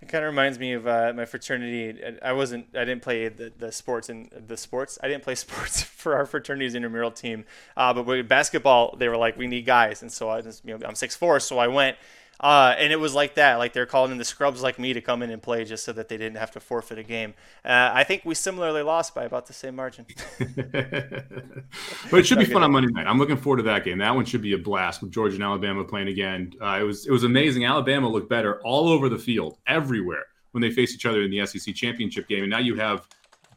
It 0.02 0.10
kind 0.10 0.26
of 0.26 0.32
reminds 0.32 0.60
me 0.60 0.74
of 0.74 0.86
uh, 0.86 1.14
my 1.16 1.26
fraternity. 1.26 2.04
I 2.22 2.34
wasn't, 2.34 2.66
I 2.76 2.84
didn't 2.84 3.02
play 3.02 3.30
the, 3.30 3.54
the 3.58 3.72
sports 3.72 4.10
and 4.10 4.30
the 4.48 4.58
sports. 4.58 5.00
I 5.02 5.08
didn't 5.08 5.24
play 5.24 5.36
sports 5.46 5.84
for 5.84 6.16
our 6.16 6.26
fraternity's 6.26 6.76
intramural 6.76 7.12
team. 7.12 7.46
Uh, 7.78 7.94
but 7.94 8.06
with 8.06 8.28
basketball, 8.28 8.98
they 8.98 9.08
were 9.08 9.16
like, 9.16 9.38
we 9.38 9.48
need 9.48 9.66
guys, 9.66 10.02
and 10.02 10.12
so 10.12 10.30
I 10.30 10.42
just, 10.42 10.66
you 10.66 10.78
know, 10.78 10.86
I'm 10.86 10.96
six 10.96 11.16
four, 11.16 11.40
so 11.40 11.60
I 11.60 11.68
went. 11.68 11.98
Uh, 12.42 12.74
and 12.78 12.92
it 12.92 13.00
was 13.00 13.14
like 13.14 13.36
that. 13.36 13.56
Like 13.56 13.72
they're 13.72 13.86
calling 13.86 14.12
in 14.12 14.18
the 14.18 14.26
scrubs 14.26 14.64
like 14.64 14.80
me 14.80 14.94
to 14.94 15.02
come 15.02 15.22
in 15.22 15.30
and 15.30 15.42
play 15.42 15.64
just 15.64 15.86
so 15.86 15.94
that 15.94 16.10
they 16.10 16.18
didn't 16.18 16.38
have 16.38 16.52
to 16.52 16.60
forfeit 16.60 16.98
a 16.98 17.04
game. 17.04 17.36
Uh, 17.64 17.92
I 17.94 18.04
think 18.04 18.24
we 18.26 18.34
similarly 18.34 18.82
lost 18.82 19.14
by 19.14 19.26
about 19.26 19.46
the 19.46 19.54
same 19.54 19.76
margin. 19.76 20.08
but 20.40 22.20
it 22.20 22.26
should 22.26 22.40
be 22.40 22.46
fun 22.46 22.64
on 22.64 22.72
Monday 22.72 22.92
night. 22.92 23.06
I'm 23.06 23.20
looking 23.20 23.38
forward 23.38 23.58
to 23.58 23.64
that 23.64 23.84
game. 23.84 24.00
That 24.00 24.16
one 24.16 24.26
should 24.26 24.42
be 24.42 24.54
a 24.54 24.58
blast 24.58 25.04
with 25.04 25.12
Georgia 25.12 25.36
and 25.36 25.44
Alabama 25.44 25.84
playing 25.84 26.08
again. 26.08 26.54
Uh, 26.60 26.80
it 26.82 26.84
was 26.84 27.06
it 27.06 27.12
was 27.12 27.24
amazing. 27.24 27.66
Alabama 27.66 28.10
looked 28.10 28.30
better 28.30 28.60
all 28.64 28.90
over 28.90 29.08
the 29.08 29.20
field, 29.20 29.60
everywhere 29.68 30.26
when 30.52 30.62
they 30.62 30.72
faced 30.72 30.96
each 30.96 31.06
other 31.06 31.22
in 31.22 31.30
the 31.32 31.46
SEC 31.46 31.74
championship 31.76 32.28
game. 32.28 32.44
And 32.44 32.50
now 32.50 32.60
you 32.60 32.76
have 32.76 33.08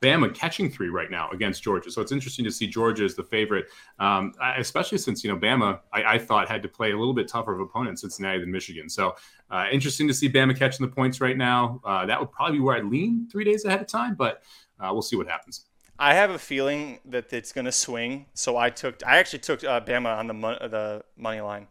Bama 0.05 0.35
catching 0.35 0.71
three 0.71 0.89
right 0.89 1.11
now 1.11 1.31
against 1.31 1.63
Georgia. 1.63 1.91
So 1.91 2.03
it's 2.03 2.13
interesting 2.13 2.45
to 2.45 2.51
see 2.51 2.67
Georgia 2.67 3.05
as 3.05 3.15
the 3.15 3.23
favorite, 3.23 3.67
um, 3.99 4.33
especially 4.59 4.99
since, 4.99 5.25
you 5.25 5.33
know, 5.33 5.39
Bama, 5.39 5.81
I, 5.93 6.15
I, 6.15 6.19
thought 6.19 6.49
had 6.49 6.63
to 6.63 6.69
play 6.69 6.93
a 6.93 6.99
little 6.99 7.15
bit 7.15 7.27
tougher 7.27 7.55
of 7.55 7.61
opponent 7.61 7.99
Cincinnati 7.99 8.41
than 8.41 8.53
Michigan. 8.53 8.89
So 8.91 9.17
uh, 9.51 9.67
interesting 9.73 10.07
to 10.09 10.15
see 10.15 10.29
Bama 10.29 10.57
catching 10.57 10.85
the 10.85 10.93
points 10.93 11.21
right 11.21 11.37
now. 11.37 11.81
Uh, 11.85 12.05
that 12.07 12.21
would 12.21 12.31
probably 12.31 12.59
be 12.59 12.63
where 12.63 12.77
I'd 12.77 12.85
lean 12.85 13.29
three 13.31 13.45
days 13.45 13.65
ahead 13.65 13.81
of 13.81 13.87
time, 13.87 14.15
but 14.15 14.43
uh, 14.79 14.91
we'll 14.93 15.03
see 15.03 15.17
what 15.17 15.27
happens. 15.27 15.67
I 15.99 16.15
have 16.15 16.31
a 16.31 16.39
feeling 16.39 16.99
that 17.07 17.33
it's 17.33 17.53
going 17.53 17.67
to 17.67 17.73
swing. 17.73 18.27
So 18.35 18.57
I 18.57 18.71
took, 18.71 19.03
I 19.07 19.19
actually 19.19 19.39
took 19.39 19.65
uh, 19.65 19.81
Bama 19.81 20.19
on 20.19 20.27
the, 20.27 20.35
mon- 20.35 20.59
the 20.61 21.05
money 21.17 21.41
line. 21.41 21.69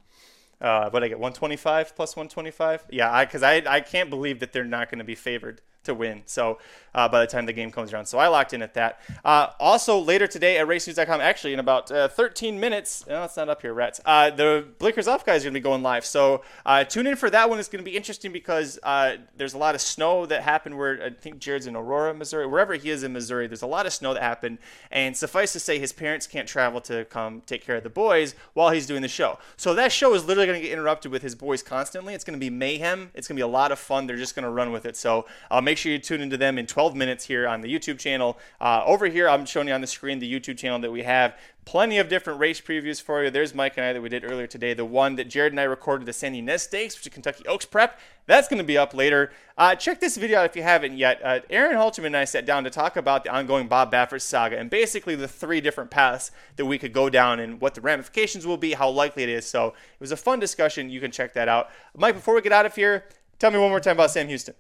Uh, 0.62 0.90
what 0.90 1.04
I 1.04 1.10
get 1.10 1.20
125 1.20 1.96
plus 1.96 2.16
125. 2.16 2.88
Yeah, 2.90 3.26
because 3.26 3.44
I, 3.44 3.62
I 3.68 3.82
can't 3.82 4.10
believe 4.10 4.40
that 4.40 4.54
they're 4.54 4.64
not 4.64 4.90
going 4.90 5.00
to 5.00 5.06
be 5.06 5.16
favored 5.16 5.62
to 5.84 5.94
win. 5.94 6.24
So 6.26 6.60
uh, 6.96 7.10
by 7.10 7.22
the 7.22 7.28
time 7.28 7.46
the 7.46 7.54
game 7.54 7.72
comes 7.72 7.94
around, 7.94 8.06
so 8.06 8.18
I 8.18 8.28
locked 8.28 8.54
in 8.54 8.62
at 8.62 8.74
that. 8.76 9.00
Uh, 9.26 9.48
also 9.60 10.00
later 10.00 10.28
today 10.28 10.58
at 10.58 10.68
racenews.com, 10.68 11.22
actually 11.22 11.54
in 11.54 11.60
about 11.60 11.92
uh, 11.92 12.08
13 12.08 12.60
minutes. 12.60 13.06
No, 13.08 13.24
it's 13.24 13.38
not 13.38 13.50
up 13.50 13.62
here, 13.62 13.74
rats. 13.74 14.00
Uh, 14.06 14.30
the 14.30 14.68
Blinkers 14.80 15.08
off 15.08 15.26
guys 15.26 15.44
are 15.44 15.50
gonna 15.50 15.56
be 15.56 15.60
going 15.60 15.82
live, 15.82 16.06
so 16.06 16.44
uh, 16.66 16.84
tune 16.84 17.08
in 17.08 17.16
for 17.16 17.30
that 17.30 17.50
one. 17.50 17.60
It's 17.60 17.70
gonna 17.70 17.84
be 17.84 17.96
interesting 17.96 18.32
because 18.32 18.80
uh, 18.84 19.18
there's 19.38 19.54
a 19.54 19.58
lot 19.58 19.76
of 19.76 19.82
snow 19.82 20.26
that 20.28 20.44
happened 20.44 20.78
where 20.78 21.04
I 21.04 21.10
think 21.10 21.40
Jared's 21.40 21.68
in 21.68 21.76
Aurora, 21.76 22.14
Missouri, 22.14 22.48
wherever 22.48 22.74
he 22.74 22.90
is 22.90 23.04
in 23.04 23.14
Missouri. 23.14 23.48
There's 23.48 23.62
a 23.62 23.68
lot 23.68 23.86
of 23.86 23.94
snow 23.94 24.14
that 24.14 24.22
happened, 24.22 24.60
and 24.92 25.16
suffice 25.18 25.54
to 25.54 25.60
say, 25.60 25.80
his 25.80 25.92
parents 25.92 26.28
can't 26.28 26.48
travel 26.48 26.82
to 26.82 27.06
come 27.06 27.42
take 27.46 27.66
care 27.66 27.78
of 27.78 27.84
the 27.84 27.90
boys 27.90 28.36
while 28.54 28.70
he's 28.70 28.86
doing 28.86 29.02
the 29.02 29.08
show. 29.08 29.40
So 29.58 29.74
that 29.74 29.92
show 29.92 30.14
is 30.14 30.26
literally 30.26 30.48
gonna 30.48 30.62
get 30.62 30.72
interrupted 30.72 31.12
with 31.12 31.22
his 31.22 31.36
boys 31.36 31.64
constantly. 31.64 32.14
It's 32.14 32.24
gonna 32.24 32.38
be 32.38 32.50
mayhem. 32.50 33.12
It's 33.14 33.28
gonna 33.28 33.38
be 33.38 33.44
a 33.44 33.48
lot 33.48 33.72
of 33.72 33.80
fun. 33.80 34.08
They're 34.08 34.18
just 34.18 34.36
gonna 34.36 34.52
run 34.52 34.72
with 34.72 34.86
it. 34.86 34.96
So 34.96 35.26
uh, 35.50 35.62
make 35.74 35.80
sure 35.80 35.92
you 35.92 35.98
tune 35.98 36.22
into 36.22 36.38
them 36.38 36.60
in 36.60 36.68
12 36.68 36.96
minutes 36.96 37.26
here 37.26 37.48
on 37.48 37.62
the 37.62 37.68
YouTube 37.68 37.98
channel. 37.98 38.38
Uh, 38.62 38.84
over 38.86 39.08
here, 39.08 39.28
I'm 39.28 39.44
showing 39.44 39.68
you 39.68 39.74
on 39.74 39.82
the 39.82 39.88
screen 39.88 40.20
the 40.20 40.32
YouTube 40.32 40.56
channel 40.56 40.78
that 40.78 40.92
we 40.92 41.02
have. 41.02 41.36
Plenty 41.66 41.98
of 41.98 42.10
different 42.10 42.40
race 42.40 42.62
previews 42.62 43.02
for 43.02 43.24
you. 43.24 43.32
There's 43.32 43.56
Mike 43.56 43.74
and 43.78 43.86
I 43.88 43.94
that 43.94 44.02
we 44.02 44.08
did 44.08 44.24
earlier 44.24 44.46
today. 44.46 44.76
The 44.76 44.86
one 44.86 45.16
that 45.16 45.30
Jared 45.30 45.52
and 45.52 45.60
I 45.60 45.64
recorded, 45.64 46.06
the 46.06 46.14
Santa 46.14 46.38
Ynez 46.38 46.62
Stakes, 46.62 46.96
which 46.96 47.08
is 47.08 47.12
Kentucky 47.14 47.44
Oaks 47.48 47.66
Prep. 47.66 48.00
That's 48.28 48.48
going 48.48 48.60
to 48.60 48.64
be 48.64 48.78
up 48.78 48.94
later. 48.94 49.32
Uh, 49.58 49.74
check 49.74 50.00
this 50.00 50.16
video 50.16 50.42
out 50.42 50.46
if 50.46 50.56
you 50.56 50.62
haven't 50.62 50.96
yet. 50.96 51.20
Uh, 51.24 51.40
Aaron 51.50 51.76
Halterman 51.76 52.08
and 52.08 52.18
I 52.18 52.26
sat 52.26 52.46
down 52.46 52.66
to 52.66 52.70
talk 52.70 52.96
about 52.96 53.24
the 53.24 53.32
ongoing 53.32 53.68
Bob 53.68 53.92
Baffert 53.92 54.22
saga 54.22 54.60
and 54.60 54.70
basically 54.70 55.16
the 55.16 55.28
three 55.28 55.60
different 55.60 55.90
paths 55.90 56.30
that 56.58 56.68
we 56.68 56.78
could 56.78 56.94
go 56.94 57.10
down 57.10 57.40
and 57.40 57.60
what 57.60 57.74
the 57.74 57.82
ramifications 57.82 58.46
will 58.46 58.58
be, 58.58 58.74
how 58.74 58.90
likely 58.92 59.24
it 59.24 59.30
is. 59.30 59.48
So 59.48 59.70
it 59.70 60.00
was 60.00 60.12
a 60.12 60.18
fun 60.18 60.40
discussion. 60.40 60.92
You 60.92 61.00
can 61.00 61.10
check 61.10 61.34
that 61.34 61.48
out. 61.48 61.72
Mike, 61.98 62.14
before 62.14 62.36
we 62.36 62.42
get 62.42 62.52
out 62.52 62.68
of 62.68 62.76
here, 62.76 63.06
tell 63.40 63.50
me 63.50 63.58
one 63.58 63.70
more 63.70 63.80
time 63.80 63.96
about 63.96 64.12
Sam 64.12 64.28
Houston. 64.28 64.54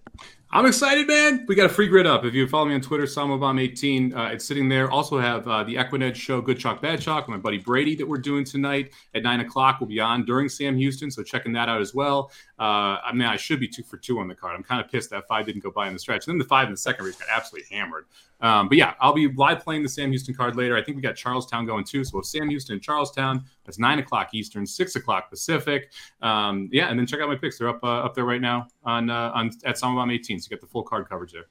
I'm 0.55 0.67
excited, 0.67 1.07
man. 1.07 1.45
We 1.47 1.55
got 1.55 1.65
a 1.65 1.73
free 1.73 1.87
grid 1.87 2.05
up. 2.05 2.25
If 2.25 2.35
you 2.35 2.47
follow 2.47 2.65
me 2.65 2.75
on 2.75 2.81
Twitter, 2.81 3.05
Somobomb18, 3.05 4.15
uh, 4.15 4.29
it's 4.31 4.45
sitting 4.45 4.69
there. 4.69 4.87
Also 4.91 5.17
have 5.17 5.47
uh, 5.47 5.63
the 5.63 5.73
Equinedge 5.73 6.13
show, 6.13 6.41
Good 6.41 6.59
Chalk, 6.59 6.79
Bad 6.79 7.01
Chalk, 7.01 7.27
my 7.27 7.37
buddy 7.37 7.57
Brady 7.57 7.95
that 7.95 8.07
we're 8.07 8.19
doing 8.19 8.45
tonight 8.45 8.93
at 9.15 9.23
9 9.23 9.39
o'clock. 9.39 9.77
We'll 9.79 9.87
be 9.87 9.99
on 9.99 10.25
during 10.25 10.47
Sam 10.47 10.77
Houston, 10.77 11.09
so 11.09 11.23
checking 11.23 11.53
that 11.53 11.69
out 11.69 11.81
as 11.81 11.95
well. 11.95 12.29
Uh, 12.59 13.01
I 13.03 13.13
mean, 13.13 13.27
I 13.27 13.35
should 13.35 13.59
be 13.59 13.67
two 13.67 13.81
for 13.81 13.97
two 13.97 14.19
on 14.19 14.27
the 14.27 14.35
card. 14.35 14.55
I'm 14.55 14.61
kind 14.61 14.79
of 14.79 14.91
pissed 14.91 15.09
that 15.09 15.27
five 15.27 15.47
didn't 15.47 15.63
go 15.63 15.71
by 15.71 15.87
in 15.87 15.93
the 15.93 15.99
stretch. 15.99 16.27
And 16.27 16.33
then 16.33 16.37
the 16.37 16.45
five 16.45 16.67
in 16.67 16.73
the 16.73 16.77
second 16.77 17.03
race 17.03 17.15
got 17.15 17.29
absolutely 17.35 17.75
hammered. 17.75 18.05
Um, 18.39 18.67
but 18.67 18.77
yeah, 18.77 18.93
I'll 19.01 19.13
be 19.13 19.29
live 19.29 19.63
playing 19.63 19.81
the 19.81 19.89
Sam 19.89 20.11
Houston 20.11 20.35
card 20.35 20.55
later. 20.55 20.77
I 20.77 20.83
think 20.83 20.97
we 20.97 21.01
got 21.01 21.15
Charlestown 21.15 21.65
going 21.65 21.83
too. 21.83 22.03
So 22.03 22.21
Sam 22.21 22.47
Houston 22.49 22.73
and 22.73 22.81
Charlestown. 22.83 23.43
That's 23.65 23.79
nine 23.79 23.97
o'clock 23.97 24.35
Eastern, 24.35 24.67
six 24.67 24.95
o'clock 24.97 25.31
Pacific. 25.31 25.91
Um, 26.21 26.69
yeah, 26.71 26.91
and 26.91 26.99
then 26.99 27.07
check 27.07 27.21
out 27.21 27.27
my 27.27 27.37
picks. 27.37 27.57
They're 27.57 27.69
up 27.69 27.83
uh, 27.83 28.03
up 28.03 28.13
there 28.13 28.25
right 28.25 28.41
now 28.41 28.67
on 28.83 29.09
uh, 29.09 29.31
on 29.33 29.51
at 29.65 29.75
Somobomb 29.75 30.13
18. 30.13 30.39
So 30.39 30.49
get 30.49 30.61
the 30.61 30.67
full 30.67 30.83
card 30.83 31.09
coverage 31.09 31.33
there. 31.33 31.45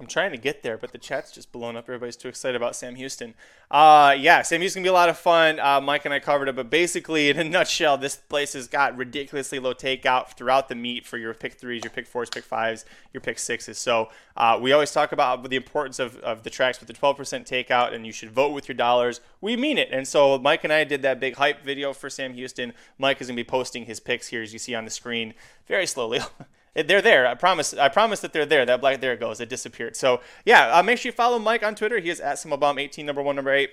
I'm 0.00 0.06
trying 0.06 0.32
to 0.32 0.36
get 0.36 0.64
there, 0.64 0.76
but 0.76 0.90
the 0.90 0.98
chat's 0.98 1.30
just 1.30 1.52
blown 1.52 1.76
up. 1.76 1.84
Everybody's 1.84 2.16
too 2.16 2.26
excited 2.26 2.56
about 2.56 2.74
Sam 2.74 2.96
Houston. 2.96 3.32
Uh, 3.70 4.16
yeah, 4.18 4.42
Sam 4.42 4.60
Houston 4.60 4.82
gonna 4.82 4.86
be 4.86 4.88
a 4.90 4.92
lot 4.92 5.08
of 5.08 5.16
fun. 5.16 5.60
Uh, 5.60 5.80
Mike 5.80 6.04
and 6.04 6.12
I 6.12 6.18
covered 6.18 6.48
it, 6.48 6.56
but 6.56 6.68
basically, 6.68 7.30
in 7.30 7.38
a 7.38 7.44
nutshell, 7.48 7.96
this 7.96 8.16
place 8.16 8.54
has 8.54 8.66
got 8.66 8.96
ridiculously 8.96 9.60
low 9.60 9.72
takeout 9.72 10.36
throughout 10.36 10.68
the 10.68 10.74
meet 10.74 11.06
for 11.06 11.16
your 11.16 11.32
pick 11.32 11.54
threes, 11.54 11.84
your 11.84 11.92
pick 11.92 12.08
fours, 12.08 12.28
pick 12.28 12.42
fives, 12.42 12.84
your 13.12 13.20
pick 13.20 13.38
sixes. 13.38 13.78
So 13.78 14.08
uh, 14.36 14.58
we 14.60 14.72
always 14.72 14.90
talk 14.90 15.12
about 15.12 15.48
the 15.48 15.56
importance 15.56 16.00
of, 16.00 16.18
of 16.18 16.42
the 16.42 16.50
tracks 16.50 16.80
with 16.80 16.88
the 16.88 16.94
12% 16.94 17.16
takeout, 17.46 17.94
and 17.94 18.04
you 18.04 18.12
should 18.12 18.32
vote 18.32 18.52
with 18.52 18.66
your 18.68 18.76
dollars. 18.76 19.20
We 19.40 19.56
mean 19.56 19.78
it. 19.78 19.90
And 19.92 20.08
so 20.08 20.36
Mike 20.38 20.64
and 20.64 20.72
I 20.72 20.82
did 20.82 21.02
that 21.02 21.20
big 21.20 21.36
hype 21.36 21.62
video 21.62 21.92
for 21.92 22.10
Sam 22.10 22.34
Houston. 22.34 22.72
Mike 22.98 23.20
is 23.20 23.28
gonna 23.28 23.36
be 23.36 23.44
posting 23.44 23.84
his 23.84 24.00
picks 24.00 24.26
here, 24.26 24.42
as 24.42 24.52
you 24.52 24.58
see 24.58 24.74
on 24.74 24.84
the 24.84 24.90
screen, 24.90 25.34
very 25.68 25.86
slowly. 25.86 26.18
they're 26.74 27.02
there. 27.02 27.26
I 27.26 27.34
promise. 27.34 27.74
I 27.74 27.88
promise 27.88 28.20
that 28.20 28.32
they're 28.32 28.46
there. 28.46 28.66
That 28.66 28.80
black 28.80 29.00
there 29.00 29.12
it 29.12 29.20
goes. 29.20 29.40
It 29.40 29.48
disappeared. 29.48 29.96
So 29.96 30.20
yeah, 30.44 30.76
uh, 30.76 30.82
make 30.82 30.98
sure 30.98 31.10
you 31.10 31.14
follow 31.14 31.38
Mike 31.38 31.62
on 31.62 31.74
Twitter. 31.74 31.98
He 31.98 32.10
is 32.10 32.20
at 32.20 32.36
Somobomb 32.36 32.80
18 32.80 33.06
number 33.06 33.22
one 33.22 33.36
number 33.36 33.52
eight. 33.52 33.70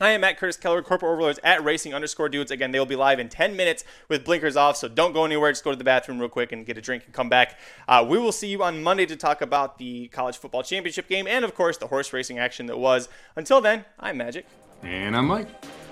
I 0.00 0.10
am 0.10 0.22
at 0.22 0.38
Curtis 0.38 0.56
Keller, 0.56 0.80
corporate 0.80 1.10
overlords 1.10 1.40
at 1.42 1.64
racing 1.64 1.92
underscore 1.92 2.28
dudes. 2.28 2.52
Again, 2.52 2.70
they 2.70 2.78
will 2.78 2.86
be 2.86 2.94
live 2.94 3.18
in 3.18 3.28
10 3.28 3.56
minutes 3.56 3.82
with 4.08 4.24
blinkers 4.24 4.56
off, 4.56 4.76
so 4.76 4.86
don't 4.86 5.12
go 5.12 5.24
anywhere. 5.24 5.50
Just 5.50 5.64
go 5.64 5.72
to 5.72 5.76
the 5.76 5.82
bathroom 5.82 6.20
real 6.20 6.28
quick 6.28 6.52
and 6.52 6.64
get 6.64 6.78
a 6.78 6.80
drink 6.80 7.04
and 7.04 7.12
come 7.12 7.28
back. 7.28 7.58
Uh, 7.88 8.06
we 8.08 8.16
will 8.16 8.30
see 8.30 8.46
you 8.46 8.62
on 8.62 8.80
Monday 8.80 9.06
to 9.06 9.16
talk 9.16 9.42
about 9.42 9.78
the 9.78 10.06
college 10.08 10.36
football 10.36 10.62
championship 10.62 11.08
game 11.08 11.26
and, 11.26 11.44
of 11.44 11.52
course, 11.56 11.78
the 11.78 11.88
horse 11.88 12.12
racing 12.12 12.38
action 12.38 12.66
that 12.66 12.78
was. 12.78 13.08
Until 13.34 13.60
then, 13.60 13.86
I'm 13.98 14.16
Magic. 14.16 14.46
And 14.84 15.16
I'm 15.16 15.26
Mike. 15.26 15.48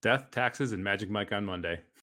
Death, 0.00 0.30
taxes, 0.30 0.72
and 0.72 0.82
Magic 0.82 1.10
Mike 1.10 1.32
on 1.32 1.44
Monday. 1.44 1.80